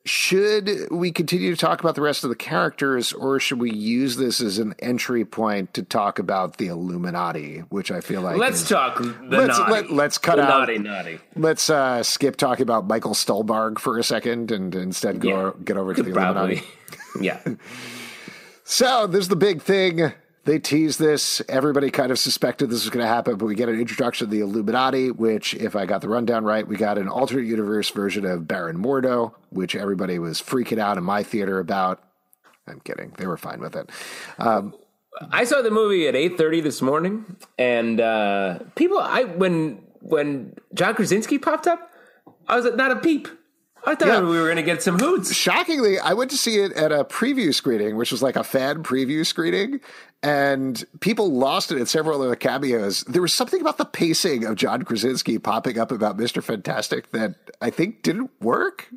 Should 0.07 0.87
we 0.89 1.11
continue 1.11 1.53
to 1.53 1.57
talk 1.59 1.79
about 1.81 1.95
the 1.95 2.01
rest 2.01 2.23
of 2.23 2.29
the 2.29 2.35
characters, 2.35 3.11
or 3.13 3.39
should 3.39 3.59
we 3.59 3.71
use 3.71 4.15
this 4.15 4.39
as 4.41 4.57
an 4.57 4.73
entry 4.79 5.25
point 5.25 5.73
to 5.73 5.83
talk 5.83 6.17
about 6.17 6.57
the 6.57 6.67
Illuminati, 6.67 7.59
which 7.69 7.91
I 7.91 7.99
feel 8.01 8.21
like 8.21 8.37
Let's 8.37 8.61
is- 8.61 8.69
talk 8.69 8.99
the 8.99 9.13
Let's- 9.29 9.57
naughty. 9.59 9.71
let- 9.71 9.91
let's 9.91 10.17
cut 10.17 10.37
the 10.37 10.43
out- 10.43 10.59
naughty 10.59 10.77
naughty. 10.77 11.19
Let's 11.35 11.69
uh, 11.69 12.03
skip 12.03 12.37
talking 12.37 12.63
about 12.63 12.87
Michael 12.87 13.13
Stuhlbarg 13.13 13.79
for 13.79 13.97
a 13.99 14.03
second 14.03 14.51
and 14.51 14.73
instead 14.73 15.19
go 15.19 15.27
Yeah. 15.29 15.51
get 15.63 15.77
over 15.77 15.93
to 15.93 16.01
the 16.01 16.11
Illuminati. 16.11 16.63
Yeah. 17.19 17.39
So 18.69 19.07
this 19.07 19.21
is 19.21 19.27
the 19.29 19.37
big 19.37 19.61
thing. 19.61 20.11
They 20.47 20.59
teased 20.59 20.97
this. 20.97 21.41
Everybody 21.49 21.91
kind 21.91 22.09
of 22.09 22.17
suspected 22.17 22.69
this 22.69 22.85
was 22.85 22.89
going 22.89 23.03
to 23.03 23.07
happen, 23.07 23.35
but 23.35 23.47
we 23.47 23.53
get 23.53 23.67
an 23.67 23.77
introduction 23.77 24.29
to 24.29 24.31
the 24.33 24.39
Illuminati, 24.39 25.11
which, 25.11 25.53
if 25.55 25.75
I 25.75 25.85
got 25.85 25.99
the 25.99 26.07
rundown 26.07 26.45
right, 26.45 26.65
we 26.65 26.77
got 26.77 26.97
an 26.97 27.09
alternate 27.09 27.45
universe 27.45 27.89
version 27.89 28.25
of 28.25 28.47
Baron 28.47 28.77
Mordo, 28.77 29.33
which 29.49 29.75
everybody 29.75 30.19
was 30.19 30.41
freaking 30.41 30.79
out 30.79 30.97
in 30.97 31.03
my 31.03 31.21
theater 31.21 31.59
about. 31.59 32.01
I'm 32.65 32.79
kidding. 32.79 33.13
They 33.17 33.27
were 33.27 33.35
fine 33.35 33.59
with 33.59 33.75
it. 33.75 33.89
I 35.31 35.43
saw 35.43 35.61
the 35.61 35.69
movie 35.69 36.07
at 36.07 36.15
eight 36.15 36.37
thirty 36.37 36.61
this 36.61 36.81
morning, 36.81 37.35
and 37.57 37.99
uh, 37.99 38.59
people. 38.75 38.99
I 38.99 39.25
when 39.25 39.83
when 39.99 40.55
John 40.73 40.95
Krasinski 40.95 41.39
popped 41.39 41.67
up, 41.67 41.91
I 42.47 42.55
was 42.55 42.63
like, 42.63 42.77
not 42.77 42.91
a 42.91 42.95
peep. 42.95 43.27
I 43.87 43.95
thought 43.95 44.07
Yeah. 44.09 44.19
we 44.21 44.37
were 44.37 44.43
going 44.45 44.57
to 44.57 44.63
get 44.63 44.83
some 44.83 44.99
hoots. 44.99 45.33
Shockingly, 45.33 45.97
I 45.97 46.13
went 46.13 46.29
to 46.31 46.37
see 46.37 46.59
it 46.59 46.73
at 46.73 46.91
a 46.91 47.03
preview 47.05 47.53
screening, 47.53 47.95
which 47.95 48.11
was 48.11 48.21
like 48.21 48.35
a 48.35 48.43
fan 48.43 48.83
preview 48.83 49.25
screening, 49.25 49.79
and 50.21 50.83
people 50.99 51.31
lost 51.31 51.71
it 51.71 51.79
at 51.79 51.87
several 51.87 52.21
of 52.21 52.29
the 52.29 52.35
cameos. 52.35 53.03
There 53.05 53.21
was 53.21 53.31
something 53.33 53.61
about 53.61 53.77
the 53.77 53.85
pacing 53.85 54.43
of 54.45 54.55
John 54.55 54.83
Krasinski 54.83 55.39
popping 55.39 55.79
up 55.79 55.91
about 55.91 56.17
Mr. 56.17 56.43
Fantastic 56.43 57.11
that 57.11 57.35
I 57.61 57.69
think 57.69 58.03
didn't 58.03 58.29
work. 58.41 58.89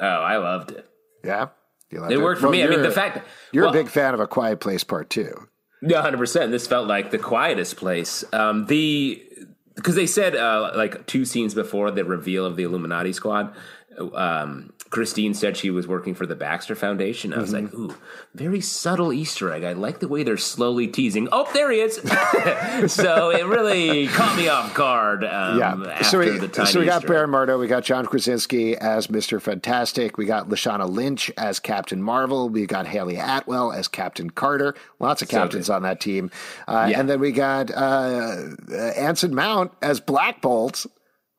Oh, 0.00 0.06
I 0.06 0.38
loved 0.38 0.70
it. 0.70 0.88
Yeah. 1.22 1.48
You 1.90 2.00
loved 2.00 2.12
It 2.12 2.18
worked 2.18 2.40
for 2.40 2.48
me. 2.50 2.62
I 2.62 2.68
mean, 2.68 2.82
the 2.82 2.90
fact 2.90 3.16
that, 3.16 3.24
You're 3.52 3.64
well, 3.64 3.70
a 3.74 3.76
big 3.76 3.88
fan 3.88 4.14
of 4.14 4.20
A 4.20 4.26
Quiet 4.26 4.60
Place 4.60 4.82
Part 4.84 5.10
2. 5.10 5.48
Yeah, 5.82 6.02
hundred 6.02 6.18
percent. 6.18 6.50
This 6.50 6.66
felt 6.66 6.88
like 6.88 7.12
the 7.12 7.18
quietest 7.18 7.76
place. 7.76 8.24
Um, 8.32 8.66
the 8.66 9.22
because 9.76 9.94
they 9.94 10.06
said 10.08 10.34
uh, 10.34 10.72
like 10.74 11.06
two 11.06 11.24
scenes 11.24 11.54
before 11.54 11.92
the 11.92 12.04
reveal 12.04 12.44
of 12.44 12.56
the 12.56 12.64
Illuminati 12.64 13.12
squad. 13.12 13.54
Um, 13.98 14.72
Christine 14.90 15.34
said 15.34 15.56
she 15.56 15.68
was 15.70 15.86
working 15.86 16.14
for 16.14 16.24
the 16.24 16.34
Baxter 16.34 16.74
Foundation. 16.74 17.34
I 17.34 17.38
was 17.40 17.52
like, 17.52 17.64
Mm-hmm. 17.64 17.90
ooh, 17.90 17.94
very 18.34 18.60
subtle 18.62 19.12
Easter 19.12 19.52
egg. 19.52 19.62
I 19.64 19.74
like 19.74 20.00
the 20.00 20.08
way 20.08 20.22
they're 20.22 20.38
slowly 20.38 20.86
teasing. 20.88 21.28
Oh, 21.30 21.46
there 21.52 21.70
he 21.70 21.80
is. 21.80 21.96
so 22.92 23.30
it 23.30 23.44
really 23.44 24.06
caught 24.08 24.34
me 24.36 24.48
off 24.48 24.72
guard. 24.74 25.24
Um, 25.24 25.58
Yeah. 25.58 25.74
after 25.90 26.04
So 26.04 26.18
we, 26.20 26.38
the 26.38 26.48
tiny 26.48 26.70
so 26.70 26.80
we 26.80 26.86
got 26.86 27.02
Easter. 27.02 27.08
Baron 27.08 27.30
Mordo. 27.30 27.58
We 27.58 27.66
got 27.66 27.84
John 27.84 28.06
Krasinski 28.06 28.76
as 28.78 29.08
Mr. 29.08 29.42
Fantastic. 29.42 30.16
We 30.16 30.24
got 30.24 30.48
Lashana 30.48 30.88
Lynch 30.88 31.30
as 31.36 31.60
Captain 31.60 32.02
Marvel. 32.02 32.48
We 32.48 32.64
got 32.64 32.86
Hayley 32.86 33.16
Atwell 33.16 33.72
as 33.72 33.88
Captain 33.88 34.30
Carter. 34.30 34.74
Lots 35.00 35.20
of 35.20 35.28
captains 35.28 35.66
good. 35.66 35.74
on 35.74 35.82
that 35.82 36.00
team. 36.00 36.30
Uh, 36.66 36.86
Yeah. 36.90 37.00
And 37.00 37.10
then 37.10 37.20
we 37.20 37.32
got 37.32 37.70
uh, 37.70 37.74
uh, 38.72 38.74
Anson 38.74 39.34
Mount 39.34 39.72
as 39.82 40.00
Black 40.00 40.40
Bolt, 40.40 40.86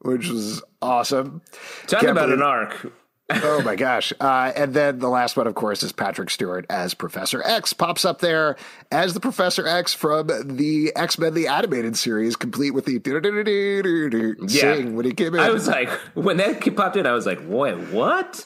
which 0.01 0.27
was 0.29 0.61
awesome. 0.81 1.41
Talk 1.87 2.01
Can't 2.01 2.11
about 2.11 2.25
believe- 2.27 2.39
an 2.39 2.45
arc. 2.45 2.93
oh 3.43 3.61
my 3.61 3.75
gosh. 3.75 4.11
Uh, 4.19 4.51
and 4.55 4.73
then 4.73 4.97
the 4.97 5.07
last 5.07 5.37
one, 5.37 5.45
of 5.45 5.53
course, 5.53 5.83
is 5.83 5.91
Patrick 5.91 6.31
Stewart 6.31 6.65
as 6.67 6.95
Professor 6.95 7.43
X, 7.45 7.73
pops 7.73 8.03
up 8.03 8.21
there 8.21 8.55
as 8.91 9.13
the 9.13 9.19
Professor 9.19 9.67
X 9.67 9.93
from 9.93 10.25
the 10.57 10.91
X 10.95 11.19
Men, 11.19 11.35
the 11.35 11.45
animated 11.47 11.95
series, 11.95 12.35
complete 12.35 12.71
with 12.71 12.85
the 12.85 12.97
Yeah. 14.47 14.61
sing 14.61 14.95
when 14.95 15.05
he 15.05 15.13
came 15.13 15.35
in. 15.35 15.41
I 15.41 15.51
was 15.51 15.67
like, 15.67 15.89
when 16.15 16.37
that 16.37 16.75
popped 16.75 16.95
in, 16.95 17.05
I 17.05 17.11
was 17.11 17.27
like, 17.27 17.39
"Wait, 17.43 17.77
what?" 17.91 18.43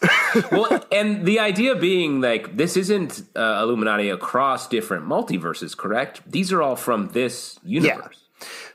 well, 0.51 0.83
and 0.91 1.25
the 1.25 1.39
idea 1.39 1.75
being 1.75 2.19
like, 2.19 2.57
this 2.57 2.75
isn't 2.75 3.21
uh, 3.37 3.61
Illuminati 3.63 4.09
across 4.09 4.67
different 4.67 5.05
multiverses, 5.05 5.77
correct? 5.77 6.23
These 6.29 6.51
are 6.51 6.61
all 6.61 6.75
from 6.75 7.07
this 7.13 7.57
universe. 7.63 8.19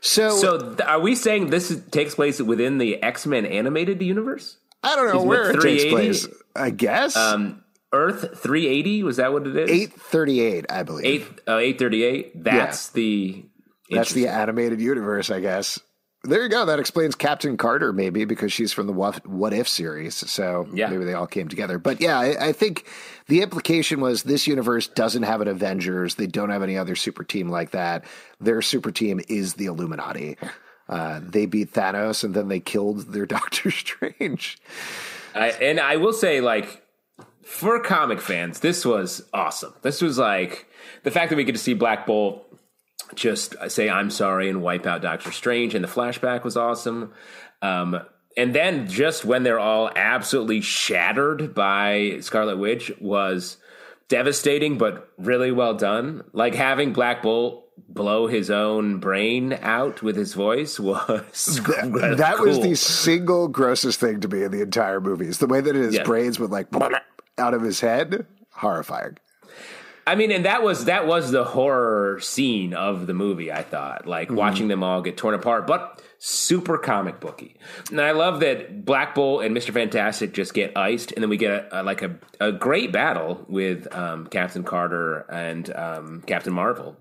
So, 0.01 0.29
So, 0.37 0.57
th- 0.75 0.81
are 0.87 0.99
we 0.99 1.15
saying 1.15 1.49
this 1.49 1.71
is, 1.71 1.83
takes 1.91 2.15
place 2.15 2.41
within 2.41 2.77
the 2.77 3.01
X 3.03 3.25
Men 3.25 3.45
animated 3.45 4.01
universe? 4.01 4.57
I 4.83 4.95
don't 4.95 5.13
know 5.13 5.19
is 5.21 5.25
where 5.25 5.49
it 5.51 5.61
takes 5.61 5.83
380? 5.83 5.89
place. 5.91 6.27
I 6.55 6.69
guess 6.69 7.15
Um, 7.17 7.63
Earth 7.91 8.39
380 8.39 9.03
was 9.03 9.17
that 9.17 9.33
what 9.33 9.45
it 9.47 9.55
is? 9.57 9.69
838, 9.69 10.65
I 10.69 10.83
believe. 10.83 11.05
Eight 11.05 11.23
uh, 11.47 11.57
838. 11.57 12.43
That's 12.43 12.89
the 12.89 13.45
That's 13.91 14.13
the 14.13 14.27
animated 14.27 14.79
universe, 14.79 15.29
I 15.29 15.39
guess. 15.39 15.79
There 16.29 16.43
you 16.43 16.49
go. 16.49 16.65
That 16.65 16.79
explains 16.79 17.15
Captain 17.15 17.57
Carter, 17.57 17.91
maybe 17.91 18.23
because 18.25 18.53
she's 18.53 18.71
from 18.71 18.87
the 18.87 18.93
What, 18.93 19.25
what 19.25 19.53
If 19.53 19.67
series. 19.67 20.15
So 20.15 20.67
Yeah. 20.73 20.89
maybe 20.89 21.03
they 21.05 21.13
all 21.13 21.27
came 21.27 21.47
together. 21.47 21.79
But 21.79 21.99
yeah, 21.99 22.19
I, 22.19 22.49
I 22.49 22.51
think 22.51 22.85
the 23.27 23.41
implication 23.41 23.99
was 23.99 24.23
this 24.23 24.45
universe 24.47 24.87
doesn't 24.87 25.23
have 25.23 25.41
an 25.41 25.47
Avengers. 25.47 26.15
They 26.15 26.27
don't 26.27 26.49
have 26.51 26.61
any 26.63 26.77
other 26.77 26.95
super 26.95 27.23
team 27.23 27.49
like 27.49 27.71
that. 27.71 28.05
Their 28.39 28.61
super 28.61 28.91
team 28.91 29.19
is 29.27 29.55
the 29.55 29.65
Illuminati. 29.65 30.37
Uh, 30.87 31.19
they 31.23 31.45
beat 31.45 31.73
Thanos 31.73 32.23
and 32.23 32.33
then 32.33 32.47
they 32.47 32.59
killed 32.59 33.11
their 33.11 33.25
Doctor 33.27 33.71
Strange. 33.71 34.59
I, 35.35 35.49
and 35.51 35.79
I 35.79 35.97
will 35.97 36.13
say, 36.13 36.41
like, 36.41 36.83
for 37.43 37.79
comic 37.79 38.21
fans, 38.21 38.59
this 38.59 38.85
was 38.85 39.23
awesome. 39.33 39.73
This 39.81 40.01
was 40.01 40.17
like 40.19 40.67
the 41.03 41.11
fact 41.11 41.29
that 41.31 41.35
we 41.35 41.43
get 41.43 41.53
to 41.53 41.57
see 41.59 41.73
Black 41.73 42.05
Bolt 42.05 42.45
just 43.15 43.55
say 43.69 43.89
"I'm 43.89 44.09
sorry" 44.09 44.49
and 44.49 44.61
wipe 44.61 44.85
out 44.85 45.01
Doctor 45.01 45.31
Strange, 45.31 45.75
and 45.75 45.83
the 45.83 45.87
flashback 45.89 46.43
was 46.43 46.55
awesome. 46.57 47.11
Um, 47.61 47.99
and 48.37 48.53
then 48.55 48.87
just 48.87 49.25
when 49.25 49.43
they're 49.43 49.59
all 49.59 49.89
absolutely 49.95 50.61
shattered 50.61 51.53
by 51.53 52.17
Scarlet 52.21 52.57
Witch 52.57 52.91
was 53.01 53.57
devastating, 54.07 54.77
but 54.77 55.09
really 55.17 55.51
well 55.51 55.73
done. 55.73 56.23
Like 56.33 56.55
having 56.55 56.93
Black 56.93 57.21
Bolt 57.21 57.65
blow 57.87 58.27
his 58.27 58.49
own 58.51 58.99
brain 58.99 59.57
out 59.61 60.01
with 60.01 60.15
his 60.15 60.33
voice 60.33 60.79
was 60.79 61.61
That 61.63 62.37
was 62.39 62.57
cool. 62.57 62.63
the 62.69 62.75
single 62.75 63.47
grossest 63.47 63.99
thing 63.99 64.19
to 64.21 64.27
me 64.27 64.43
in 64.43 64.51
the 64.51 64.61
entire 64.61 65.01
movie. 65.01 65.27
Is 65.27 65.39
the 65.39 65.47
way 65.47 65.61
that 65.61 65.75
his 65.75 65.95
Yeah. 65.95 66.03
brains 66.03 66.39
would 66.39 66.51
like 66.51 66.67
out 67.37 67.53
of 67.53 67.61
his 67.61 67.79
head. 67.81 68.25
Horrifying. 68.51 69.17
I 70.09 70.15
mean, 70.15 70.31
and 70.31 70.45
that 70.45 70.63
was 70.63 70.85
that 70.85 71.05
was 71.05 71.29
the 71.29 71.43
horror 71.43 72.19
scene 72.19 72.73
of 72.73 73.05
the 73.05 73.13
movie. 73.13 73.51
I 73.51 73.61
thought, 73.61 74.07
like 74.07 74.31
watching 74.31 74.67
them 74.67 74.83
all 74.83 75.03
get 75.03 75.17
torn 75.17 75.35
apart, 75.35 75.67
but 75.67 76.01
super 76.17 76.79
comic 76.79 77.19
booky. 77.19 77.57
And 77.91 78.01
I 78.01 78.11
love 78.11 78.39
that 78.39 78.83
Black 78.85 79.13
Bolt 79.13 79.43
and 79.43 79.53
Mister 79.53 79.71
Fantastic 79.71 80.33
just 80.33 80.55
get 80.55 80.75
iced, 80.75 81.11
and 81.11 81.21
then 81.21 81.29
we 81.29 81.37
get 81.37 81.51
a, 81.51 81.81
a, 81.81 81.83
like 81.83 82.01
a, 82.01 82.17
a 82.39 82.51
great 82.51 82.91
battle 82.91 83.45
with 83.47 83.93
um, 83.93 84.25
Captain 84.25 84.63
Carter 84.63 85.27
and 85.29 85.73
um, 85.75 86.23
Captain 86.25 86.53
Marvel. 86.53 86.97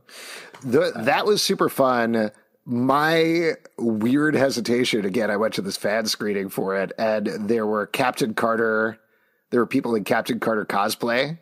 The, 0.63 0.93
that 0.95 1.25
was 1.25 1.41
super 1.41 1.71
fun. 1.71 2.31
My 2.67 3.53
weird 3.79 4.35
hesitation 4.35 5.07
again, 5.07 5.31
I 5.31 5.39
went 5.39 5.55
to 5.55 5.63
this 5.63 5.79
fan 5.79 6.05
screening 6.05 6.51
for 6.51 6.77
it, 6.77 6.93
and 6.99 7.27
there 7.27 7.67
were 7.67 7.87
Captain 7.87 8.35
Carter, 8.35 8.99
there 9.49 9.61
were 9.61 9.67
people 9.67 9.95
in 9.95 10.05
Captain 10.05 10.39
Carter 10.39 10.67
cosplay. 10.67 11.39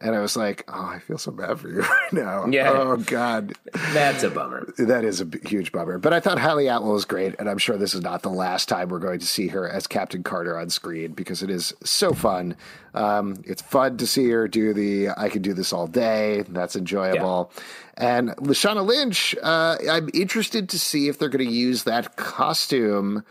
And 0.00 0.16
I 0.16 0.20
was 0.20 0.36
like, 0.36 0.64
oh, 0.66 0.86
I 0.86 0.98
feel 0.98 1.18
so 1.18 1.30
bad 1.30 1.60
for 1.60 1.68
you 1.68 1.80
right 1.82 2.12
now. 2.12 2.46
Yeah. 2.46 2.70
Oh, 2.72 2.96
God. 2.96 3.52
That's 3.92 4.24
a 4.24 4.30
bummer. 4.30 4.66
That 4.76 5.04
is 5.04 5.20
a 5.20 5.28
huge 5.46 5.70
bummer. 5.70 5.98
But 5.98 6.12
I 6.12 6.18
thought 6.18 6.40
Hayley 6.40 6.66
Atwell 6.66 6.92
was 6.92 7.04
great, 7.04 7.36
and 7.38 7.48
I'm 7.48 7.58
sure 7.58 7.76
this 7.76 7.94
is 7.94 8.00
not 8.00 8.22
the 8.22 8.28
last 8.28 8.68
time 8.68 8.88
we're 8.88 8.98
going 8.98 9.20
to 9.20 9.26
see 9.26 9.46
her 9.48 9.68
as 9.68 9.86
Captain 9.86 10.24
Carter 10.24 10.58
on 10.58 10.68
screen 10.68 11.12
because 11.12 11.44
it 11.44 11.50
is 11.50 11.72
so 11.84 12.12
fun. 12.12 12.56
Um, 12.92 13.36
it's 13.44 13.62
fun 13.62 13.96
to 13.98 14.06
see 14.06 14.28
her 14.30 14.48
do 14.48 14.74
the 14.74 15.10
I 15.16 15.28
can 15.28 15.42
do 15.42 15.54
this 15.54 15.72
all 15.72 15.86
day. 15.86 16.44
That's 16.48 16.74
enjoyable. 16.74 17.52
And 17.96 18.30
Lashana 18.38 18.84
Lynch, 18.84 19.36
uh, 19.42 19.76
I'm 19.88 20.10
interested 20.12 20.68
to 20.70 20.78
see 20.78 21.08
if 21.08 21.18
they're 21.18 21.28
going 21.28 21.46
to 21.46 21.52
use 21.54 21.84
that 21.84 22.16
costume. 22.16 23.24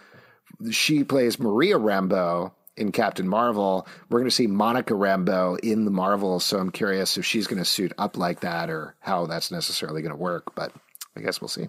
She 0.72 1.04
plays 1.04 1.40
Maria 1.40 1.78
Rambeau 1.78 2.52
in 2.78 2.92
Captain 2.92 3.28
Marvel. 3.28 3.88
We're 4.10 4.20
going 4.20 4.30
to 4.30 4.36
see 4.36 4.48
Monica 4.48 4.94
Rambeau 4.94 5.60
in 5.60 5.86
the 5.86 5.92
Marvel, 5.92 6.40
so 6.40 6.58
I'm 6.60 6.72
curious 6.72 7.18
if 7.18 7.26
she's 7.26 7.48
going 7.48 7.60
to 7.62 7.66
suit 7.66 7.94
up 7.98 8.18
like 8.18 8.40
that 8.42 8.70
or 8.70 8.96
how 9.00 9.26
that's 9.26 9.52
necessarily 9.52 10.02
going 10.02 10.14
to 10.16 10.20
work. 10.20 10.56
But 10.56 10.72
I 11.16 11.22
guess 11.22 11.40
we'll 11.42 11.48
see. 11.50 11.68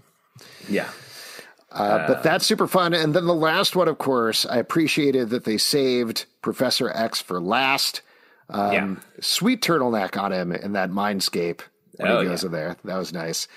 Yeah. 0.68 0.88
Uh, 1.70 2.06
but 2.06 2.22
that's 2.22 2.46
super 2.46 2.66
fun. 2.68 2.94
And 2.94 3.14
then 3.14 3.26
the 3.26 3.34
last 3.34 3.74
one, 3.74 3.88
of 3.88 3.98
course, 3.98 4.46
I 4.46 4.58
appreciated 4.58 5.30
that 5.30 5.44
they 5.44 5.58
saved 5.58 6.26
Professor 6.40 6.88
X 6.90 7.20
for 7.20 7.40
last. 7.40 8.00
Um, 8.48 8.72
Yeah. 8.72 8.94
Sweet 9.20 9.60
turtleneck 9.60 10.16
on 10.20 10.32
him 10.32 10.52
in 10.52 10.72
that 10.74 10.90
mindscape 10.90 11.60
when 11.96 12.10
Oh, 12.10 12.20
he 12.20 12.26
goes 12.28 12.42
yeah. 12.42 12.46
in 12.46 12.52
there. 12.52 12.76
That 12.84 12.96
was 12.96 13.12
nice. 13.12 13.48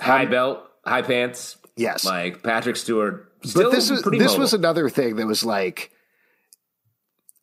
High 0.00 0.24
belt, 0.24 0.60
high 0.86 1.02
pants. 1.02 1.56
Yes. 1.76 2.04
Like 2.04 2.42
Patrick 2.42 2.76
Stewart. 2.76 3.30
Still 3.44 3.64
but 3.64 3.72
this 3.76 3.90
was 3.90 4.02
this 4.02 4.20
mobile. 4.32 4.38
was 4.38 4.54
another 4.54 4.88
thing 4.88 5.16
that 5.16 5.26
was 5.26 5.44
like 5.44 5.90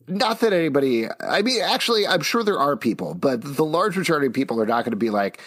not 0.07 0.39
that 0.39 0.53
anybody 0.53 1.07
i 1.21 1.41
mean 1.41 1.61
actually 1.61 2.05
i'm 2.07 2.21
sure 2.21 2.43
there 2.43 2.59
are 2.59 2.75
people 2.75 3.13
but 3.13 3.41
the 3.41 3.65
large 3.65 3.97
majority 3.97 4.27
of 4.27 4.33
people 4.33 4.61
are 4.61 4.65
not 4.65 4.83
going 4.83 4.91
to 4.91 4.97
be 4.97 5.09
like 5.09 5.39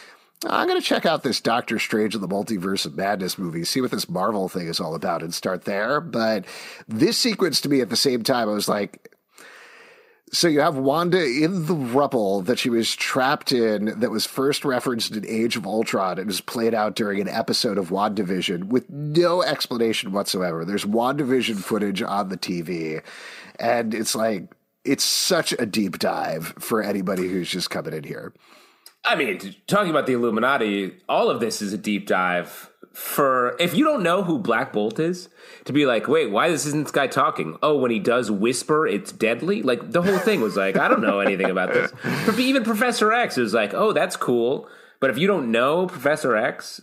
i'm 0.47 0.67
going 0.69 0.81
to 0.81 0.87
check 0.87 1.07
out 1.07 1.23
this 1.23 1.41
doctor 1.41 1.79
strange 1.79 2.15
in 2.15 2.21
the 2.21 2.29
multiverse 2.29 2.87
of 2.87 2.97
madness 2.97 3.39
movie 3.39 3.65
see 3.65 3.81
what 3.81 3.91
this 3.91 4.09
marvel 4.09 4.49
thing 4.49 4.69
is 4.69 4.81
all 4.81 4.95
about 4.95 5.23
and 5.23 5.35
start 5.35 5.65
there. 5.65 6.01
But 6.01 6.45
this 6.89 7.17
sequence 7.17 7.61
to 7.63 7.69
me 7.69 7.81
at 7.81 7.91
the 7.91 7.97
same 7.97 8.23
time 8.23 8.49
i 8.49 8.53
was 8.53 8.69
like 8.69 9.16
so 10.37 10.49
you 10.49 10.61
have 10.61 10.77
Wanda 10.77 11.25
in 11.25 11.65
the 11.65 11.75
rubble 11.75 12.43
that 12.43 12.59
she 12.59 12.69
was 12.69 12.95
trapped 12.95 13.53
in 13.53 13.99
that 14.01 14.11
was 14.11 14.27
first 14.27 14.67
referenced 14.67 15.17
in 15.17 15.25
Age 15.27 15.57
of 15.57 15.67
Ultron 15.67 16.19
and 16.19 16.27
was 16.27 16.43
played 16.43 16.75
out 16.75 16.95
during 16.95 17.23
an 17.23 17.29
episode 17.29 17.79
of 17.79 17.89
WandaVision 17.89 18.65
with 18.65 18.91
no 18.91 19.43
explanation 19.43 20.13
whatsoever. 20.13 20.67
There's 20.67 20.85
WandaVision 20.85 21.57
footage 21.57 22.03
on 22.03 22.29
the 22.29 22.37
TV 22.37 23.03
and 23.59 23.95
it's 23.95 24.15
like 24.15 24.55
it's 24.85 25.05
such 25.05 25.55
a 25.59 25.65
deep 25.65 25.99
dive 25.99 26.53
for 26.59 26.83
anybody 26.83 27.29
who's 27.29 27.49
just 27.49 27.71
coming 27.71 27.95
in 27.95 28.05
here. 28.05 28.35
I 29.07 29.15
mean, 29.15 29.55
talking 29.67 29.91
about 29.91 30.07
the 30.07 30.15
Illuminati, 30.15 30.95
all 31.09 31.31
of 31.31 31.41
this 31.41 31.63
is 31.63 31.73
a 31.73 31.79
deep 31.79 32.07
dive 32.07 32.71
for 32.97 33.57
if 33.61 33.75
you 33.75 33.85
don't 33.85 34.03
know 34.03 34.23
who 34.23 34.39
Black 34.39 34.73
Bolt 34.73 34.99
is, 34.99 35.29
to 35.67 35.73
be 35.75 35.85
like, 35.85 36.09
wait, 36.09 36.31
why 36.31 36.47
isn't 36.47 36.83
this 36.85 36.91
guy 36.91 37.07
talking? 37.07 37.59
Oh, 37.63 37.77
when 37.77 37.91
he 37.91 37.99
does 37.99 38.31
whisper, 38.31 38.87
it's 38.87 39.13
deadly. 39.13 39.63
Like 39.63 39.91
the 39.91 40.01
whole 40.01 40.19
thing 40.19 40.41
was 40.41 40.57
like, 40.57 40.79
I 40.79 40.89
don't 40.89 41.03
know 41.03 41.21
anything 41.21 41.51
about 41.51 41.75
this. 41.75 41.93
Even 42.39 42.65
Professor 42.65 43.13
X 43.13 43.37
is 43.37 43.53
like, 43.53 43.75
oh, 43.75 43.93
that's 43.93 44.17
cool. 44.17 44.67
But 44.99 45.11
if 45.11 45.19
you 45.19 45.27
don't 45.27 45.51
know 45.53 45.87
Professor 45.87 46.37
X, 46.37 46.81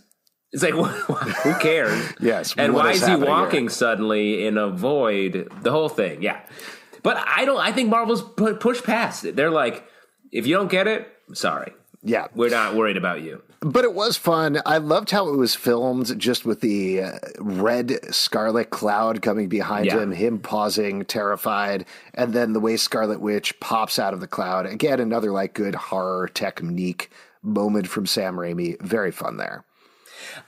it's 0.52 0.62
like, 0.62 0.74
who 1.42 1.54
cares? 1.58 2.12
Yes, 2.20 2.54
And 2.56 2.74
why 2.74 2.90
is 2.90 2.98
is 2.98 3.02
he 3.06 3.10
happening 3.10 3.28
here? 3.28 3.36
walking 3.36 3.68
suddenly 3.68 4.46
in 4.46 4.56
a 4.56 4.70
void? 4.70 5.50
The 5.62 5.72
whole 5.72 5.88
thing, 5.88 6.22
yeah. 6.22 6.40
But 7.02 7.16
I 7.26 7.44
don't. 7.44 7.58
I 7.58 7.72
think 7.72 7.90
Marvel's 7.90 8.22
pu- 8.22 8.54
pushed 8.54 8.84
past 8.84 9.24
it. 9.24 9.34
They're 9.34 9.50
like, 9.50 9.84
if 10.30 10.46
you 10.46 10.54
don't 10.54 10.70
get 10.70 10.86
it, 10.86 11.08
sorry. 11.32 11.72
Yeah. 12.04 12.26
We're 12.34 12.50
not 12.50 12.74
worried 12.74 12.98
about 12.98 13.22
you. 13.22 13.42
But 13.60 13.84
it 13.84 13.94
was 13.94 14.18
fun. 14.18 14.60
I 14.66 14.76
loved 14.76 15.10
how 15.10 15.28
it 15.30 15.36
was 15.38 15.54
filmed 15.54 16.18
just 16.20 16.44
with 16.44 16.60
the 16.60 17.00
uh, 17.00 17.18
red 17.38 17.98
scarlet 18.14 18.68
cloud 18.68 19.22
coming 19.22 19.48
behind 19.48 19.86
Yeah. 19.86 20.00
him, 20.00 20.12
him 20.12 20.38
pausing, 20.38 21.06
terrified, 21.06 21.86
and 22.12 22.34
then 22.34 22.52
the 22.52 22.60
way 22.60 22.76
Scarlet 22.76 23.20
Witch 23.20 23.58
pops 23.60 23.98
out 23.98 24.12
of 24.12 24.20
the 24.20 24.26
cloud. 24.26 24.66
Again, 24.66 25.00
another 25.00 25.32
like 25.32 25.54
good 25.54 25.74
horror 25.74 26.28
technique 26.28 27.10
moment 27.42 27.88
from 27.88 28.04
Sam 28.04 28.36
Raimi. 28.36 28.78
Very 28.82 29.10
fun 29.10 29.38
there. 29.38 29.64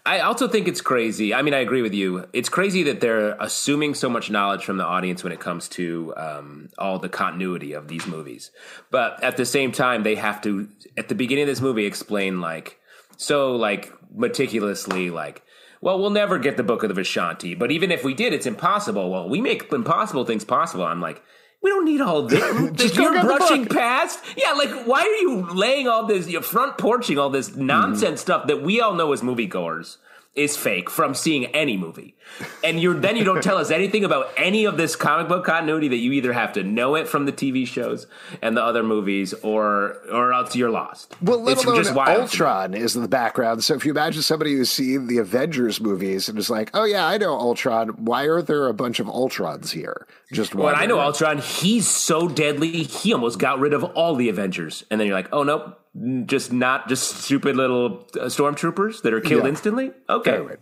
I 0.05 0.21
also 0.21 0.49
think 0.49 0.69
it's 0.69 0.81
crazy. 0.81 1.35
I 1.35 1.43
mean, 1.43 1.55
I 1.55 1.59
agree 1.59 1.83
with 1.83 1.95
you. 1.95 2.27
It's 2.33 2.49
crazy 2.49 2.83
that 2.85 3.01
they're 3.01 3.37
assuming 3.41 3.95
so 3.95 4.09
much 4.09 4.31
knowledge 4.31 4.65
from 4.65 4.77
the 4.77 4.85
audience 4.85 5.23
when 5.23 5.33
it 5.33 5.41
comes 5.41 5.69
to 5.71 6.15
um, 6.17 6.69
all 6.79 6.99
the 6.99 7.09
continuity 7.09 7.73
of 7.73 7.89
these 7.89 8.07
movies. 8.07 8.51
But 8.91 9.23
at 9.23 9.37
the 9.37 9.45
same 9.45 9.73
time, 9.73 10.03
they 10.03 10.15
have 10.17 10.41
to, 10.43 10.69
at 10.97 11.09
the 11.09 11.15
beginning 11.15 11.43
of 11.45 11.49
this 11.49 11.61
movie, 11.61 11.87
explain 11.87 12.41
like, 12.41 12.79
so 13.17 13.57
like 13.57 13.93
meticulously, 14.15 15.11
like, 15.11 15.43
well, 15.81 15.99
we'll 15.99 16.11
never 16.11 16.39
get 16.39 16.57
the 16.57 16.63
Book 16.63 16.83
of 16.83 16.95
the 16.95 17.01
Vishanti, 17.01 17.57
but 17.59 17.71
even 17.71 17.91
if 17.91 18.03
we 18.03 18.15
did, 18.15 18.33
it's 18.33 18.47
impossible. 18.47 19.11
Well, 19.11 19.29
we 19.29 19.41
make 19.41 19.71
impossible 19.73 20.25
things 20.25 20.45
possible. 20.45 20.85
I'm 20.85 21.01
like, 21.01 21.23
we 21.63 21.71
don't 21.71 21.85
need 21.85 22.01
all 22.01 22.23
this. 22.23 22.71
Just 22.73 22.97
you're 22.97 23.21
brushing 23.21 23.67
past. 23.67 24.21
Yeah, 24.37 24.53
like 24.53 24.87
why 24.87 25.03
are 25.03 25.23
you 25.23 25.47
laying 25.53 25.89
all 25.89 26.07
this, 26.07 26.29
you're 26.29 26.43
front 26.43 26.79
porching 26.79 27.19
all 27.19 27.31
this 27.31 27.57
nonsense 27.57 28.21
stuff 28.21 28.47
that 28.47 28.63
we 28.63 28.81
all 28.81 28.95
know 28.95 29.13
as 29.13 29.23
moviegoers 29.23 29.99
is 30.35 30.57
fake 30.57 30.91
from 30.91 31.15
seeing 31.15 31.47
any 31.47 31.77
movie. 31.77 32.16
And 32.63 32.79
you're 32.81 32.95
then 32.95 33.17
you 33.17 33.25
don't 33.25 33.43
tell 33.43 33.57
us 33.57 33.71
anything 33.71 34.05
about 34.05 34.29
any 34.37 34.67
of 34.67 34.77
this 34.77 34.95
comic 34.95 35.29
book 35.29 35.45
continuity 35.45 35.89
that 35.89 35.97
you 35.97 36.13
either 36.13 36.33
have 36.35 36.53
to 36.55 36.63
know 36.63 36.95
it 36.95 37.09
from 37.09 37.25
the 37.25 37.33
TV 37.33 37.67
shows 37.67 38.07
and 38.43 38.57
the 38.57 38.63
other 38.63 38.83
movies 38.83 39.33
or 39.43 39.97
or 40.13 40.33
else 40.35 40.55
you're 40.55 40.71
lost. 40.71 41.15
Well, 41.23 41.43
let 41.43 41.53
it's 41.53 41.65
alone 41.65 41.77
just 41.77 41.95
wild. 41.95 42.21
Ultron 42.23 42.75
is 42.75 42.95
in 42.95 43.03
the 43.03 43.09
background. 43.09 43.65
So 43.65 43.75
if 43.75 43.87
you 43.87 43.91
imagine 43.93 44.21
somebody 44.23 44.55
who's 44.55 44.71
seen 44.71 45.07
the 45.07 45.19
Avengers 45.19 45.81
movies 45.81 46.29
and 46.29 46.39
is 46.39 46.51
like, 46.51 46.71
"Oh 46.75 46.85
yeah, 46.85 47.07
I 47.07 47.17
know 47.17 47.33
Ultron. 47.39 47.89
Why 48.05 48.25
are 48.25 48.43
there 48.43 48.69
a 48.69 48.75
bunch 48.75 49.01
of 49.01 49.07
Ultrons 49.07 49.71
here?" 49.71 50.07
Just 50.33 50.55
Well, 50.55 50.75
I 50.77 50.87
know. 50.87 51.01
Ultron. 51.01 51.39
He's 51.39 51.87
so 51.87 52.29
deadly. 52.29 52.83
He 52.83 53.13
almost 53.15 53.39
got 53.39 53.61
rid 53.61 53.73
of 53.73 53.83
all 53.85 54.15
the 54.17 54.29
Avengers, 54.29 54.85
and 54.91 55.01
then 55.01 55.07
you're 55.07 55.17
like, 55.17 55.29
"Oh 55.33 55.43
nope, 55.45 55.79
just 56.27 56.53
not 56.53 56.89
just 56.89 57.23
stupid 57.25 57.57
little 57.57 58.07
uh, 58.21 58.25
stormtroopers 58.25 59.03
that 59.03 59.15
are 59.15 59.21
killed 59.21 59.45
Yeah. 59.45 59.51
instantly." 59.51 59.93
Okay, 60.11 60.35
Anyway. 60.35 60.57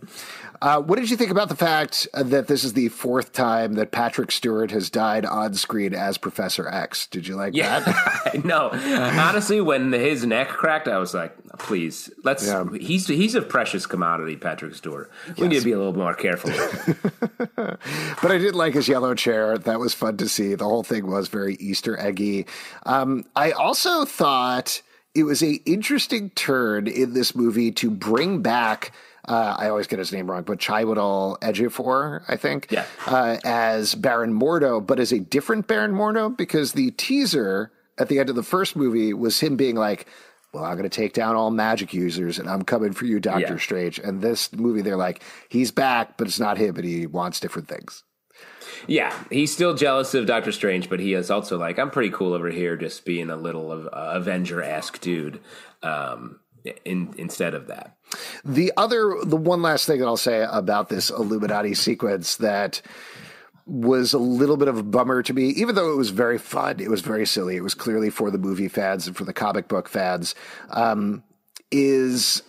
Uh, 0.61 0.81
what 0.81 0.97
did 0.99 1.09
you 1.09 1.17
think 1.17 1.31
about 1.31 1.49
the 1.49 1.55
fact 1.55 2.07
that 2.13 2.47
this 2.47 2.63
is 2.63 2.73
the 2.73 2.89
fourth 2.89 3.33
time 3.33 3.73
that 3.73 3.91
Patrick 3.91 4.31
Stewart 4.31 4.71
has 4.71 4.89
died 4.89 5.25
on 5.25 5.53
screen 5.53 5.93
as 5.93 6.17
Professor 6.17 6.67
X? 6.67 7.07
Did 7.07 7.27
you 7.27 7.35
like 7.35 7.53
Yeah, 7.55 7.79
that? 7.79 8.41
no. 8.45 8.69
Honestly, 8.71 9.61
when 9.61 9.91
his 9.91 10.25
neck 10.25 10.49
cracked, 10.49 10.87
I 10.87 10.97
was 10.97 11.13
like, 11.13 11.35
"Please, 11.59 12.09
let's." 12.23 12.47
Yeah. 12.47 12.65
He's 12.79 13.07
he's 13.07 13.35
a 13.35 13.41
precious 13.41 13.85
commodity, 13.85 14.35
Patrick 14.35 14.75
Stewart. 14.75 15.11
We 15.37 15.47
need 15.47 15.59
to 15.59 15.65
be 15.65 15.71
a 15.73 15.77
little 15.77 15.93
more 15.95 16.13
careful. 16.13 16.51
But 17.57 18.31
I 18.31 18.37
did 18.37 18.55
like 18.55 18.73
his 18.73 18.87
yellow 18.87 19.13
chair. 19.13 19.57
That 19.57 19.79
was 19.79 19.93
fun 19.93 20.17
to 20.17 20.27
see. 20.27 20.55
The 20.55 20.63
whole 20.63 20.83
thing 20.83 21.07
was 21.07 21.27
very 21.27 21.55
Easter 21.55 21.99
eggy. 21.99 22.45
Um, 22.85 23.25
I 23.35 23.51
also 23.51 24.05
thought 24.05 24.81
it 25.13 25.23
was 25.23 25.43
a 25.43 25.55
interesting 25.65 26.29
turn 26.31 26.87
in 26.87 27.13
this 27.13 27.35
movie 27.35 27.71
to 27.73 27.89
bring 27.91 28.41
back. 28.41 28.91
Uh, 29.27 29.55
I 29.57 29.69
always 29.69 29.87
get 29.87 29.99
his 29.99 30.11
name 30.13 30.29
wrong, 30.29 30.43
but 30.43 30.59
Chiwetel 30.59 31.39
Ejiofor, 31.39 32.21
I 32.27 32.35
think, 32.35 32.67
Yeah. 32.69 32.85
uh, 33.07 33.37
as 33.43 33.95
Baron 33.95 34.33
Mordo, 34.39 34.85
but 34.85 34.99
as 34.99 35.11
a 35.11 35.19
different 35.19 35.67
Baron 35.67 35.93
Mordo 35.93 36.35
because 36.35 36.73
the 36.73 36.91
teaser 36.91 37.71
at 37.97 38.07
the 38.09 38.19
end 38.19 38.29
of 38.29 38.35
the 38.35 38.43
first 38.43 38.75
movie 38.75 39.13
was 39.13 39.39
him 39.39 39.55
being 39.55 39.75
like, 39.75 40.05
"Well, 40.53 40.63
I'm 40.63 40.77
going 40.77 40.89
to 40.89 40.95
take 40.95 41.13
down 41.13 41.35
all 41.35 41.49
magic 41.49 41.93
users, 41.93 42.37
and 42.39 42.49
I'm 42.49 42.61
coming 42.63 42.93
for 42.93 43.05
you, 43.05 43.19
Doctor 43.19 43.53
Yeah. 43.53 43.57
Strange." 43.57 43.99
And 43.99 44.21
this 44.21 44.53
movie, 44.53 44.81
they're 44.81 44.95
like, 44.97 45.21
"He's 45.49 45.71
back, 45.71 46.17
but 46.17 46.27
it's 46.27 46.39
not 46.39 46.57
him, 46.57 46.75
but 46.75 46.83
he 46.83 47.07
wants 47.07 47.39
different 47.39 47.67
things." 47.67 48.03
yeah, 48.87 49.13
he's 49.31 49.51
still 49.53 49.73
jealous 49.73 50.13
of 50.13 50.25
Doctor 50.25 50.51
Strange, 50.51 50.89
but 50.89 50.99
he 50.99 51.13
is 51.13 51.31
also 51.31 51.57
like, 51.57 51.79
"I'm 51.79 51.89
pretty 51.89 52.09
cool 52.11 52.33
over 52.33 52.49
here, 52.49 52.75
just 52.75 53.05
being 53.05 53.29
a 53.29 53.35
little 53.37 53.71
of 53.71 53.87
uh, 53.87 54.11
Avenger 54.15 54.61
esque 54.61 54.99
dude." 55.01 55.39
Um, 55.81 56.39
in, 56.83 57.13
instead 57.17 57.53
of 57.53 57.67
that, 57.67 57.95
The 58.43 58.71
other, 58.77 59.17
the 59.23 59.37
one 59.37 59.61
last 59.61 59.85
thing 59.85 59.99
that 59.99 60.05
I'll 60.05 60.17
say 60.17 60.45
about 60.49 60.89
this 60.89 61.09
Illuminati 61.09 61.73
sequence 61.73 62.37
that 62.37 62.81
was 63.65 64.13
a 64.13 64.19
little 64.19 64.57
bit 64.57 64.67
of 64.67 64.77
a 64.77 64.83
bummer 64.83 65.23
to 65.23 65.33
me, 65.33 65.47
even 65.49 65.75
though 65.75 65.91
it 65.91 65.97
was 65.97 66.11
very 66.11 66.37
fun, 66.37 66.79
it 66.79 66.89
was 66.89 67.01
very 67.01 67.25
silly. 67.25 67.55
It 67.55 67.63
was 67.63 67.73
clearly 67.73 68.09
for 68.09 68.29
the 68.29 68.37
movie 68.37 68.67
fans 68.67 69.07
and 69.07 69.17
for 69.17 69.23
the 69.23 69.33
comic 69.33 69.67
book 69.67 69.89
fans. 69.89 70.35
Um, 70.69 71.23
is 71.71 72.43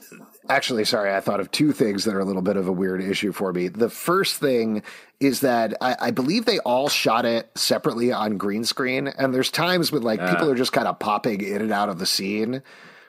actually 0.48 0.84
sorry, 0.84 1.12
I 1.12 1.20
thought 1.20 1.40
of 1.40 1.50
two 1.50 1.72
things 1.72 2.04
that 2.04 2.14
are 2.14 2.20
a 2.20 2.24
little 2.24 2.42
bit 2.42 2.56
of 2.56 2.68
a 2.68 2.72
weird 2.72 3.02
issue 3.02 3.32
for 3.32 3.52
me. 3.52 3.68
The 3.68 3.90
first 3.90 4.36
thing 4.36 4.82
is 5.18 5.40
that 5.40 5.74
I, 5.80 5.96
I 6.00 6.10
believe 6.10 6.44
they 6.44 6.58
all 6.60 6.88
shot 6.88 7.24
it 7.24 7.50
separately 7.54 8.12
on 8.12 8.36
green 8.36 8.64
screen, 8.64 9.08
and 9.08 9.34
there's 9.34 9.50
times 9.50 9.90
when 9.90 10.02
like 10.02 10.20
people 10.20 10.50
are 10.50 10.54
just 10.54 10.72
kind 10.72 10.86
of 10.86 10.98
popping 10.98 11.40
in 11.40 11.62
and 11.62 11.72
out 11.72 11.88
of 11.88 11.98
the 11.98 12.06
scene 12.06 12.62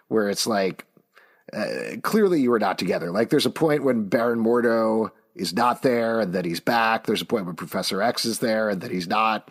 where 0.08 0.30
it's 0.30 0.48
like 0.48 0.86
Uh, 1.54 1.98
clearly 2.02 2.42
you 2.42 2.52
were 2.52 2.60
not 2.60 2.78
together. 2.78 3.12
Like 3.12 3.30
there's 3.30 3.46
a 3.46 3.52
point 3.52 3.84
when 3.84 4.04
Baron 4.06 4.44
Mordo 4.44 5.12
is 5.36 5.54
not 5.54 5.82
there 5.82 6.20
and 6.20 6.34
that 6.34 6.46
he's 6.46 6.60
back. 6.60 7.06
There's 7.06 7.22
a 7.22 7.26
point 7.26 7.46
when 7.46 7.56
Professor 7.56 8.02
X 8.02 8.26
is 8.26 8.40
there 8.40 8.70
and 8.70 8.82
that 8.82 8.92
he's 8.92 9.08
not. 9.08 9.50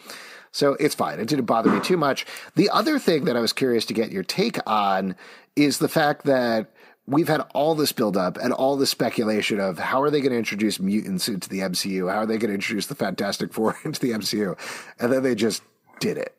So 0.53 0.73
it's 0.75 0.95
fine. 0.95 1.21
It 1.21 1.29
didn't 1.29 1.45
bother 1.45 1.71
me 1.71 1.81
too 1.81 1.97
much. 1.97 2.27
The 2.55 2.71
other 2.71 2.99
thing 2.99 3.25
that 3.27 3.37
I 3.37 3.41
was 3.41 3.53
curious 3.53 3.85
to 3.87 3.95
get 3.95 4.11
your 4.11 4.23
take 4.23 4.59
on 4.67 5.15
is 5.55 5.79
the 5.79 5.89
fact 5.89 6.25
that 6.25 6.71
we've 7.07 7.29
had 7.29 7.43
all 7.55 7.75
this 7.75 7.93
buildup 7.93 8.37
and 8.39 8.53
all 8.53 8.77
this 8.77 8.91
speculation 8.91 9.61
of 9.61 9.79
how 9.79 10.03
are 10.03 10.11
they 10.11 10.21
going 10.21 10.33
to 10.33 10.39
introduce 10.39 10.81
mutants 10.81 11.29
into 11.29 11.49
the 11.49 11.61
MCU? 11.61 12.11
How 12.11 12.21
are 12.21 12.27
they 12.27 12.39
going 12.39 12.49
to 12.49 12.55
introduce 12.55 12.87
the 12.87 12.95
Fantastic 12.95 13.53
Four 13.53 13.77
into 13.85 14.01
the 14.01 14.13
MCU? 14.13 14.59
And 14.99 15.13
then 15.13 15.23
they 15.23 15.35
just 15.35 15.63
did 16.01 16.19
it. 16.19 16.35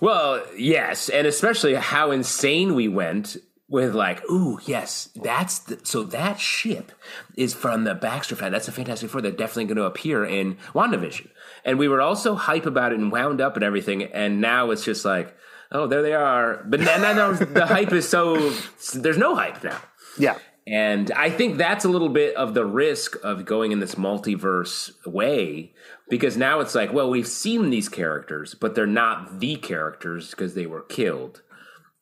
Well, 0.00 0.42
yes, 0.56 1.08
and 1.08 1.26
especially 1.26 1.74
how 1.74 2.10
insane 2.10 2.74
we 2.74 2.88
went 2.88 3.36
with 3.74 3.92
like, 3.92 4.22
ooh, 4.30 4.60
yes, 4.66 5.08
that's 5.16 5.58
the, 5.58 5.80
so 5.82 6.04
that 6.04 6.38
ship 6.38 6.92
is 7.36 7.54
from 7.54 7.82
the 7.82 7.92
Baxter 7.92 8.36
family. 8.36 8.52
That's 8.52 8.68
a 8.68 8.72
Fantastic 8.72 9.10
Four. 9.10 9.20
They're 9.20 9.32
definitely 9.32 9.64
going 9.64 9.78
to 9.78 9.82
appear 9.82 10.24
in 10.24 10.58
WandaVision, 10.74 11.28
and 11.64 11.76
we 11.76 11.88
were 11.88 12.00
also 12.00 12.36
hype 12.36 12.66
about 12.66 12.92
it 12.92 13.00
and 13.00 13.10
wound 13.10 13.40
up 13.40 13.56
and 13.56 13.64
everything. 13.64 14.04
And 14.04 14.40
now 14.40 14.70
it's 14.70 14.84
just 14.84 15.04
like, 15.04 15.36
oh, 15.72 15.88
there 15.88 16.02
they 16.02 16.12
are. 16.12 16.62
But 16.64 16.82
now 16.82 17.32
the 17.32 17.66
hype 17.66 17.92
is 17.92 18.08
so 18.08 18.50
there's 18.94 19.18
no 19.18 19.34
hype 19.34 19.64
now. 19.64 19.80
Yeah. 20.16 20.38
And 20.68 21.10
I 21.10 21.28
think 21.28 21.58
that's 21.58 21.84
a 21.84 21.88
little 21.88 22.08
bit 22.08 22.36
of 22.36 22.54
the 22.54 22.64
risk 22.64 23.16
of 23.24 23.44
going 23.44 23.72
in 23.72 23.80
this 23.80 23.96
multiverse 23.96 24.92
way 25.04 25.74
because 26.08 26.36
now 26.36 26.60
it's 26.60 26.76
like, 26.76 26.92
well, 26.92 27.10
we've 27.10 27.26
seen 27.26 27.70
these 27.70 27.88
characters, 27.88 28.54
but 28.54 28.76
they're 28.76 28.86
not 28.86 29.40
the 29.40 29.56
characters 29.56 30.30
because 30.30 30.54
they 30.54 30.64
were 30.64 30.82
killed. 30.82 31.42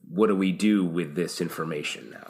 What 0.08 0.26
do 0.28 0.36
we 0.36 0.52
do 0.52 0.84
with 0.84 1.14
this 1.14 1.40
information 1.40 2.10
now? 2.10 2.24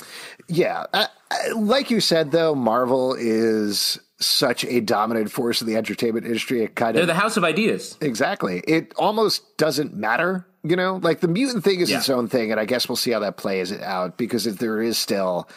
Yeah. 0.49 0.85
I, 0.95 1.09
I, 1.31 1.49
like 1.53 1.91
you 1.91 2.01
said, 2.01 2.31
though, 2.31 2.55
Marvel 2.55 3.15
is 3.19 3.99
such 4.21 4.65
a 4.65 4.81
dominant 4.81 5.31
force 5.33 5.61
in 5.61 5.67
the 5.67 5.77
entertainment 5.77 6.27
industry. 6.27 6.63
It 6.63 6.77
kind 6.77 6.95
They're 6.95 7.03
of. 7.03 7.09
the 7.09 7.15
house 7.15 7.37
of 7.37 7.45
ideas. 7.45 7.97
exactly. 8.01 8.63
It 8.69 8.93
almost 8.97 9.57
doesn't 9.57 9.95
matter. 9.95 10.47
You 10.63 10.77
know, 10.77 11.01
like 11.03 11.19
the 11.21 11.27
mutant 11.29 11.65
thing 11.65 11.81
is 11.81 11.91
Yeah. 11.91 11.99
its 11.99 12.09
own 12.09 12.29
thing. 12.29 12.53
And 12.53 12.61
I 12.61 12.65
guess 12.67 12.89
we'll 12.89 12.95
see 12.95 13.11
how 13.11 13.19
that 13.21 13.37
plays 13.37 13.73
out 13.73 14.17
because 14.17 14.47
if 14.47 14.59
there 14.59 14.81
is 14.81 14.97
still. 14.97 15.49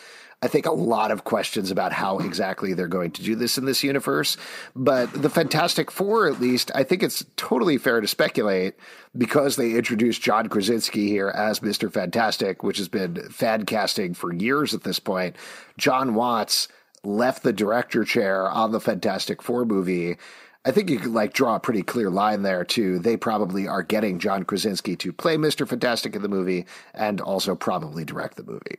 I 0.46 0.48
think 0.48 0.68
a 0.68 0.72
lot 0.72 1.10
of 1.10 1.24
questions 1.24 1.72
about 1.72 1.92
how 1.92 2.20
exactly 2.20 2.76
they're 2.76 2.88
going 2.88 3.10
to 3.10 3.24
do 3.24 3.36
this 3.36 3.58
in 3.58 3.66
this 3.66 3.84
universe. 3.84 4.38
But 4.76 5.12
the 5.12 5.28
Fantastic 5.28 5.90
Four, 5.90 6.28
at 6.28 6.40
least, 6.40 6.70
I 6.76 6.84
think 6.84 7.02
it's 7.02 7.26
totally 7.36 7.80
fair 7.80 8.00
to 8.00 8.08
speculate 8.08 8.76
because 9.18 9.56
they 9.56 9.72
introduced 9.72 10.22
John 10.22 10.48
Krasinski 10.48 11.08
here 11.08 11.30
as 11.30 11.62
Mr. 11.62 11.92
Fantastic, 11.92 12.62
which 12.62 12.78
has 12.78 12.88
been 12.88 13.28
fan 13.32 13.66
casting 13.66 14.14
for 14.14 14.32
years 14.32 14.76
at 14.76 14.84
this 14.84 15.00
point. 15.00 15.36
John 15.80 16.14
Watts 16.14 16.68
left 17.04 17.42
the 17.42 17.52
director 17.52 18.04
chair 18.04 18.48
on 18.48 18.72
the 18.72 18.80
Fantastic 18.80 19.42
Four 19.42 19.66
movie. 19.66 20.16
I 20.64 20.70
think 20.70 20.92
you 20.92 21.00
could 21.00 21.12
like 21.12 21.34
draw 21.34 21.56
a 21.56 21.60
pretty 21.60 21.82
clear 21.82 22.12
line 22.12 22.44
there 22.44 22.64
too. 22.64 23.00
They 23.00 23.18
probably 23.18 23.68
are 23.68 23.82
getting 23.82 24.20
John 24.20 24.44
Krasinski 24.44 24.96
to 24.98 25.12
play 25.12 25.38
Mr. 25.38 25.68
Fantastic 25.68 26.16
in 26.16 26.22
the 26.22 26.30
movie 26.30 26.68
and 26.94 27.20
also 27.20 27.56
probably 27.56 28.06
direct 28.06 28.38
the 28.38 28.44
movie. 28.44 28.78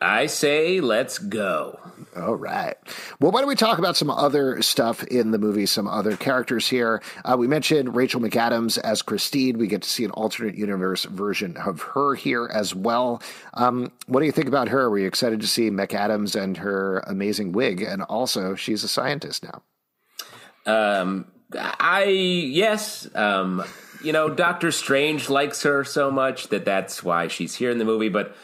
I 0.00 0.26
say, 0.26 0.80
let's 0.80 1.18
go. 1.18 1.80
All 2.16 2.36
right. 2.36 2.76
Well, 3.20 3.32
why 3.32 3.40
don't 3.40 3.48
we 3.48 3.56
talk 3.56 3.78
about 3.78 3.96
some 3.96 4.10
other 4.10 4.62
stuff 4.62 5.02
in 5.04 5.32
the 5.32 5.38
movie, 5.38 5.66
some 5.66 5.88
other 5.88 6.16
characters 6.16 6.68
here? 6.68 7.02
Uh, 7.24 7.36
we 7.36 7.48
mentioned 7.48 7.96
Rachel 7.96 8.20
McAdams 8.20 8.78
as 8.78 9.02
Christine. 9.02 9.58
We 9.58 9.66
get 9.66 9.82
to 9.82 9.88
see 9.88 10.04
an 10.04 10.12
alternate 10.12 10.54
universe 10.54 11.04
version 11.04 11.56
of 11.56 11.82
her 11.82 12.14
here 12.14 12.48
as 12.52 12.76
well. 12.76 13.20
Um, 13.54 13.90
what 14.06 14.20
do 14.20 14.26
you 14.26 14.32
think 14.32 14.46
about 14.46 14.68
her? 14.68 14.88
Were 14.88 14.98
you 14.98 15.06
excited 15.06 15.40
to 15.40 15.48
see 15.48 15.70
McAdams 15.70 16.40
and 16.40 16.56
her 16.58 17.00
amazing 17.00 17.50
wig? 17.50 17.82
And 17.82 18.02
also, 18.02 18.54
she's 18.54 18.84
a 18.84 18.88
scientist 18.88 19.44
now. 19.44 19.62
Um, 20.66 21.26
I 21.56 22.04
yes, 22.04 23.08
um, 23.16 23.64
you 24.02 24.12
know, 24.12 24.28
Doctor 24.28 24.70
Strange 24.70 25.28
likes 25.28 25.62
her 25.62 25.82
so 25.82 26.10
much 26.10 26.48
that 26.48 26.64
that's 26.64 27.02
why 27.02 27.28
she's 27.28 27.54
here 27.54 27.70
in 27.70 27.78
the 27.78 27.84
movie. 27.84 28.10
But 28.10 28.36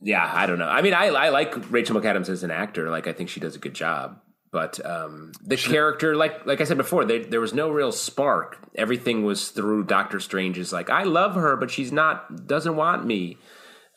yeah, 0.00 0.30
I 0.32 0.46
don't 0.46 0.58
know. 0.58 0.68
I 0.68 0.82
mean, 0.82 0.94
I 0.94 1.06
I 1.06 1.28
like 1.30 1.70
Rachel 1.70 2.00
McAdams 2.00 2.28
as 2.28 2.42
an 2.42 2.50
actor. 2.50 2.90
Like, 2.90 3.06
I 3.06 3.12
think 3.12 3.28
she 3.28 3.40
does 3.40 3.56
a 3.56 3.58
good 3.58 3.74
job. 3.74 4.20
But 4.50 4.84
um, 4.86 5.32
the 5.42 5.56
character, 5.56 6.16
like 6.16 6.46
like 6.46 6.60
I 6.60 6.64
said 6.64 6.78
before, 6.78 7.04
there, 7.04 7.22
there 7.24 7.40
was 7.40 7.52
no 7.52 7.70
real 7.70 7.92
spark. 7.92 8.58
Everything 8.74 9.24
was 9.24 9.50
through 9.50 9.84
Doctor 9.84 10.20
Strange's 10.20 10.72
like, 10.72 10.88
I 10.88 11.02
love 11.02 11.34
her, 11.34 11.56
but 11.56 11.70
she's 11.70 11.92
not 11.92 12.46
doesn't 12.46 12.76
want 12.76 13.04
me. 13.04 13.36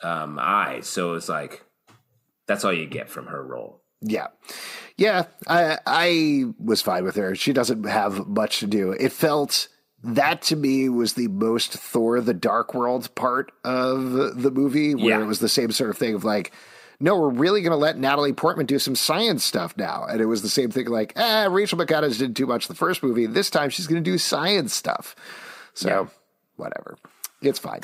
Um, 0.04 0.39
eyes. 0.42 0.88
So 0.88 1.14
it's 1.14 1.30
like 1.30 1.64
that's 2.48 2.66
all 2.66 2.74
you 2.74 2.88
get 2.88 3.10
from 3.10 3.28
her 3.28 3.42
role. 3.42 3.82
Yeah. 4.02 4.28
Yeah, 4.98 5.26
I 5.48 5.78
I 5.86 6.46
was 6.60 6.82
fine 6.82 7.04
with 7.04 7.16
her. 7.16 7.34
She 7.36 7.54
doesn't 7.54 7.86
have 7.86 8.28
much 8.28 8.60
to 8.60 8.68
do. 8.68 8.92
It 8.92 9.12
felt 9.12 9.68
that 10.04 10.41
to 10.43 10.56
me 10.56 10.89
was 10.89 11.14
the 11.14 11.28
most 11.28 11.74
Thor 11.74 12.20
the 12.22 12.34
Dark 12.34 12.74
World 12.74 13.14
part 13.16 13.52
of 13.64 14.41
the 14.41 14.52
movie 14.52 14.95
where 14.95 15.20
Yeah. 15.20 15.22
it 15.22 15.28
was 15.28 15.39
the 15.39 15.49
same 15.49 15.72
sort 15.72 15.89
of 15.89 15.97
thing 15.97 16.16
of 16.16 16.24
like 16.24 16.52
no, 17.04 17.18
we're 17.20 17.30
really 17.32 17.62
going 17.64 17.72
to 17.72 17.78
let 17.78 17.97
Natalie 17.97 18.32
Portman 18.32 18.68
do 18.68 18.78
some 18.78 18.95
science 18.95 19.43
stuff 19.43 19.76
now. 19.76 20.06
And 20.08 20.22
it 20.22 20.28
was 20.28 20.43
the 20.43 20.49
same 20.49 20.70
thing 20.70 20.86
like, 20.86 21.14
ah, 21.16 21.47
Rachel 21.49 21.80
McAdams 21.80 22.20
did 22.20 22.36
too 22.36 22.45
much 22.45 22.68
the 22.68 22.76
first 22.76 23.02
movie. 23.02 23.26
This 23.26 23.49
time 23.49 23.72
she's 23.72 23.88
going 23.88 24.04
to 24.04 24.08
do 24.08 24.20
science 24.20 24.76
stuff. 24.76 25.16
So, 25.74 25.89
Yeah. 25.89 26.06
whatever. 26.58 26.97
It's 27.41 27.58
fine. 27.58 27.80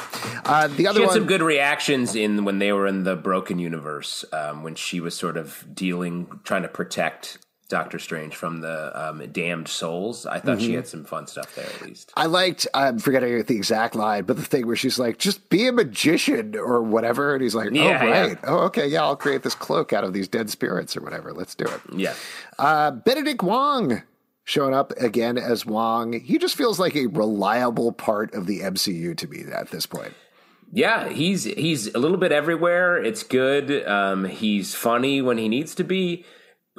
Uh, 0.45 0.68
the 0.68 0.86
other 0.86 0.97
She 0.97 1.01
had 1.01 1.07
one, 1.07 1.15
some 1.15 1.26
good 1.26 1.41
reactions 1.41 2.13
in 2.15 2.45
when 2.45 2.59
they 2.59 2.72
were 2.72 2.86
in 2.86 3.05
the 3.05 3.15
Broken 3.15 3.57
Universe, 3.57 4.24
um, 4.32 4.61
when 4.61 4.76
she 4.76 4.99
was 4.99 5.15
sort 5.15 5.36
of 5.36 5.65
dealing, 5.74 6.28
trying 6.43 6.61
to 6.61 6.68
protect 6.68 7.39
Doctor 7.70 7.99
Strange 7.99 8.36
from 8.36 8.61
the 8.61 8.91
um, 9.09 9.22
damned 9.32 9.68
souls. 9.68 10.26
I 10.26 10.39
thought 10.39 10.57
Mm-hmm. 10.57 10.65
she 10.65 10.74
had 10.74 10.88
some 10.88 11.03
fun 11.03 11.28
stuff 11.28 11.53
there, 11.55 11.65
at 11.65 11.82
least. 11.82 12.11
I 12.15 12.26
liked. 12.28 12.65
I'm 12.74 12.97
forgetting 12.99 13.43
the 13.43 13.55
exact 13.55 13.93
line, 13.95 14.24
but 14.24 14.38
the 14.38 14.43
thing 14.43 14.65
where 14.68 14.76
she's 14.76 14.97
like, 14.97 15.18
"Just 15.18 15.49
be 15.49 15.68
a 15.68 15.72
magician" 15.74 16.55
or 16.55 16.82
whatever, 16.82 17.34
and 17.34 17.41
he's 17.43 17.55
like, 17.55 17.68
"Oh 17.70 17.74
Yeah, 17.74 18.03
yeah. 18.03 18.22
right, 18.28 18.38
oh 18.45 18.59
okay, 18.65 18.88
yeah, 18.88 19.03
I'll 19.03 19.15
create 19.18 19.43
this 19.43 19.55
cloak 19.55 19.91
out 19.93 20.03
of 20.03 20.13
these 20.13 20.28
dead 20.28 20.49
spirits 20.49 20.95
or 20.95 21.01
whatever. 21.01 21.34
Let's 21.34 21.55
do 21.55 21.65
it." 21.65 21.82
Yeah. 21.95 22.13
Uh, 22.57 22.91
Benedict 22.91 23.43
Wong 23.43 24.01
showing 24.45 24.74
up 24.74 24.91
again 24.97 25.38
as 25.38 25.65
Wong. 25.65 26.13
He 26.22 26.38
just 26.38 26.55
feels 26.55 26.80
like 26.80 26.95
a 26.95 27.07
reliable 27.07 27.91
part 27.91 28.34
of 28.34 28.45
the 28.47 28.61
MCU 28.61 29.18
to 29.18 29.28
me 29.28 29.43
at 29.53 29.72
this 29.72 29.86
point. 29.86 30.13
Yeah, 30.72 31.09
he's 31.09 31.43
he's 31.43 31.93
a 31.93 31.99
little 31.99 32.18
bit 32.18 32.32
everywhere. 32.32 32.97
It's 32.97 33.24
good. 33.24 33.86
Um, 33.88 34.24
he's 34.26 34.74
funny 34.74 35.22
when 35.22 35.38
he 35.38 35.47
needs 35.49 35.76
to 35.76 35.84
be. 35.84 36.26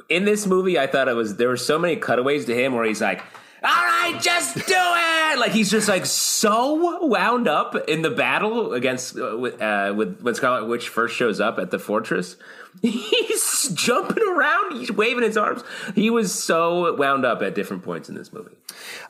In 0.07 0.25
this 0.25 0.47
movie, 0.47 0.79
I 0.79 0.87
thought 0.87 1.07
it 1.07 1.15
was 1.15 1.35
there 1.35 1.49
were 1.49 1.57
so 1.57 1.77
many 1.77 1.95
cutaways 1.95 2.45
to 2.45 2.55
him 2.55 2.73
where 2.73 2.85
he's 2.85 3.01
like, 3.01 3.19
"All 3.63 3.69
right, 3.69 4.17
just 4.21 4.55
do 4.55 4.61
it!" 4.67 5.39
Like 5.39 5.51
he's 5.51 5.69
just 5.69 5.87
like 5.87 6.05
so 6.05 7.05
wound 7.05 7.47
up 7.47 7.75
in 7.87 8.01
the 8.01 8.09
battle 8.09 8.73
against 8.73 9.17
uh, 9.17 9.37
with, 9.37 9.61
uh, 9.61 9.93
with 9.95 10.21
when 10.21 10.35
Scarlet 10.35 10.65
Witch 10.67 10.89
first 10.89 11.15
shows 11.15 11.39
up 11.39 11.59
at 11.59 11.71
the 11.71 11.79
fortress. 11.79 12.35
He's 12.81 13.69
jumping 13.73 14.23
around, 14.23 14.79
he's 14.79 14.91
waving 14.91 15.23
his 15.23 15.35
arms. 15.35 15.63
He 15.95 16.11
was 16.11 16.31
so 16.31 16.95
wound 16.95 17.25
up 17.25 17.41
at 17.41 17.55
different 17.55 17.83
points 17.83 18.09
in 18.09 18.15
this 18.15 18.31
movie. 18.31 18.55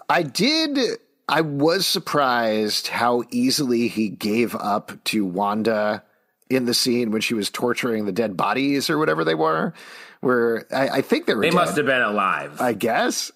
I 0.08 0.24
did. 0.24 0.98
I 1.28 1.42
was 1.42 1.86
surprised 1.86 2.88
how 2.88 3.24
easily 3.30 3.88
he 3.90 4.10
gave 4.10 4.56
up 4.56 4.94
to 5.06 5.26
Wanda 5.26 6.04
in 6.50 6.66
the 6.66 6.74
scene 6.74 7.12
when 7.12 7.22
she 7.22 7.34
was 7.34 7.50
torturing 7.50 8.06
the 8.06 8.12
dead 8.12 8.36
bodies 8.36 8.90
or 8.90 8.98
whatever 8.98 9.24
they 9.24 9.36
were. 9.36 9.74
Where 10.22 10.66
I, 10.74 10.90
I 10.90 11.02
think 11.02 11.26
they 11.28 11.34
were. 11.36 11.42
They 11.42 11.50
dead, 11.50 11.56
must 11.56 11.78
have 11.78 11.86
been 11.86 12.02
alive. 12.02 12.60
I 12.60 12.74
guess. 12.74 13.32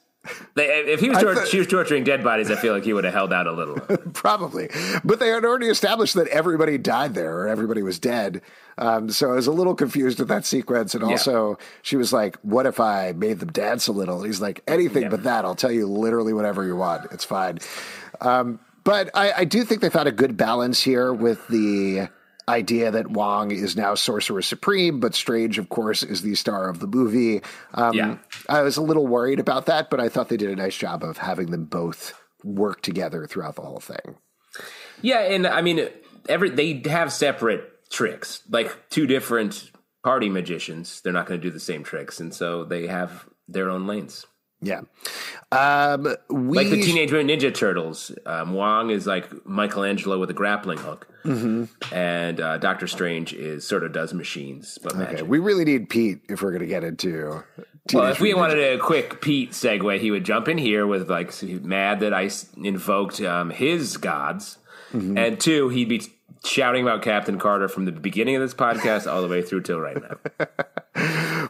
They, 0.56 0.68
if 0.68 1.02
he 1.02 1.10
was, 1.10 1.18
tor- 1.20 1.36
thought- 1.36 1.48
she 1.50 1.58
was 1.58 1.68
torturing 1.68 2.06
dead 2.06 2.24
bodies, 2.24 2.50
I 2.50 2.56
feel 2.56 2.74
like 2.74 2.86
he 2.86 2.94
would 2.94 3.04
have 3.04 3.14
held 3.14 3.34
out 3.34 3.46
a 3.46 3.52
little. 3.52 3.78
Probably. 4.14 4.70
But 5.04 5.20
they 5.20 5.28
had 5.30 5.44
already 5.44 5.68
established 5.68 6.14
that 6.16 6.28
everybody 6.30 6.78
died 6.78 7.14
there 7.14 7.40
or 7.40 7.48
everybody 7.50 7.82
was 7.82 8.00
dead. 8.00 8.42
Um, 8.78 9.10
so 9.10 9.32
I 9.32 9.36
was 9.36 9.48
a 9.48 9.52
little 9.52 9.76
confused 9.76 10.20
with 10.20 10.30
that 10.30 10.46
sequence. 10.46 10.96
And 10.96 11.04
also, 11.04 11.58
she 11.82 11.98
was 11.98 12.14
like, 12.14 12.38
What 12.38 12.66
if 12.66 12.80
I 12.80 13.12
made 13.12 13.40
them 13.40 13.52
dance 13.52 13.88
a 13.88 13.92
little? 13.92 14.18
And 14.18 14.26
he's 14.26 14.42
like, 14.42 14.62
Anything 14.68 15.10
but 15.10 15.24
that. 15.24 15.44
I'll 15.46 15.56
tell 15.56 15.72
you 15.72 15.88
literally 15.88 16.32
whatever 16.34 16.66
you 16.66 16.76
want. 16.78 17.12
It's 17.12 17.26
fine. 17.26 17.60
Um, 18.22 18.60
but 18.86 19.10
I, 19.14 19.32
I 19.40 19.46
do 19.46 19.64
think 19.66 19.82
they 19.82 19.90
found 19.90 20.08
a 20.08 20.12
good 20.14 20.36
balance 20.38 20.82
here 20.82 21.14
with 21.14 21.46
the 21.50 22.08
idea 22.48 22.92
that 22.92 23.10
Wong 23.10 23.52
is 23.52 23.76
now 23.76 23.96
Sorcerer 23.96 24.42
Supreme, 24.42 25.00
but 25.00 25.16
Strange, 25.16 25.58
of 25.58 25.70
course, 25.70 26.04
is 26.04 26.22
the 26.22 26.36
star 26.36 26.70
of 26.70 26.80
the 26.80 26.88
movie. 26.88 27.42
Um, 27.74 27.94
Yeah. 27.94 28.18
I 28.50 28.62
was 28.62 28.78
a 28.78 28.82
little 28.82 29.08
worried 29.08 29.40
about 29.40 29.66
that, 29.68 29.90
but 29.90 30.00
I 30.00 30.10
thought 30.10 30.30
they 30.30 30.38
did 30.38 30.52
a 30.52 30.56
nice 30.56 30.78
job 30.78 31.04
of 31.04 31.18
having 31.18 31.52
them 31.52 31.66
both 31.66 32.14
work 32.44 32.82
together 32.82 33.26
throughout 33.26 33.56
the 33.56 33.62
whole 33.62 33.80
thing. 33.80 34.18
Yeah, 35.02 35.20
and 35.20 35.48
I 35.48 35.62
mean, 35.62 35.90
every 36.30 36.50
they 36.50 36.82
have 36.90 37.12
separate 37.12 37.90
tricks, 37.90 38.42
like 38.50 38.90
two 38.90 39.08
different 39.08 39.72
party 40.04 40.30
magicians. 40.30 41.02
They're 41.02 41.14
not 41.14 41.26
going 41.26 41.40
to 41.40 41.48
do 41.48 41.52
the 41.52 41.60
same 41.60 41.84
tricks, 41.84 42.20
and 42.20 42.34
so 42.34 42.64
they 42.64 42.88
have 42.88 43.28
their 43.48 43.70
own 43.70 43.88
lanes. 43.88 44.26
Yeah. 44.64 44.82
Um, 45.52 46.16
we 46.30 46.58
Like 46.58 46.70
the 46.70 46.82
Teenage 46.82 47.12
Mutant 47.12 47.30
Ninja 47.42 47.54
Turtles, 47.54 48.12
um, 48.26 48.54
Wong 48.54 48.90
is 48.90 49.06
like 49.06 49.46
Michelangelo 49.46 50.20
with 50.20 50.30
a 50.30 50.34
grappling 50.34 50.78
hook, 50.80 51.08
Mm-hmm. 51.24 51.94
and 51.94 52.42
uh, 52.42 52.58
Doctor 52.58 52.86
Strange 52.88 53.34
is 53.34 53.66
sort 53.66 53.84
of 53.84 53.94
does 53.94 54.14
machines, 54.14 54.78
but 54.84 54.94
Okay, 54.94 55.04
magic. 55.14 55.28
we 55.28 55.40
really 55.40 55.64
need 55.64 55.90
Pete 55.90 56.20
if 56.30 56.42
we're 56.42 56.52
going 56.52 56.62
to 56.62 56.68
get 56.68 56.84
into. 56.84 57.44
Well, 57.94 58.08
if 58.12 58.20
we 58.20 58.34
wanted 58.34 58.60
a 58.60 58.78
quick 58.80 59.22
Pete 59.22 59.52
segue, 59.52 60.00
he 60.00 60.10
would 60.12 60.24
jump 60.26 60.48
in 60.48 60.58
here 60.58 60.88
with 60.88 61.10
like 61.10 61.32
mad 61.44 62.00
that 62.02 62.14
I 62.14 62.30
invoked 62.58 63.22
um, 63.22 63.50
his 63.52 63.98
gods, 63.98 64.58
Mm-hmm. 64.94 65.18
and 65.18 65.40
two, 65.40 65.70
he'd 65.70 65.90
be 65.90 66.02
shouting 66.46 66.84
about 66.84 67.02
Captain 67.02 67.40
Carter 67.40 67.68
from 67.68 67.86
the 67.86 67.92
beginning 67.92 68.36
of 68.36 68.42
this 68.44 68.54
podcast 68.54 69.12
all 69.12 69.22
the 69.24 69.28
way 69.28 69.42
through 69.42 69.62
till 69.62 69.80
right 69.80 69.98
now. 70.00 70.46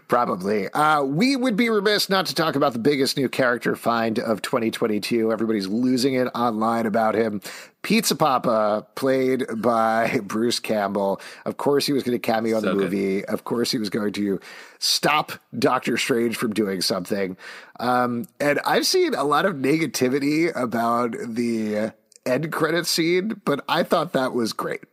Probably. 0.08 0.70
Uh, 0.70 1.04
we 1.04 1.36
would 1.36 1.56
be 1.56 1.70
remiss 1.70 2.10
not 2.10 2.26
to 2.28 2.36
talk 2.36 2.56
about 2.56 2.74
the 2.74 2.80
biggest 2.80 3.18
new 3.18 3.30
character 3.30 3.76
find 3.76 4.20
of 4.20 4.42
2022. 4.42 5.32
Everybody's 5.32 5.68
losing 5.68 6.16
it 6.16 6.28
online 6.36 6.86
about 6.86 7.16
him. 7.16 7.42
Pizza 7.82 8.16
Papa, 8.16 8.86
played 8.96 9.46
by 9.58 10.20
Bruce 10.24 10.60
Campbell. 10.60 11.20
Of 11.46 11.58
course, 11.58 11.86
he 11.86 11.94
was 11.94 12.04
going 12.04 12.16
to 12.16 12.20
cameo 12.20 12.58
in 12.58 12.66
the 12.66 12.74
good. 12.74 12.82
movie. 12.82 13.26
Of 13.26 13.44
course, 13.44 13.72
he 13.72 13.78
was 13.78 13.90
going 13.90 14.14
to 14.14 14.40
stop 14.80 15.32
Doctor 15.58 15.98
Strange 15.98 16.38
from 16.38 16.54
doing 16.54 16.82
something. 16.82 17.38
Um, 17.80 18.28
and 18.40 18.60
I've 18.66 18.86
seen 18.86 19.14
a 19.14 19.24
lot 19.24 19.46
of 19.46 19.56
negativity 19.56 20.56
about 20.56 21.12
the 21.12 21.94
end 22.26 22.52
credit 22.52 22.88
scene, 22.88 23.42
but 23.46 23.64
I 23.68 23.84
thought 23.84 24.14
that 24.14 24.34
was 24.34 24.54
great. 24.54 24.84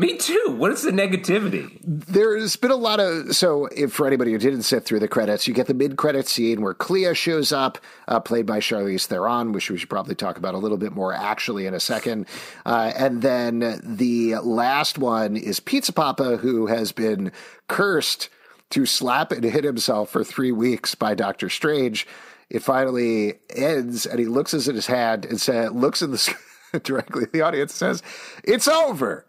Me 0.00 0.16
too. 0.16 0.54
What 0.56 0.70
is 0.72 0.80
the 0.80 0.92
negativity? 0.92 1.78
There's 1.84 2.56
been 2.56 2.70
a 2.70 2.76
lot 2.76 3.00
of 3.00 3.36
so. 3.36 3.66
If 3.66 3.92
for 3.92 4.06
anybody 4.06 4.32
who 4.32 4.38
didn't 4.38 4.62
sit 4.62 4.82
through 4.82 5.00
the 5.00 5.08
credits, 5.08 5.46
you 5.46 5.52
get 5.52 5.66
the 5.66 5.74
mid-credit 5.74 6.26
scene 6.26 6.62
where 6.62 6.72
Clea 6.72 7.12
shows 7.14 7.52
up, 7.52 7.76
uh, 8.08 8.18
played 8.18 8.46
by 8.46 8.60
Charlize 8.60 9.04
Theron, 9.04 9.52
which 9.52 9.68
we 9.68 9.76
should 9.76 9.90
probably 9.90 10.14
talk 10.14 10.38
about 10.38 10.54
a 10.54 10.56
little 10.56 10.78
bit 10.78 10.92
more 10.92 11.12
actually 11.12 11.66
in 11.66 11.74
a 11.74 11.80
second. 11.80 12.24
Uh, 12.64 12.94
and 12.96 13.20
then 13.20 13.78
the 13.84 14.36
last 14.36 14.96
one 14.96 15.36
is 15.36 15.60
Pizza 15.60 15.92
Papa, 15.92 16.38
who 16.38 16.66
has 16.66 16.92
been 16.92 17.30
cursed 17.68 18.30
to 18.70 18.86
slap 18.86 19.32
and 19.32 19.44
hit 19.44 19.64
himself 19.64 20.08
for 20.08 20.24
three 20.24 20.52
weeks 20.52 20.94
by 20.94 21.14
Doctor 21.14 21.50
Strange. 21.50 22.06
It 22.48 22.62
finally 22.62 23.34
ends, 23.54 24.06
and 24.06 24.18
he 24.18 24.24
looks 24.24 24.54
at 24.54 24.74
his 24.74 24.86
hand 24.86 25.26
and 25.26 25.38
says, 25.38 25.72
looks 25.72 26.00
in 26.00 26.12
the 26.12 26.34
directly 26.82 27.26
the 27.30 27.42
audience, 27.42 27.74
says, 27.74 28.02
"It's 28.44 28.66
over." 28.66 29.26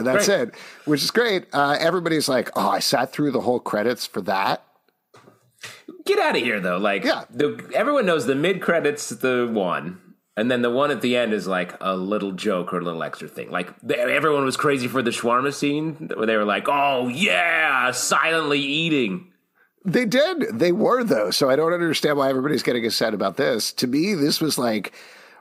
And 0.00 0.06
that's 0.06 0.26
Great. 0.26 0.48
it, 0.48 0.54
which 0.84 1.02
is 1.02 1.10
great. 1.10 1.46
Uh, 1.52 1.76
everybody's 1.78 2.28
like, 2.28 2.50
"Oh, 2.56 2.68
I 2.68 2.78
sat 2.80 3.12
through 3.12 3.30
the 3.30 3.40
whole 3.40 3.60
credits 3.60 4.04
for 4.06 4.20
that." 4.22 4.62
Get 6.06 6.18
out 6.18 6.36
of 6.36 6.42
here, 6.42 6.60
though. 6.60 6.78
Like, 6.78 7.04
Yeah. 7.04 7.24
the, 7.30 7.70
everyone 7.74 8.06
knows 8.06 8.26
the 8.26 8.34
mid 8.34 8.62
credits 8.62 9.10
the 9.10 9.48
one, 9.52 10.00
and 10.36 10.50
then 10.50 10.62
the 10.62 10.70
one 10.70 10.90
at 10.90 11.02
the 11.02 11.16
end 11.16 11.32
is 11.34 11.46
like 11.46 11.74
a 11.80 11.94
little 11.96 12.32
joke 12.32 12.72
or 12.72 12.78
a 12.78 12.84
little 12.84 13.02
extra 13.02 13.28
thing. 13.28 13.50
Like, 13.50 13.68
everyone 13.94 14.44
was 14.44 14.56
crazy 14.56 14.88
for 14.88 15.02
the 15.02 15.10
shawarma 15.10 15.52
scene 15.52 16.10
where 16.16 16.26
they 16.26 16.36
were 16.36 16.44
like, 16.44 16.66
"Oh 16.68 17.08
yeah, 17.08 17.90
silently 17.90 18.60
eating." 18.60 19.26
They 19.84 20.04
did. 20.04 20.58
They 20.58 20.72
were 20.72 21.04
though. 21.04 21.30
So 21.30 21.48
I 21.50 21.56
don't 21.56 21.72
understand 21.72 22.16
why 22.18 22.28
everybody's 22.30 22.62
getting 22.62 22.84
upset 22.86 23.14
about 23.14 23.36
this. 23.36 23.72
To 23.74 23.86
me, 23.86 24.14
this 24.14 24.40
was 24.40 24.58
like 24.58 24.92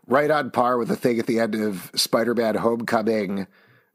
right 0.08 0.32
on 0.32 0.50
par 0.52 0.78
with 0.78 0.88
the 0.90 0.96
thing 0.96 1.20
at 1.20 1.28
the 1.28 1.40
end 1.40 1.56
of 1.56 1.92
Spider-Man: 1.96 2.56
Homecoming, 2.56 3.48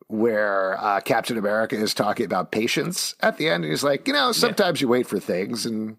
where 0.08 0.76
uh, 0.82 1.00
Captain 1.00 1.36
America 1.38 1.76
is 1.76 1.94
talking 1.94 2.26
about 2.26 2.50
patience 2.52 3.14
at 3.20 3.36
the 3.38 3.48
end. 3.48 3.64
And 3.64 3.72
he's 3.72 3.84
like, 3.84 4.06
you 4.06 4.12
know, 4.14 4.32
sometimes 4.32 4.80
you 4.80 4.88
wait 4.88 5.06
for 5.06 5.18
things 5.18 5.66
and 5.66 5.90
it 5.92 5.96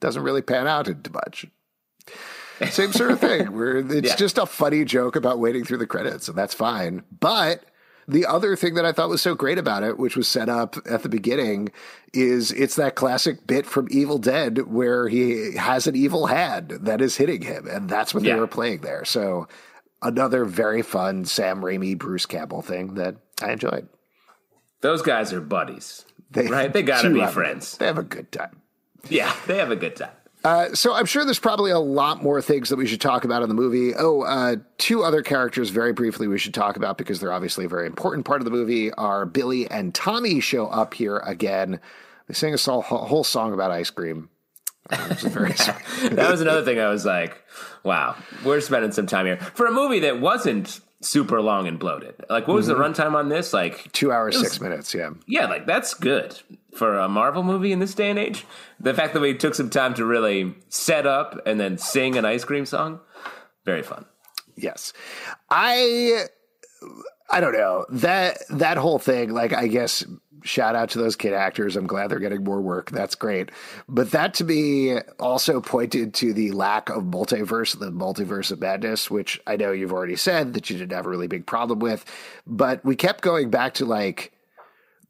doesn't 0.00 0.22
really 0.22 0.42
pan 0.42 0.66
out 0.66 0.88
into 0.88 1.12
much. 1.12 1.46
Same 2.70 2.92
sort 2.92 3.10
of 3.10 3.20
thing 3.20 3.52
where 3.52 3.76
it's 3.90 4.08
Yeah. 4.10 4.16
just 4.16 4.38
a 4.38 4.46
funny 4.46 4.84
joke 4.84 5.16
about 5.16 5.38
waiting 5.38 5.64
through 5.64 5.78
the 5.78 5.86
credits, 5.86 6.28
and 6.28 6.36
that's 6.38 6.54
fine. 6.54 7.02
But 7.18 7.64
the 8.06 8.26
other 8.26 8.54
thing 8.54 8.74
that 8.74 8.84
I 8.84 8.92
thought 8.92 9.08
was 9.08 9.22
so 9.22 9.34
great 9.34 9.58
about 9.58 9.82
it, 9.82 9.98
which 9.98 10.16
was 10.16 10.28
set 10.28 10.48
up 10.48 10.76
at 10.88 11.02
the 11.02 11.08
beginning, 11.08 11.70
is 12.12 12.52
it's 12.52 12.76
that 12.76 12.94
classic 12.94 13.46
bit 13.46 13.66
from 13.66 13.88
Evil 13.90 14.18
Dead 14.18 14.66
where 14.68 15.08
he 15.08 15.56
has 15.56 15.86
an 15.86 15.96
evil 15.96 16.26
hand 16.26 16.70
that 16.82 17.00
is 17.00 17.16
hitting 17.16 17.42
him, 17.42 17.66
and 17.66 17.88
that's 17.88 18.14
what 18.14 18.22
they 18.22 18.34
were 18.34 18.46
playing 18.46 18.82
there. 18.82 19.04
So 19.04 19.48
another 20.04 20.44
very 20.44 20.82
fun 20.82 21.24
Sam 21.24 21.60
Raimi, 21.60 21.98
Bruce 21.98 22.26
Campbell 22.26 22.62
thing 22.62 22.94
that 22.94 23.16
I 23.42 23.52
enjoyed. 23.52 23.88
Those 24.80 25.02
guys 25.02 25.32
are 25.32 25.40
buddies, 25.40 26.04
They, 26.30 26.46
right? 26.46 26.72
They 26.72 26.82
got 26.84 27.02
to 27.02 27.10
be 27.10 27.26
friends. 27.26 27.78
They 27.78 27.86
have 27.86 27.98
a 27.98 28.02
good 28.02 28.30
time. 28.30 28.60
Yeah, 29.08 29.34
they 29.46 29.56
have 29.58 29.70
a 29.70 29.76
good 29.76 29.96
time. 29.96 30.10
Uh, 30.44 30.74
so 30.74 30.92
I'm 30.92 31.06
sure 31.06 31.24
there's 31.24 31.38
probably 31.38 31.70
a 31.70 31.78
lot 31.78 32.22
more 32.22 32.42
things 32.42 32.68
that 32.68 32.76
we 32.76 32.86
should 32.86 33.00
talk 33.00 33.24
about 33.24 33.42
in 33.42 33.48
the 33.48 33.54
movie. 33.54 33.94
Oh, 33.94 34.22
uh, 34.22 34.56
two 34.76 35.02
other 35.02 35.22
characters 35.22 35.70
very 35.70 35.94
briefly 35.94 36.28
we 36.28 36.38
should 36.38 36.52
talk 36.52 36.76
about 36.76 36.98
because 36.98 37.18
they're 37.18 37.32
obviously 37.32 37.64
a 37.64 37.68
very 37.68 37.86
important 37.86 38.26
part 38.26 38.42
of 38.42 38.44
the 38.44 38.50
movie 38.50 38.92
are 38.92 39.24
Billy 39.24 39.70
and 39.70 39.94
Tommy 39.94 40.40
show 40.40 40.66
up 40.66 40.92
here 40.92 41.16
again. 41.20 41.80
They 42.28 42.34
sing 42.34 42.52
a 42.52 42.58
whole 42.58 43.24
song 43.24 43.54
about 43.54 43.70
ice 43.70 43.88
cream. 43.88 44.28
that 44.90 46.28
was 46.30 46.40
another 46.40 46.64
thing 46.64 46.78
I 46.78 46.88
was 46.88 47.04
like, 47.04 47.42
wow, 47.84 48.16
we're 48.44 48.60
spending 48.60 48.92
some 48.92 49.06
time 49.06 49.26
here 49.26 49.38
for 49.38 49.66
a 49.66 49.72
movie 49.72 50.00
that 50.00 50.20
wasn't 50.20 50.80
super 51.00 51.40
long 51.40 51.66
and 51.68 51.78
bloated. 51.78 52.14
Like, 52.30 52.46
what 52.48 52.54
was 52.54 52.68
Mm-hmm. 52.68 52.80
the 52.80 52.88
runtime 52.88 53.14
on 53.14 53.28
this? 53.28 53.52
Like, 53.52 53.90
two 53.92 54.12
hours, 54.12 54.38
six 54.38 54.60
minutes. 54.60 54.94
Yeah. 54.94 55.10
yeah, 55.26 55.46
like 55.46 55.66
that's 55.66 55.94
good 55.94 56.38
for 56.74 56.98
a 56.98 57.08
Marvel 57.08 57.42
movie 57.42 57.72
in 57.72 57.78
this 57.78 57.94
day 57.94 58.10
and 58.10 58.18
age. 58.18 58.44
The 58.80 58.94
fact 58.94 59.14
that 59.14 59.20
we 59.20 59.34
took 59.34 59.54
some 59.54 59.70
time 59.70 59.94
to 59.94 60.04
really 60.04 60.54
set 60.68 61.06
up 61.06 61.40
and 61.46 61.58
then 61.60 61.78
sing 61.78 62.16
an 62.16 62.24
ice 62.24 62.44
cream 62.44 62.66
song, 62.66 63.00
very 63.64 63.82
fun. 63.82 64.04
Yes. 64.56 64.92
I 65.50 66.26
I 67.34 67.40
don't 67.40 67.52
know 67.52 67.84
that 67.90 68.38
that 68.50 68.76
whole 68.76 69.00
thing. 69.00 69.30
Like, 69.30 69.52
I 69.52 69.66
guess 69.66 70.04
shout 70.44 70.76
out 70.76 70.90
to 70.90 70.98
those 70.98 71.16
kid 71.16 71.32
actors. 71.32 71.74
I'm 71.74 71.88
glad 71.88 72.08
they're 72.08 72.20
getting 72.20 72.44
more 72.44 72.60
work. 72.60 72.92
That's 72.92 73.16
great. 73.16 73.50
But 73.88 74.12
that 74.12 74.34
to 74.34 74.44
me 74.44 74.98
also 75.18 75.60
pointed 75.60 76.14
to 76.14 76.32
the 76.32 76.52
lack 76.52 76.90
of 76.90 77.02
multiverse, 77.02 77.76
the 77.76 77.90
multiverse 77.90 78.52
of 78.52 78.60
madness, 78.60 79.10
which 79.10 79.40
I 79.48 79.56
know 79.56 79.72
you've 79.72 79.92
already 79.92 80.14
said 80.14 80.54
that 80.54 80.70
you 80.70 80.78
didn't 80.78 80.92
have 80.92 81.06
a 81.06 81.08
really 81.08 81.26
big 81.26 81.44
problem 81.44 81.80
with. 81.80 82.04
But 82.46 82.84
we 82.84 82.94
kept 82.94 83.22
going 83.22 83.50
back 83.50 83.74
to 83.74 83.84
like 83.84 84.32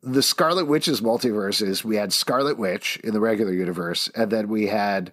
the 0.02 0.22
Scarlet 0.22 0.64
Witch's 0.64 1.02
multiverses. 1.02 1.84
We 1.84 1.96
had 1.96 2.10
Scarlet 2.12 2.56
Witch 2.56 2.98
in 3.04 3.12
the 3.12 3.20
regular 3.20 3.52
universe, 3.52 4.08
and 4.14 4.30
then 4.30 4.48
we 4.48 4.66
had 4.66 5.12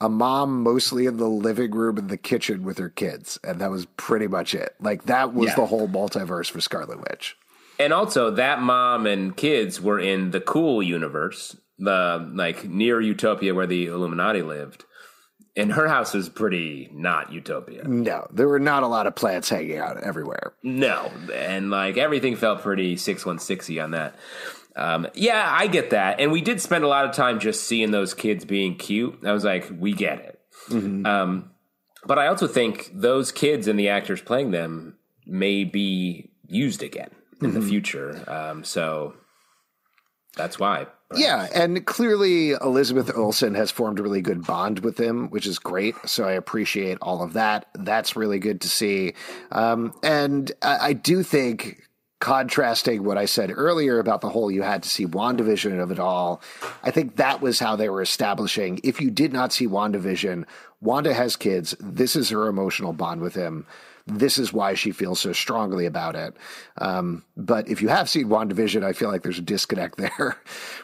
a 0.00 0.08
mom 0.08 0.62
mostly 0.62 1.06
in 1.06 1.16
the 1.16 1.28
living 1.28 1.72
room 1.72 1.98
and 1.98 2.08
the 2.08 2.16
kitchen 2.16 2.62
with 2.62 2.78
her 2.78 2.88
kids, 2.88 3.38
and 3.42 3.60
that 3.60 3.70
was 3.70 3.86
pretty 3.96 4.26
much 4.28 4.54
it. 4.54 4.74
Like 4.80 5.04
that 5.06 5.34
was 5.34 5.48
Yeah. 5.50 5.56
the 5.56 5.66
whole 5.66 5.88
multiverse 5.88 6.50
for 6.50 6.60
Scarlet 6.60 6.98
Witch. 7.00 7.36
And 7.80 7.92
also, 7.92 8.30
that 8.32 8.60
mom 8.60 9.06
and 9.06 9.36
kids 9.36 9.80
were 9.80 9.98
in 10.00 10.30
the 10.32 10.40
cool 10.40 10.82
universe, 10.82 11.56
the 11.78 12.30
like 12.34 12.64
near 12.64 13.00
Utopia 13.00 13.54
where 13.54 13.66
the 13.66 13.86
Illuminati 13.86 14.42
lived. 14.42 14.84
And 15.56 15.72
her 15.72 15.88
house 15.88 16.14
was 16.14 16.28
pretty 16.28 16.88
not 16.92 17.32
Utopia. 17.32 17.82
No, 17.84 18.28
there 18.32 18.46
were 18.46 18.60
not 18.60 18.84
a 18.84 18.86
lot 18.86 19.08
of 19.08 19.16
plants 19.16 19.48
hanging 19.48 19.78
out 19.78 19.96
everywhere. 20.00 20.52
No, 20.62 21.10
and 21.34 21.68
like 21.70 21.96
everything 21.96 22.36
felt 22.36 22.62
pretty 22.62 22.96
six 22.96 23.26
one 23.26 23.38
sixy 23.38 23.82
on 23.82 23.90
that. 23.90 24.14
Um, 24.78 25.08
yeah, 25.14 25.46
I 25.50 25.66
get 25.66 25.90
that, 25.90 26.20
and 26.20 26.32
we 26.32 26.40
did 26.40 26.60
spend 26.60 26.84
a 26.84 26.88
lot 26.88 27.04
of 27.04 27.14
time 27.14 27.40
just 27.40 27.64
seeing 27.64 27.90
those 27.90 28.14
kids 28.14 28.44
being 28.44 28.76
cute. 28.76 29.18
I 29.24 29.32
was 29.32 29.44
like, 29.44 29.68
we 29.76 29.92
get 29.92 30.18
it. 30.20 30.40
Um, 31.06 31.50
but 32.06 32.18
I 32.18 32.28
also 32.28 32.46
think 32.46 32.90
those 32.94 33.32
kids 33.32 33.68
and 33.68 33.78
the 33.78 33.88
actors 33.88 34.22
playing 34.22 34.50
them 34.52 34.96
may 35.26 35.64
be 35.64 36.30
used 36.46 36.82
again 36.82 37.10
in 37.42 37.54
the 37.54 37.60
future. 37.62 38.24
Um, 38.26 38.64
so 38.64 39.14
that's 40.36 40.58
why. 40.58 40.86
Yeah, 41.14 41.48
and 41.54 41.86
clearly 41.86 42.50
Elizabeth 42.50 43.10
Olsen 43.16 43.54
has 43.54 43.70
formed 43.70 43.98
a 43.98 44.02
really 44.02 44.20
good 44.20 44.44
bond 44.44 44.80
with 44.80 44.98
him, 44.98 45.30
which 45.30 45.46
is 45.46 45.58
great. 45.58 45.94
So 46.04 46.24
I 46.24 46.32
appreciate 46.32 46.98
all 47.00 47.22
of 47.22 47.32
that. 47.32 47.66
That's 47.74 48.14
really 48.14 48.38
good 48.38 48.60
to 48.60 48.68
see. 48.68 49.14
Um, 49.50 49.94
and 50.02 50.52
I, 50.60 50.78
I 50.88 50.92
do 50.92 51.22
think, 51.22 51.87
contrasting 52.20 53.04
what 53.04 53.16
I 53.18 53.24
said 53.26 53.52
earlier 53.54 53.98
about 53.98 54.20
the 54.20 54.28
whole 54.30 54.50
you 54.50 54.62
had 54.62 54.82
to 54.82 54.88
see 54.88 55.06
WandaVision 55.06 55.80
of 55.80 55.90
it 55.90 55.98
all, 56.00 56.40
I 56.82 56.90
think 56.90 57.16
that 57.16 57.40
was 57.40 57.58
how 57.60 57.76
they 57.76 57.88
were 57.88 58.02
establishing. 58.02 58.80
If 58.82 59.00
you 59.00 59.10
did 59.10 59.32
not 59.32 59.52
see 59.52 59.66
WandaVision, 59.68 60.44
Wanda 60.80 61.14
has 61.14 61.36
kids. 61.36 61.74
This 61.80 62.16
is 62.16 62.30
her 62.30 62.46
emotional 62.48 62.92
bond 62.92 63.20
with 63.20 63.34
him. 63.34 63.66
This 64.06 64.38
is 64.38 64.52
why 64.52 64.74
she 64.74 64.90
feels 64.90 65.20
so 65.20 65.32
strongly 65.32 65.84
about 65.84 66.16
it. 66.16 66.34
Um, 66.78 67.24
but 67.36 67.68
if 67.68 67.82
you 67.82 67.88
have 67.88 68.08
seen 68.08 68.28
WandaVision, 68.28 68.82
I 68.82 68.94
feel 68.94 69.10
like 69.10 69.22
there's 69.22 69.38
a 69.38 69.42
disconnect 69.42 69.96
there 69.98 70.36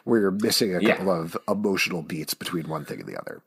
where 0.05 0.21
you're 0.21 0.31
missing 0.31 0.75
a 0.77 0.81
Yeah. 0.81 0.97
couple 0.97 1.13
of 1.13 1.37
emotional 1.49 2.03
beats 2.03 2.35
between 2.35 2.69
one 2.69 2.85
thing 2.85 3.01
and 3.01 3.09
the 3.09 3.19
other. 3.19 3.41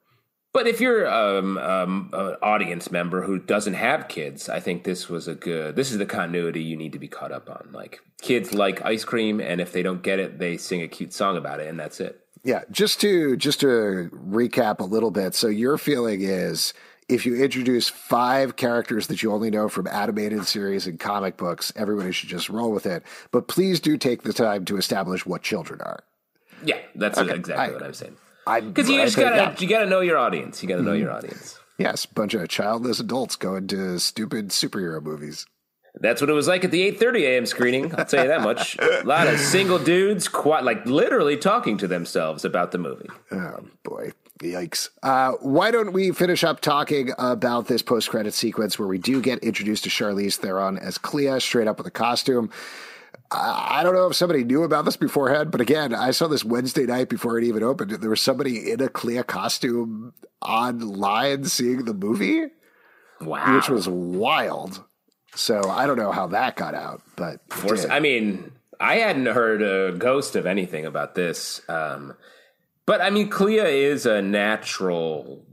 But 0.58 0.66
if 0.66 0.82
you're 0.82 1.08
um, 1.08 1.60
um, 1.60 2.10
an 2.14 2.36
audience 2.42 2.90
member 2.90 3.22
who 3.22 3.38
doesn't 3.38 3.76
have 3.76 4.08
kids, 4.08 4.50
I 4.50 4.60
think 4.60 4.86
this 4.86 5.08
was 5.08 5.28
a 5.28 5.36
good. 5.36 5.76
This 5.76 5.92
is 5.92 6.00
the 6.00 6.06
continuity 6.08 6.64
you 6.64 6.76
need 6.76 6.94
to 6.94 6.98
be 7.00 7.08
caught 7.08 7.32
up 7.32 7.48
on. 7.48 7.70
Like 7.72 8.00
kids 8.24 8.56
like 8.56 8.84
ice 8.84 9.04
cream, 9.04 9.40
and 9.40 9.62
if 9.62 9.72
they 9.72 9.84
don't 9.84 10.02
get 10.02 10.18
it, 10.18 10.40
they 10.40 10.58
sing 10.58 10.82
a 10.82 10.88
cute 10.88 11.14
song 11.14 11.38
about 11.38 11.60
it, 11.60 11.68
and 11.68 11.80
that's 11.80 12.00
it. 12.00 12.22
Yeah, 12.44 12.64
just 12.72 13.00
to 13.02 13.38
just 13.38 13.60
to 13.60 14.10
recap 14.12 14.80
a 14.80 14.84
little 14.84 15.12
bit. 15.12 15.36
So 15.36 15.48
your 15.48 15.78
feeling 15.78 16.22
is 16.22 16.74
if 17.08 17.24
you 17.24 17.36
introduce 17.36 17.88
five 17.88 18.56
characters 18.56 19.06
that 19.10 19.22
you 19.22 19.32
only 19.34 19.52
know 19.52 19.70
from 19.70 19.86
animated 19.86 20.48
series 20.48 20.88
and 20.88 21.00
comic 21.00 21.38
books, 21.38 21.72
everybody 21.76 22.12
should 22.12 22.30
just 22.30 22.50
roll 22.50 22.72
with 22.72 22.88
it. 22.88 23.04
But 23.30 23.48
please 23.48 23.80
do 23.80 23.96
take 23.96 24.24
the 24.24 24.34
time 24.34 24.66
to 24.66 24.78
establish 24.78 25.24
what 25.24 25.44
children 25.44 25.82
are. 25.82 26.04
Yeah, 26.66 26.80
that's 26.96 27.20
exactly 27.20 27.54
I- 27.54 27.70
what 27.70 27.84
I'm 27.84 27.94
saying. 27.94 28.18
I'm 28.48 28.70
Because 28.70 28.90
you 28.90 29.02
I 29.02 29.06
just 29.06 29.18
gotta 29.18 29.62
you 29.62 29.68
gotta 29.70 29.86
know 29.88 30.00
your 30.00 30.18
audience. 30.18 30.64
You 30.64 30.70
gotta 30.70 30.82
know 30.84 30.94
your 30.94 31.12
audience. 31.12 31.60
yes, 31.78 32.06
bunch 32.06 32.34
of 32.34 32.48
childless 32.50 33.00
adults 33.00 33.36
going 33.36 33.68
to 33.68 34.00
stupid 34.00 34.50
superhero 34.50 35.02
movies. 35.02 35.46
That's 36.00 36.22
what 36.22 36.30
it 36.30 36.34
was 36.34 36.48
like 36.48 36.64
at 36.64 36.70
the 36.72 36.92
8:30 36.92 37.22
a.m. 37.24 37.46
screening. 37.48 37.96
I'll 37.96 38.06
tell 38.06 38.22
you 38.24 38.30
that 38.30 38.42
much. 38.42 38.78
A 38.80 39.02
lot 39.04 39.28
of 39.28 39.40
single 39.40 39.80
dudes, 39.80 40.28
quite 40.28 40.64
like 40.64 40.86
literally 40.86 41.38
talking 41.38 41.78
to 41.80 41.88
themselves 41.88 42.46
about 42.46 42.72
the 42.72 42.78
movie. 42.78 43.10
Oh 43.32 43.66
boy. 43.84 44.12
Yikes. 44.40 44.90
Uh, 45.02 45.32
why 45.42 45.72
don't 45.72 45.94
we 45.94 46.12
finish 46.12 46.44
up 46.44 46.60
talking 46.60 47.10
about 47.18 47.66
this 47.66 47.82
post 47.82 48.08
credit 48.12 48.36
sequence 48.36 48.78
where 48.78 48.88
we 48.88 49.00
do 49.00 49.20
get 49.20 49.40
introduced 49.40 49.84
to 49.86 49.90
Charlize 49.90 50.36
Theron 50.36 50.78
as 50.78 51.00
Clea 51.00 51.40
straight 51.40 51.68
up 51.68 51.80
with 51.80 51.88
a 51.88 51.92
costume? 51.92 52.52
I 53.30 53.82
don't 53.84 53.94
know 53.94 54.08
if 54.08 54.16
somebody 54.16 54.44
knew 54.44 54.64
about 54.64 54.86
this 54.86 54.96
beforehand, 54.98 55.52
but 55.52 55.60
again, 55.60 55.94
I 55.94 56.12
saw 56.12 56.28
this 56.28 56.46
Wednesday 56.46 56.86
night 56.86 57.10
before 57.10 57.38
it 57.38 57.44
even 57.44 57.62
opened. 57.64 57.92
There 57.92 58.10
was 58.10 58.22
somebody 58.22 58.72
in 58.72 58.82
a 58.82 58.88
Clea 58.88 59.24
costume 59.24 60.14
online 60.42 61.44
seeing 61.46 61.84
the 61.86 61.94
movie, 61.94 62.46
Wow. 63.20 63.56
which 63.56 63.68
was 63.70 63.88
wild. 63.90 64.84
So 65.36 65.62
I 65.70 65.86
don't 65.88 65.98
know 65.98 66.12
how 66.12 66.28
that 66.28 66.56
got 66.56 66.74
out, 66.74 67.02
but 67.16 67.42
Force- 67.52 67.86
I 67.90 68.00
mean, 68.00 68.52
I 68.80 68.96
hadn't 68.98 69.26
heard 69.26 69.62
a 69.62 69.92
ghost 69.98 70.36
of 70.36 70.46
anything 70.46 70.86
about 70.86 71.16
this. 71.16 71.62
Um, 71.68 72.14
but 72.86 73.02
I 73.02 73.10
mean, 73.10 73.30
Clea 73.30 73.58
is 73.60 74.06
a 74.06 74.22
natural, 74.22 75.44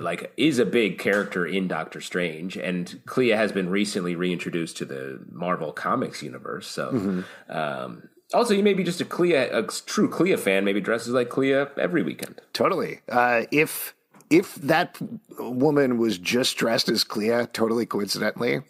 like, 0.00 0.32
is 0.36 0.58
a 0.58 0.64
big 0.66 0.98
character 0.98 1.46
in 1.46 1.68
Doctor 1.68 2.00
Strange, 2.00 2.56
and 2.56 3.00
Clea 3.06 3.30
has 3.30 3.52
been 3.52 3.68
recently 3.70 4.14
reintroduced 4.14 4.76
to 4.78 4.84
the 4.84 5.20
Marvel 5.30 5.72
Comics 5.72 6.22
universe. 6.22 6.66
So, 6.68 6.92
Mm-hmm. 6.92 7.52
um, 7.56 8.08
also, 8.34 8.52
you 8.52 8.62
may 8.62 8.74
be 8.74 8.84
just 8.84 9.00
a 9.00 9.06
Clea, 9.06 9.34
a 9.34 9.62
true 9.86 10.08
Clea 10.08 10.36
fan, 10.36 10.62
maybe 10.64 10.80
dresses 10.82 11.14
like 11.14 11.30
Clea 11.30 11.64
every 11.78 12.02
weekend. 12.02 12.40
Totally. 12.52 13.00
Uh, 13.08 13.44
if 13.50 13.94
if 14.28 14.54
that 14.56 14.98
woman 15.38 15.96
was 15.96 16.18
just 16.18 16.58
dressed 16.58 16.90
as 16.90 17.04
Clea, 17.04 17.46
totally 17.54 17.86
coincidentally, 17.86 18.60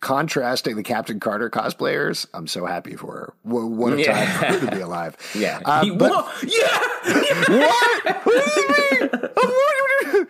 contrasting 0.00 0.76
the 0.76 0.82
Captain 0.82 1.18
Carter 1.20 1.48
cosplayers, 1.50 2.26
I'm 2.34 2.46
so 2.46 2.64
happy 2.66 2.94
for 2.96 3.12
her. 3.12 3.34
What, 3.42 3.66
what 3.68 3.92
a 3.94 4.00
Yeah. 4.02 4.12
time 4.12 4.38
for 4.38 4.44
her 4.60 4.70
to 4.70 4.76
be 4.76 4.82
alive. 4.82 5.16
Yeah. 5.34 5.60
Uh, 5.64 5.94
but- 5.94 6.10
whoa, 6.12 6.28
yeah. 6.46 7.58
what? 7.58 8.24
What 8.24 8.44
do 8.44 8.60
you 8.60 10.18
mean? 10.18 10.26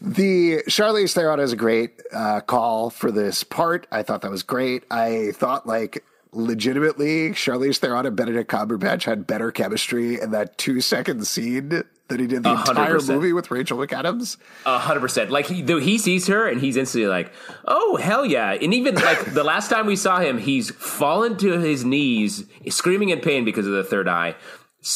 The 0.00 0.62
Charlize 0.68 1.12
Theron 1.14 1.40
is 1.40 1.52
a 1.52 1.56
great 1.56 2.02
uh, 2.12 2.40
call 2.40 2.90
for 2.90 3.10
this 3.10 3.44
part. 3.44 3.86
I 3.90 4.02
thought 4.02 4.22
that 4.22 4.30
was 4.30 4.42
great. 4.42 4.84
I 4.90 5.30
thought 5.34 5.66
like 5.66 6.04
legitimately 6.32 7.30
Charlize 7.30 7.78
Theron 7.78 8.06
and 8.06 8.16
Benedict 8.16 8.50
Cumberbatch 8.50 9.04
had 9.04 9.26
better 9.26 9.52
chemistry 9.52 10.20
in 10.20 10.30
that 10.30 10.58
two 10.58 10.80
second 10.80 11.26
scene 11.26 11.68
that 12.08 12.20
he 12.20 12.26
did 12.26 12.42
the 12.42 12.52
A 12.52 12.56
hundred 12.56 12.80
entire 12.80 13.00
movie 13.14 13.32
with 13.32 13.50
Rachel 13.50 13.78
McAdams. 13.78 14.36
A 14.66 14.78
hundred 14.78 15.00
percent. 15.00 15.30
Like 15.30 15.46
he, 15.46 15.62
though 15.62 15.78
he 15.78 15.98
sees 15.98 16.26
her 16.26 16.48
and 16.48 16.60
he's 16.60 16.76
instantly 16.76 17.08
like, 17.08 17.32
"Oh 17.66 17.96
hell 17.96 18.24
yeah!" 18.24 18.52
And 18.52 18.74
even 18.74 18.94
like 18.96 19.24
the 19.34 19.44
last 19.44 19.68
time 19.68 19.86
we 19.86 19.96
saw 19.96 20.20
him, 20.20 20.38
he's 20.38 20.70
fallen 20.70 21.36
to 21.38 21.58
his 21.58 21.84
knees, 21.84 22.44
screaming 22.68 23.10
in 23.10 23.20
pain 23.20 23.44
because 23.44 23.66
of 23.66 23.72
the 23.72 23.84
third 23.84 24.08
eye. 24.08 24.34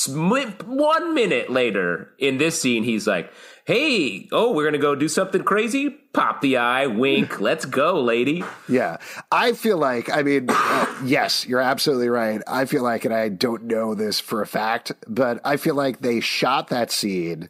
One 0.09 1.15
minute 1.15 1.49
later, 1.51 2.11
in 2.19 2.39
this 2.39 2.61
scene, 2.61 2.83
he's 2.83 3.07
like, 3.07 3.33
"Hey, 3.67 4.29
oh, 4.33 4.53
we're 4.53 4.65
gonna 4.65 4.79
go 4.79 4.95
do 4.95 5.09
something 5.09 5.43
crazy. 5.43 5.91
Pop 5.91 6.41
the 6.41 6.57
eye, 6.57 6.87
wink. 6.87 7.41
Let's 7.41 7.65
go, 7.65 8.01
lady." 8.01 8.45
Yeah. 8.69 8.97
I 9.31 9.53
feel 9.53 9.77
like, 9.77 10.09
I 10.09 10.23
mean, 10.23 10.47
uh, 10.49 10.87
yes, 11.05 11.47
you're 11.47 11.61
absolutely 11.61 12.09
right. 12.09 12.41
I 12.47 12.65
feel 12.65 12.83
like, 12.83 13.05
and 13.05 13.13
I 13.13 13.29
don't 13.29 13.65
know 13.65 13.95
this 13.95 14.21
for 14.21 14.41
a 14.41 14.47
fact, 14.47 14.93
but 15.07 15.41
I 15.45 15.57
feel 15.57 15.75
like 15.75 16.01
they 16.01 16.21
shot 16.21 16.69
that 16.69 16.91
scene 16.91 17.49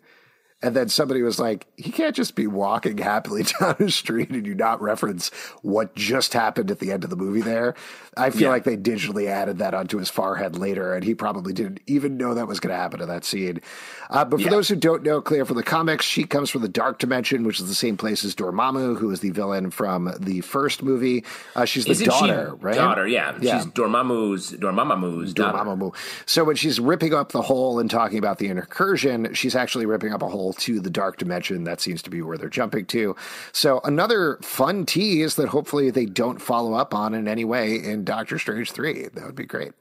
and 0.63 0.75
then 0.75 0.89
somebody 0.89 1.23
was 1.23 1.39
like, 1.39 1.67
he 1.77 1.91
can't 1.91 2.17
just 2.17 2.35
be 2.35 2.47
walking 2.47 2.99
happily 2.99 3.45
down 3.61 3.77
the 3.79 3.91
street 3.91 4.31
and 4.31 4.47
you 4.47 4.55
not 4.55 4.81
reference 4.81 5.29
what 5.63 5.95
just 5.95 6.33
happened 6.33 6.71
at 6.71 6.79
the 6.79 6.93
end 6.93 7.05
of 7.05 7.11
the 7.11 7.17
movie 7.17 7.43
there. 7.43 7.75
I 8.17 8.31
feel 8.31 8.43
Yeah. 8.43 8.49
like 8.49 8.65
they 8.65 8.77
digitally 8.77 9.27
added 9.27 9.59
that 9.59 9.75
onto 9.75 9.99
his 9.99 10.09
forehead 10.09 10.57
later, 10.57 10.95
and 10.95 11.05
he 11.05 11.15
probably 11.15 11.53
didn't 11.53 11.81
even 11.87 12.17
know 12.17 12.35
that 12.35 12.47
was 12.49 12.61
going 12.61 12.75
to 12.75 12.81
happen 12.81 13.01
to 13.01 13.07
that 13.07 13.25
scene. 13.25 13.61
Uh, 14.09 14.25
but 14.25 14.39
for 14.39 14.45
Yeah. 14.45 14.51
those 14.51 14.69
who 14.69 14.77
don't 14.77 15.03
know, 15.03 15.21
Clea 15.21 15.43
from 15.45 15.57
the 15.57 15.63
comics, 15.63 16.05
she 16.05 16.25
comes 16.25 16.49
from 16.49 16.63
the 16.63 16.69
Dark 16.69 16.99
Dimension, 16.99 17.45
which 17.45 17.61
is 17.61 17.69
the 17.69 17.75
same 17.75 17.97
place 17.97 18.25
as 18.25 18.35
Dormammu, 18.35 18.99
who 18.99 19.11
is 19.11 19.21
the 19.21 19.31
villain 19.31 19.71
from 19.71 20.13
the 20.19 20.41
first 20.41 20.83
movie. 20.83 21.25
Uh, 21.55 21.65
she's 21.65 21.85
the 21.85 21.91
Isn't 21.91 22.07
daughter, 22.09 22.55
she 22.59 22.65
right? 22.65 22.75
daughter? 22.77 23.07
Yeah, 23.07 23.35
Yeah. 23.41 23.59
she's 23.59 23.67
Dormammu's 23.73 24.53
Dormammu's 24.53 25.35
daughter. 25.35 25.59
Dormammu. 25.59 25.95
So 26.25 26.45
when 26.45 26.57
she's 26.57 26.81
ripping 26.81 27.13
up 27.13 27.33
the 27.33 27.43
hole 27.43 27.79
and 27.79 27.91
talking 27.91 28.19
about 28.19 28.39
the 28.39 28.47
incursion, 28.49 29.35
she's 29.35 29.55
actually 29.55 29.87
ripping 29.87 30.13
up 30.13 30.23
a 30.23 30.29
hole 30.29 30.53
to 30.55 30.81
the 30.81 30.91
dark 30.91 31.19
dimension. 31.19 31.65
That 31.65 31.81
seems 31.81 32.01
to 32.03 32.11
be 32.11 32.23
where 32.23 32.39
they're 32.39 32.49
jumping 32.49 32.87
to. 32.87 33.15
So 33.53 33.81
another 33.85 34.39
fun 34.43 34.87
tease 34.87 35.35
that 35.35 35.49
hopefully 35.49 35.91
they 35.91 36.07
don't 36.07 36.41
follow 36.41 36.75
up 36.75 36.95
on 36.95 37.13
in 37.15 37.29
any 37.29 37.45
way 37.45 37.75
in 37.75 38.05
Doctor 38.07 38.39
Strange 38.39 38.73
3. 38.73 39.09
That 39.15 39.27
would 39.27 39.35
be 39.35 39.45
great. 39.45 39.73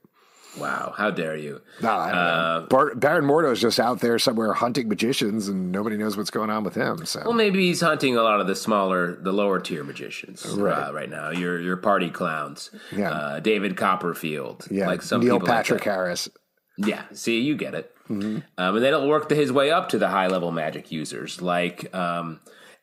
Wow, 0.58 0.94
how 0.96 1.12
dare 1.12 1.36
you? 1.36 1.60
No, 1.82 1.92
I 1.92 2.06
don't 2.12 2.16
know. 2.16 2.68
Bar- 2.70 2.96
Baron 2.96 3.26
Mordo's 3.26 3.60
just 3.60 3.78
out 3.78 4.00
there 4.00 4.18
somewhere 4.18 4.54
hunting 4.54 4.88
magicians, 4.88 5.50
and 5.50 5.70
nobody 5.70 5.98
knows 5.98 6.16
what's 6.16 6.30
going 6.30 6.50
on 6.50 6.64
with 6.64 6.76
him. 6.76 7.06
So 7.06 7.24
Well, 7.26 7.34
maybe 7.34 7.66
he's 7.66 7.82
hunting 7.82 8.16
a 8.16 8.24
lot 8.24 8.40
of 8.40 8.48
the 8.48 8.56
smaller, 8.56 9.18
the 9.18 9.34
lower 9.34 9.60
tier 9.60 9.84
magicians 9.84 10.46
Right. 10.46 10.88
uh, 10.88 10.94
right 10.94 11.10
now. 11.10 11.30
Your 11.32 11.60
your 11.60 11.76
party 11.76 12.10
clowns, 12.10 12.72
Yeah. 12.96 13.12
uh, 13.12 13.40
David 13.42 13.76
Copperfield, 13.76 14.66
yeah, 14.72 14.88
like 14.88 15.02
some 15.02 15.20
Neil 15.20 15.36
people 15.36 15.48
like 15.50 15.58
Patrick 15.58 15.84
that. 15.84 15.90
Harris. 15.92 16.30
Yeah, 16.78 17.04
see, 17.12 17.42
you 17.42 17.56
get 17.58 17.74
it. 17.76 17.92
Mm-hmm. 18.10 18.38
Um, 18.58 18.76
and 18.76 18.78
then 18.78 18.94
it'll 18.94 19.10
work 19.10 19.30
his 19.30 19.52
way 19.52 19.72
up 19.72 19.90
to 19.90 19.98
the 19.98 20.08
high 20.08 20.28
level 20.28 20.54
magic 20.54 20.90
users, 20.90 21.42
like 21.42 21.94
um, 21.94 22.40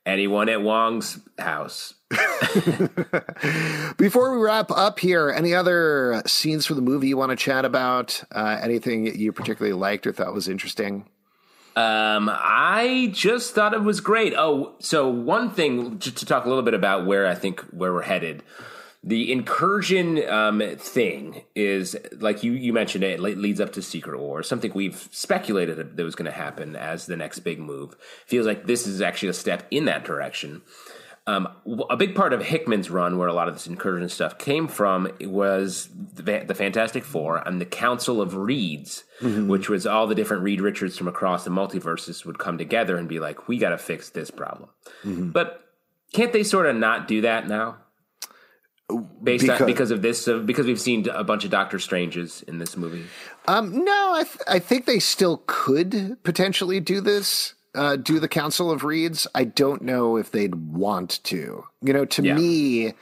anyone 0.06 0.48
at 0.48 0.62
Wong's 0.62 1.18
house. 1.38 1.94
Before 3.96 4.36
we 4.36 4.44
wrap 4.44 4.70
up 4.70 4.98
here, 4.98 5.30
any 5.30 5.54
other 5.54 6.22
scenes 6.26 6.66
from 6.66 6.76
the 6.76 6.82
movie 6.82 7.08
you 7.08 7.16
want 7.16 7.30
to 7.30 7.36
chat 7.36 7.64
about? 7.64 8.22
Uh, 8.32 8.58
anything 8.62 9.06
you 9.18 9.32
particularly 9.32 9.72
liked 9.72 10.06
or 10.06 10.12
thought 10.12 10.34
was 10.34 10.48
interesting? 10.48 11.08
Um, 11.74 12.30
I 12.30 13.10
just 13.12 13.54
thought 13.54 13.72
it 13.72 13.82
was 13.82 14.00
great. 14.00 14.34
Oh, 14.36 14.74
so 14.78 15.08
one 15.08 15.50
thing 15.50 15.98
just 15.98 16.18
to 16.18 16.26
talk 16.26 16.44
a 16.44 16.48
little 16.48 16.62
bit 16.62 16.74
about 16.74 17.06
where 17.06 17.26
I 17.26 17.34
think 17.34 17.60
where 17.70 17.92
we're 17.92 18.02
headed. 18.02 18.42
The 19.04 19.32
incursion 19.32 20.28
um, 20.28 20.62
thing 20.76 21.42
is 21.56 21.96
like 22.20 22.44
you 22.44 22.52
you 22.52 22.72
mentioned 22.72 23.02
it, 23.02 23.18
it 23.18 23.38
leads 23.38 23.60
up 23.60 23.72
to 23.72 23.82
Secret 23.82 24.20
War, 24.20 24.42
something 24.42 24.70
we've 24.74 25.08
speculated 25.10 25.96
that 25.96 26.04
was 26.04 26.14
going 26.14 26.30
to 26.30 26.36
happen 26.36 26.76
as 26.76 27.06
the 27.06 27.16
next 27.16 27.40
big 27.40 27.58
move. 27.58 27.96
Feels 28.26 28.46
like 28.46 28.66
this 28.66 28.86
is 28.86 29.00
actually 29.00 29.30
a 29.30 29.34
step 29.34 29.66
in 29.72 29.86
that 29.86 30.04
direction. 30.04 30.62
Um, 31.24 31.48
a 31.88 31.96
big 31.96 32.16
part 32.16 32.32
of 32.32 32.42
Hickman's 32.42 32.90
run, 32.90 33.16
where 33.16 33.28
a 33.28 33.32
lot 33.32 33.46
of 33.46 33.54
this 33.54 33.68
incursion 33.68 34.08
stuff 34.08 34.38
came 34.38 34.66
from, 34.66 35.08
was 35.20 35.88
the, 36.14 36.44
the 36.44 36.54
Fantastic 36.54 37.04
Four 37.04 37.36
and 37.46 37.60
the 37.60 37.64
Council 37.64 38.20
of 38.20 38.34
Reeds, 38.36 39.04
which 39.48 39.68
was 39.68 39.86
all 39.86 40.08
the 40.08 40.16
different 40.16 40.42
Reed 40.42 40.60
Richards 40.60 40.98
from 40.98 41.06
across 41.06 41.44
the 41.44 41.50
multiverses 41.50 42.24
would 42.24 42.40
come 42.40 42.58
together 42.58 42.96
and 42.96 43.08
be 43.08 43.20
like, 43.20 43.46
"We 43.46 43.58
got 43.58 43.70
to 43.70 43.78
fix 43.78 44.10
this 44.10 44.32
problem." 44.32 44.70
But 45.30 45.64
can't 46.12 46.32
they 46.32 46.42
sort 46.42 46.66
of 46.66 46.74
not 46.74 47.06
do 47.06 47.20
that 47.20 47.46
now? 47.46 47.78
Based 49.22 49.42
Because- 49.42 49.60
on 49.62 49.66
because 49.66 49.90
of 49.90 50.02
this, 50.02 50.28
uh, 50.28 50.38
because 50.38 50.66
we've 50.66 50.80
seen 50.80 51.08
a 51.08 51.24
bunch 51.24 51.44
of 51.44 51.50
Doctor 51.50 51.78
Stranges 51.78 52.42
in 52.46 52.58
this 52.58 52.76
movie. 52.76 53.04
Um, 53.48 53.84
no, 53.84 54.12
I, 54.14 54.24
th- 54.24 54.38
I 54.48 54.58
think 54.58 54.84
they 54.84 54.98
still 54.98 55.42
could 55.46 56.18
potentially 56.24 56.78
do 56.80 57.00
this. 57.00 57.54
Uh, 57.74 57.96
do 57.96 58.20
the 58.20 58.28
Council 58.28 58.70
of 58.70 58.84
Reeds? 58.84 59.26
I 59.34 59.44
don't 59.44 59.80
know 59.82 60.16
if 60.18 60.30
they'd 60.30 60.54
want 60.54 61.24
to. 61.24 61.64
You 61.80 61.92
know, 61.94 62.04
to 62.04 62.22
Yeah. 62.22 62.34
me, 62.34 62.92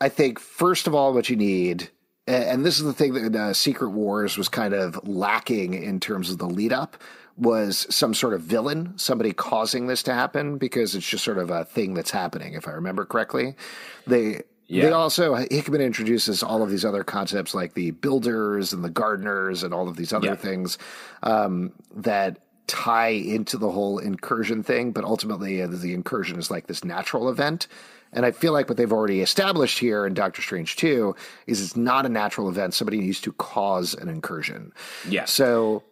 I 0.00 0.08
think 0.08 0.40
first 0.40 0.88
of 0.88 0.94
all, 0.94 1.14
what 1.14 1.30
you 1.30 1.36
need, 1.36 1.90
and 2.26 2.66
this 2.66 2.78
is 2.78 2.84
the 2.84 2.92
thing 2.92 3.12
that 3.14 3.36
uh, 3.36 3.54
Secret 3.54 3.90
Wars 3.90 4.36
was 4.36 4.48
kind 4.48 4.74
of 4.74 4.98
lacking 5.06 5.74
in 5.74 6.00
terms 6.00 6.30
of 6.30 6.38
the 6.38 6.48
lead 6.48 6.72
up, 6.72 6.96
was 7.36 7.86
some 7.94 8.12
sort 8.12 8.34
of 8.34 8.40
villain, 8.40 8.94
somebody 8.96 9.32
causing 9.32 9.86
this 9.86 10.02
to 10.04 10.12
happen, 10.14 10.58
because 10.58 10.96
it's 10.96 11.08
just 11.08 11.22
sort 11.22 11.38
of 11.38 11.50
a 11.50 11.64
thing 11.64 11.94
that's 11.94 12.10
happening. 12.10 12.54
If 12.54 12.66
I 12.66 12.72
remember 12.72 13.04
correctly, 13.04 13.54
they. 14.06 14.42
They 14.68 14.90
also 14.90 15.34
Hickman 15.34 15.80
introduces 15.80 16.42
all 16.42 16.62
of 16.62 16.70
these 16.70 16.84
other 16.84 17.04
concepts 17.04 17.54
like 17.54 17.74
the 17.74 17.92
builders 17.92 18.72
and 18.72 18.84
the 18.84 18.90
gardeners 18.90 19.62
and 19.62 19.72
all 19.72 19.88
of 19.88 19.96
these 19.96 20.12
other 20.12 20.28
Yeah. 20.28 20.34
things 20.36 20.78
um, 21.22 21.72
that 21.94 22.38
tie 22.66 23.08
into 23.10 23.56
the 23.58 23.70
whole 23.70 23.98
incursion 23.98 24.62
thing. 24.62 24.90
But 24.92 25.04
ultimately, 25.04 25.62
uh, 25.62 25.68
the 25.68 25.94
incursion 25.94 26.38
is 26.38 26.50
like 26.50 26.66
this 26.66 26.84
natural 26.84 27.28
event. 27.28 27.68
And 28.12 28.24
I 28.24 28.30
feel 28.30 28.52
like 28.52 28.68
what 28.68 28.76
they've 28.78 28.92
already 28.92 29.20
established 29.20 29.78
here 29.78 30.06
in 30.06 30.14
Doctor 30.14 30.40
Strange 30.40 30.76
2 30.76 31.14
is 31.46 31.60
it's 31.60 31.76
not 31.76 32.06
a 32.06 32.08
natural 32.08 32.48
event. 32.48 32.72
Somebody 32.74 32.98
needs 32.98 33.20
to 33.22 33.32
cause 33.32 33.94
an 33.94 34.08
incursion. 34.08 34.72
Yeah. 35.08 35.26
So, 35.26 35.82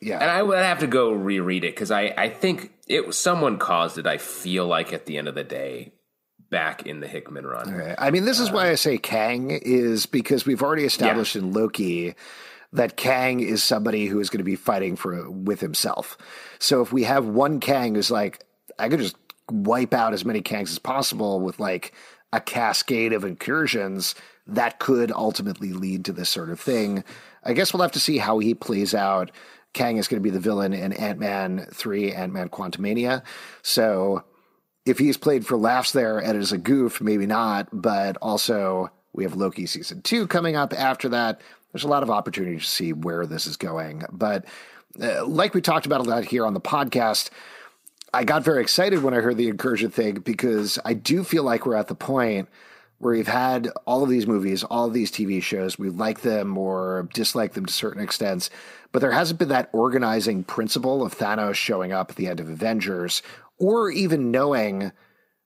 yeah. 0.00 0.18
And 0.20 0.30
I 0.30 0.42
would 0.42 0.58
have 0.58 0.80
to 0.80 0.86
go 0.86 1.12
reread 1.12 1.64
it 1.64 1.74
because 1.74 1.90
I, 1.90 2.12
I 2.16 2.28
think 2.28 2.72
it 2.86 3.06
was 3.06 3.16
someone 3.16 3.58
caused 3.58 3.98
it. 3.98 4.06
I 4.06 4.18
feel 4.18 4.66
like 4.66 4.92
at 4.92 5.06
the 5.06 5.16
end 5.16 5.26
of 5.28 5.34
the 5.34 5.44
day, 5.44 5.92
back 6.50 6.86
in 6.86 7.00
the 7.00 7.06
Hickman 7.06 7.46
run. 7.46 7.74
Okay. 7.74 7.94
I 7.98 8.10
mean, 8.10 8.24
this 8.24 8.40
is 8.40 8.50
why 8.50 8.68
uh, 8.68 8.72
I 8.72 8.74
say 8.74 8.98
Kang 8.98 9.50
is 9.50 10.06
because 10.06 10.46
we've 10.46 10.62
already 10.62 10.84
established 10.84 11.36
in 11.36 11.52
Loki 11.52 12.14
that 12.72 12.96
Kang 12.96 13.40
is 13.40 13.62
somebody 13.62 14.06
who 14.06 14.20
is 14.20 14.30
going 14.30 14.38
to 14.38 14.44
be 14.44 14.56
fighting 14.56 14.96
for 14.96 15.30
with 15.30 15.60
himself. 15.60 16.18
So 16.58 16.82
if 16.82 16.92
we 16.92 17.04
have 17.04 17.26
one 17.26 17.60
Kang 17.60 17.94
who's 17.94 18.10
like, 18.10 18.44
I 18.78 18.88
could 18.88 19.00
just 19.00 19.16
wipe 19.50 19.94
out 19.94 20.12
as 20.12 20.24
many 20.24 20.42
Kangs 20.42 20.70
as 20.70 20.78
possible 20.78 21.40
with 21.40 21.58
like 21.58 21.92
a 22.32 22.40
cascade 22.40 23.12
of 23.12 23.24
incursions, 23.24 24.14
that 24.46 24.78
could 24.78 25.12
ultimately 25.12 25.72
lead 25.72 26.04
to 26.06 26.12
this 26.12 26.28
sort 26.28 26.50
of 26.50 26.60
thing. 26.60 27.04
I 27.44 27.52
guess 27.52 27.72
we'll 27.72 27.82
have 27.82 27.92
to 27.92 28.00
see 28.00 28.18
how 28.18 28.38
he 28.38 28.54
plays 28.54 28.94
out. 28.94 29.30
Kang 29.72 29.96
is 29.96 30.08
going 30.08 30.22
to 30.22 30.24
be 30.24 30.30
the 30.30 30.40
villain 30.40 30.72
in 30.72 30.92
Ant 30.92 31.18
Man 31.18 31.66
3, 31.72 32.12
Ant 32.12 32.32
Man 32.32 32.48
Quantumania. 32.48 33.22
So 33.62 34.24
if 34.88 34.98
he's 34.98 35.16
played 35.16 35.46
for 35.46 35.56
laughs 35.56 35.92
there 35.92 36.18
and 36.18 36.38
as 36.38 36.52
a 36.52 36.58
goof, 36.58 37.00
maybe 37.00 37.26
not. 37.26 37.68
But 37.72 38.16
also, 38.22 38.90
we 39.12 39.24
have 39.24 39.36
Loki 39.36 39.66
season 39.66 40.02
two 40.02 40.26
coming 40.26 40.56
up 40.56 40.72
after 40.72 41.08
that. 41.10 41.40
There's 41.72 41.84
a 41.84 41.88
lot 41.88 42.02
of 42.02 42.10
opportunity 42.10 42.58
to 42.58 42.64
see 42.64 42.92
where 42.92 43.26
this 43.26 43.46
is 43.46 43.56
going. 43.56 44.04
But 44.10 44.46
uh, 45.00 45.26
like 45.26 45.54
we 45.54 45.60
talked 45.60 45.86
about 45.86 46.00
a 46.00 46.04
lot 46.08 46.24
here 46.24 46.46
on 46.46 46.54
the 46.54 46.60
podcast, 46.60 47.30
I 48.14 48.24
got 48.24 48.42
very 48.42 48.62
excited 48.62 49.02
when 49.02 49.12
I 49.12 49.20
heard 49.20 49.36
the 49.36 49.48
incursion 49.48 49.90
thing 49.90 50.20
because 50.20 50.78
I 50.84 50.94
do 50.94 51.22
feel 51.22 51.42
like 51.42 51.66
we're 51.66 51.74
at 51.74 51.88
the 51.88 51.94
point 51.94 52.48
where 52.98 53.14
we've 53.14 53.28
had 53.28 53.68
all 53.86 54.02
of 54.02 54.08
these 54.08 54.26
movies, 54.26 54.64
all 54.64 54.86
of 54.86 54.94
these 54.94 55.12
TV 55.12 55.42
shows. 55.42 55.78
We 55.78 55.90
like 55.90 56.22
them 56.22 56.56
or 56.56 57.08
dislike 57.12 57.52
them 57.52 57.66
to 57.66 57.72
certain 57.72 58.02
extents, 58.02 58.50
but 58.90 59.00
there 59.00 59.12
hasn't 59.12 59.38
been 59.38 59.50
that 59.50 59.68
organizing 59.72 60.42
principle 60.42 61.04
of 61.04 61.16
Thanos 61.16 61.54
showing 61.54 61.92
up 61.92 62.10
at 62.10 62.16
the 62.16 62.26
end 62.26 62.40
of 62.40 62.48
Avengers 62.48 63.22
or 63.58 63.90
even 63.90 64.30
knowing 64.30 64.92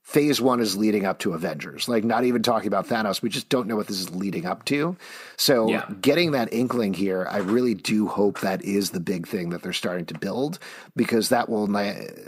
phase 0.03 0.41
one 0.41 0.59
is 0.59 0.77
leading 0.77 1.07
up 1.07 1.21
to 1.21 1.33
Avengers. 1.33 1.89
Like, 1.89 2.03
not 2.03 2.25
even 2.25 2.43
talking 2.43 2.67
about 2.67 2.89
Thanos. 2.89 3.23
We 3.23 3.29
just 3.29 3.49
don't 3.49 3.69
know 3.69 3.77
what 3.77 3.87
this 3.87 4.01
is 4.01 4.13
leading 4.15 4.47
up 4.47 4.65
to. 4.65 4.97
So, 5.37 5.69
Yeah. 5.69 5.85
getting 6.01 6.33
that 6.33 6.53
inkling 6.53 6.95
here, 6.95 7.27
I 7.31 7.39
really 7.39 7.75
do 7.75 8.09
hope 8.09 8.41
that 8.41 8.65
is 8.65 8.91
the 8.91 8.99
big 9.01 9.29
thing 9.29 9.51
that 9.51 9.63
they're 9.63 9.73
starting 9.73 10.07
to 10.07 10.19
build 10.19 10.59
because 10.97 11.29
that 11.29 11.49
will 11.49 11.69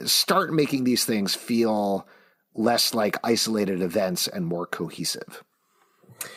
start 0.06 0.52
making 0.52 0.84
these 0.84 1.04
things 1.04 1.34
feel 1.34 2.06
less 2.54 2.94
like 2.94 3.18
isolated 3.24 3.82
events 3.82 4.28
and 4.28 4.46
more 4.46 4.66
cohesive. 4.66 5.42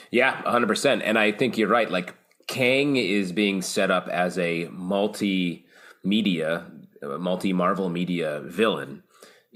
Yeah, 0.10 0.42
100%. 0.44 1.04
And 1.04 1.20
I 1.20 1.32
think 1.32 1.58
you're 1.58 1.68
right. 1.68 1.90
Like, 1.90 2.16
Kang 2.48 2.96
is 2.96 3.32
being 3.32 3.62
set 3.62 3.92
up 3.92 4.08
as 4.08 4.40
a 4.40 4.70
multi 4.72 5.66
media, 6.04 6.66
multi 7.04 7.54
Marvel 7.54 7.90
media 7.90 8.42
villain. 8.44 9.04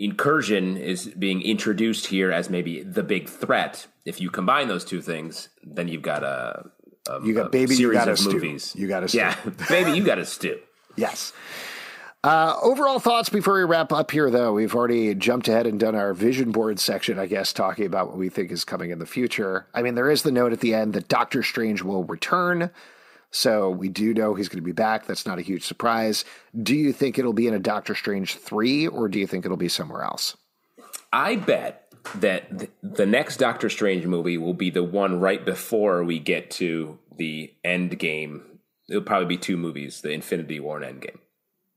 Incursion 0.02 0.78
is 0.78 1.06
being 1.06 1.43
introduced 1.43 2.08
here 2.08 2.32
as 2.32 2.49
maybe 2.49 2.82
the 2.82 3.04
big 3.04 3.30
threat. 3.30 3.86
If 4.04 4.20
you 4.20 4.32
combine 4.32 4.68
those 4.68 4.84
two 4.84 4.99
things, 4.99 5.49
then 5.64 5.88
you've 5.88 6.02
got 6.02 6.24
a, 6.24 6.72
a 7.08 7.24
You 7.24 7.36
got 7.36 7.45
a 7.45 7.49
baby, 7.49 7.76
you 7.76 7.93
series 7.93 7.99
got 7.99 8.08
a 8.08 8.30
movies. 8.30 8.76
You 8.76 8.88
got 8.88 9.04
a 9.04 9.08
stew. 9.08 9.20
yeah, 9.20 9.36
baby, 9.70 9.91
you 9.91 10.04
got 10.04 10.18
a 10.18 10.26
stew. 10.26 10.60
Yes. 10.97 11.32
Uh, 12.24 12.56
overall 12.62 12.99
thoughts 12.99 13.30
before 13.30 13.54
we 13.54 13.64
wrap 13.64 13.93
up 13.93 14.12
here, 14.12 14.30
though. 14.30 14.52
We've 14.54 14.76
already 14.76 15.16
jumped 15.16 15.47
ahead 15.47 15.66
and 15.66 15.80
done 15.80 15.95
our 15.95 16.14
vision 16.14 16.52
board 16.52 16.80
section, 16.80 17.18
I 17.18 17.28
guess, 17.28 17.54
talking 17.54 17.86
about 17.86 18.10
what 18.10 18.18
we 18.18 18.28
think 18.28 18.52
is 18.52 18.66
coming 18.66 18.91
in 18.91 18.99
the 18.99 19.06
future. 19.06 19.68
I 19.74 19.82
mean, 19.84 19.95
there 19.95 20.12
is 20.12 20.24
the 20.24 20.32
note 20.32 20.52
at 20.52 20.60
the 20.60 20.74
end 20.74 20.93
that 20.93 21.08
Doctor 21.08 21.43
Strange 21.43 21.82
will 21.82 22.04
return. 22.04 22.72
So 23.32 23.69
we 23.69 23.88
do 23.88 24.13
know 24.13 24.34
he's 24.34 24.49
going 24.49 24.59
to 24.59 24.65
be 24.65 24.73
back. 24.73 25.05
That's 25.05 25.25
not 25.25 25.39
a 25.39 25.41
huge 25.41 25.63
surprise. 25.63 26.25
Do 26.61 26.75
you 26.75 26.91
think 26.91 27.17
it'll 27.17 27.34
be 27.34 27.47
in 27.47 27.53
a 27.53 27.59
Doctor 27.59 27.95
Strange 27.95 28.36
3 28.36 28.88
or 28.88 29.07
do 29.07 29.19
you 29.19 29.27
think 29.27 29.45
it'll 29.45 29.57
be 29.57 29.69
somewhere 29.69 30.03
else? 30.03 30.36
I 31.13 31.38
bet 31.38 31.93
that 32.15 32.69
the 32.82 33.05
next 33.05 33.38
Doctor 33.38 33.69
Strange 33.69 34.05
movie 34.05 34.38
will 34.38 34.53
be 34.53 34.69
the 34.69 34.84
one 34.84 35.19
right 35.19 35.43
before 35.43 36.03
we 36.03 36.19
get 36.19 36.51
to 36.51 36.99
the 37.17 37.53
end 37.63 37.97
game. 37.99 38.43
It'll 38.89 39.01
probably 39.01 39.27
be 39.27 39.38
two 39.38 39.57
movies, 39.57 40.01
the 40.01 40.11
Infinity 40.11 40.59
War 40.59 40.82
and 40.82 41.01
Endgame. 41.01 41.19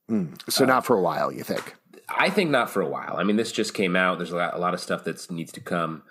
Hmm. 0.09 0.34
So 0.48 0.64
uh, 0.64 0.66
not 0.66 0.84
for 0.84 0.96
a 0.96 1.02
while, 1.02 1.32
you 1.32 1.44
think? 1.44 1.74
I 2.09 2.30
think 2.30 2.50
not 2.50 2.70
for 2.70 2.82
a 2.82 2.88
while. 2.88 3.16
I 3.16 3.24
mean, 3.24 3.36
this 3.36 3.52
just 3.52 3.74
came 3.74 3.96
out. 3.96 4.18
There's 4.18 4.32
a 4.32 4.36
lot, 4.36 4.55
a 4.55 4.59
lot 4.59 4.74
of 4.74 4.80
stuff 4.80 5.05
that 5.05 5.30
needs 5.30 5.52
to 5.52 5.61
come. 5.61 6.02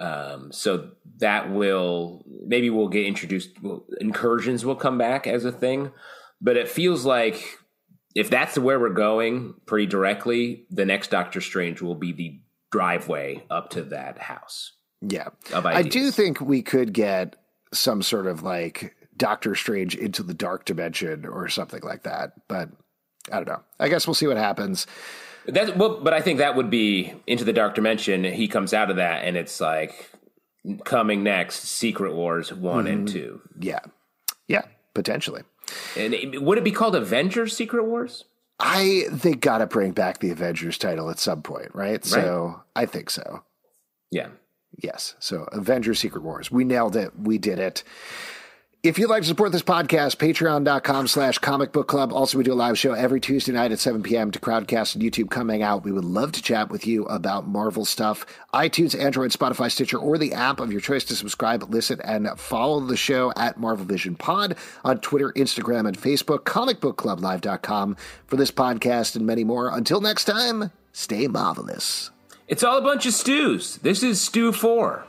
Um, 0.00 0.50
so 0.50 0.92
that 1.18 1.52
will 1.52 2.24
maybe 2.26 2.70
we'll 2.70 2.88
get 2.88 3.06
introduced. 3.06 3.50
Well, 3.62 3.84
incursions 4.00 4.64
will 4.64 4.76
come 4.76 4.98
back 4.98 5.26
as 5.26 5.44
a 5.44 5.52
thing, 5.52 5.92
but 6.40 6.56
it 6.56 6.68
feels 6.68 7.04
like 7.04 7.58
if 8.14 8.30
that's 8.30 8.58
where 8.58 8.80
we're 8.80 8.88
going 8.90 9.54
pretty 9.66 9.86
directly, 9.86 10.66
the 10.70 10.86
next 10.86 11.10
Doctor 11.10 11.40
Strange 11.40 11.82
will 11.82 11.94
be 11.94 12.12
the 12.12 12.40
driveway 12.72 13.44
up 13.50 13.70
to 13.70 13.82
that 13.82 14.18
house. 14.18 14.72
Yeah. 15.02 15.28
I 15.52 15.82
do 15.82 16.10
think 16.10 16.40
we 16.40 16.62
could 16.62 16.92
get 16.92 17.36
some 17.72 18.02
sort 18.02 18.26
of 18.26 18.42
like 18.42 18.94
Doctor 19.16 19.54
Strange 19.54 19.94
into 19.94 20.22
the 20.22 20.34
dark 20.34 20.64
dimension 20.64 21.26
or 21.26 21.48
something 21.48 21.82
like 21.82 22.02
that. 22.02 22.32
But 22.48 22.70
I 23.30 23.36
don't 23.36 23.48
know. 23.48 23.62
I 23.78 23.88
guess 23.88 24.06
we'll 24.06 24.14
see 24.14 24.26
what 24.26 24.36
happens. 24.36 24.86
That's 25.46 25.74
well, 25.74 26.00
but 26.02 26.12
I 26.12 26.20
think 26.20 26.38
that 26.38 26.56
would 26.56 26.70
be 26.70 27.14
into 27.26 27.44
the 27.44 27.52
dark 27.52 27.74
dimension. 27.74 28.24
He 28.24 28.48
comes 28.48 28.74
out 28.74 28.90
of 28.90 28.96
that, 28.96 29.24
and 29.24 29.36
it's 29.36 29.60
like 29.60 30.10
coming 30.84 31.22
next: 31.22 31.64
Secret 31.64 32.14
Wars 32.14 32.52
one 32.52 32.86
and 32.86 33.06
mm-hmm. 33.06 33.14
two. 33.14 33.40
Yeah. 33.58 33.80
Yeah. 34.48 34.62
potentially. 34.94 35.42
And 35.96 36.14
it- 36.14 36.42
would 36.42 36.58
it 36.58 36.64
be 36.64 36.72
called 36.72 36.96
Avengers 36.96 37.56
Secret 37.56 37.84
Wars? 37.84 38.24
I 38.58 39.04
they 39.10 39.32
got 39.32 39.58
to 39.58 39.66
bring 39.66 39.92
back 39.92 40.18
the 40.18 40.30
Avengers 40.30 40.76
title 40.76 41.08
at 41.08 41.18
some 41.18 41.42
point, 41.42 41.74
right? 41.74 42.04
So 42.04 42.62
I 42.76 42.84
think 42.86 43.08
so. 43.08 43.42
Yeah. 44.10 44.28
Yes. 44.76 45.14
So 45.18 45.48
Avengers 45.52 45.98
Secret 45.98 46.22
Wars. 46.22 46.50
We 46.50 46.64
nailed 46.64 46.94
it. 46.94 47.18
We 47.18 47.38
did 47.38 47.58
it. 47.58 47.82
If 48.82 48.98
you'd 48.98 49.10
like 49.10 49.20
to 49.24 49.28
support 49.28 49.52
this 49.52 49.62
podcast, 49.62 50.16
patreon.com 50.16 51.06
slash 51.06 51.36
comic 51.36 51.70
book 51.70 51.86
club. 51.86 52.14
Also, 52.14 52.38
we 52.38 52.44
do 52.44 52.54
a 52.54 52.54
live 52.54 52.78
show 52.78 52.94
every 52.94 53.20
Tuesday 53.20 53.52
night 53.52 53.72
at 53.72 53.78
7 53.78 54.02
p.m. 54.02 54.30
to 54.30 54.38
Crowdcast 54.38 54.94
and 54.94 55.04
YouTube. 55.04 55.28
coming 55.28 55.62
out. 55.62 55.84
We 55.84 55.92
would 55.92 56.06
love 56.06 56.32
to 56.32 56.40
chat 56.40 56.70
with 56.70 56.86
you 56.86 57.04
about 57.04 57.46
Marvel 57.46 57.84
stuff. 57.84 58.24
iTunes, 58.54 58.98
Android, 58.98 59.32
Spotify, 59.32 59.70
Stitcher, 59.70 59.98
or 59.98 60.16
the 60.16 60.32
app 60.32 60.60
of 60.60 60.72
your 60.72 60.80
choice 60.80 61.04
to 61.04 61.14
subscribe, 61.14 61.62
listen, 61.68 62.00
and 62.02 62.26
follow 62.38 62.80
the 62.80 62.96
show 62.96 63.34
at 63.36 63.60
Marvel 63.60 63.84
Vision 63.84 64.14
Pod 64.14 64.56
on 64.82 64.98
Twitter, 65.00 65.30
Instagram, 65.32 65.86
and 65.86 65.98
Facebook. 65.98 66.44
Comicbookclublive.com 66.44 67.98
for 68.28 68.36
this 68.36 68.50
podcast 68.50 69.14
and 69.14 69.26
many 69.26 69.44
more. 69.44 69.76
Until 69.76 70.00
next 70.00 70.24
time, 70.24 70.70
stay 70.92 71.28
marvelous. 71.28 72.10
It's 72.48 72.64
all 72.64 72.78
a 72.78 72.82
bunch 72.82 73.04
of 73.04 73.12
stews. 73.12 73.76
This 73.76 74.02
is 74.02 74.22
Stew 74.22 74.52
4. 74.52 75.04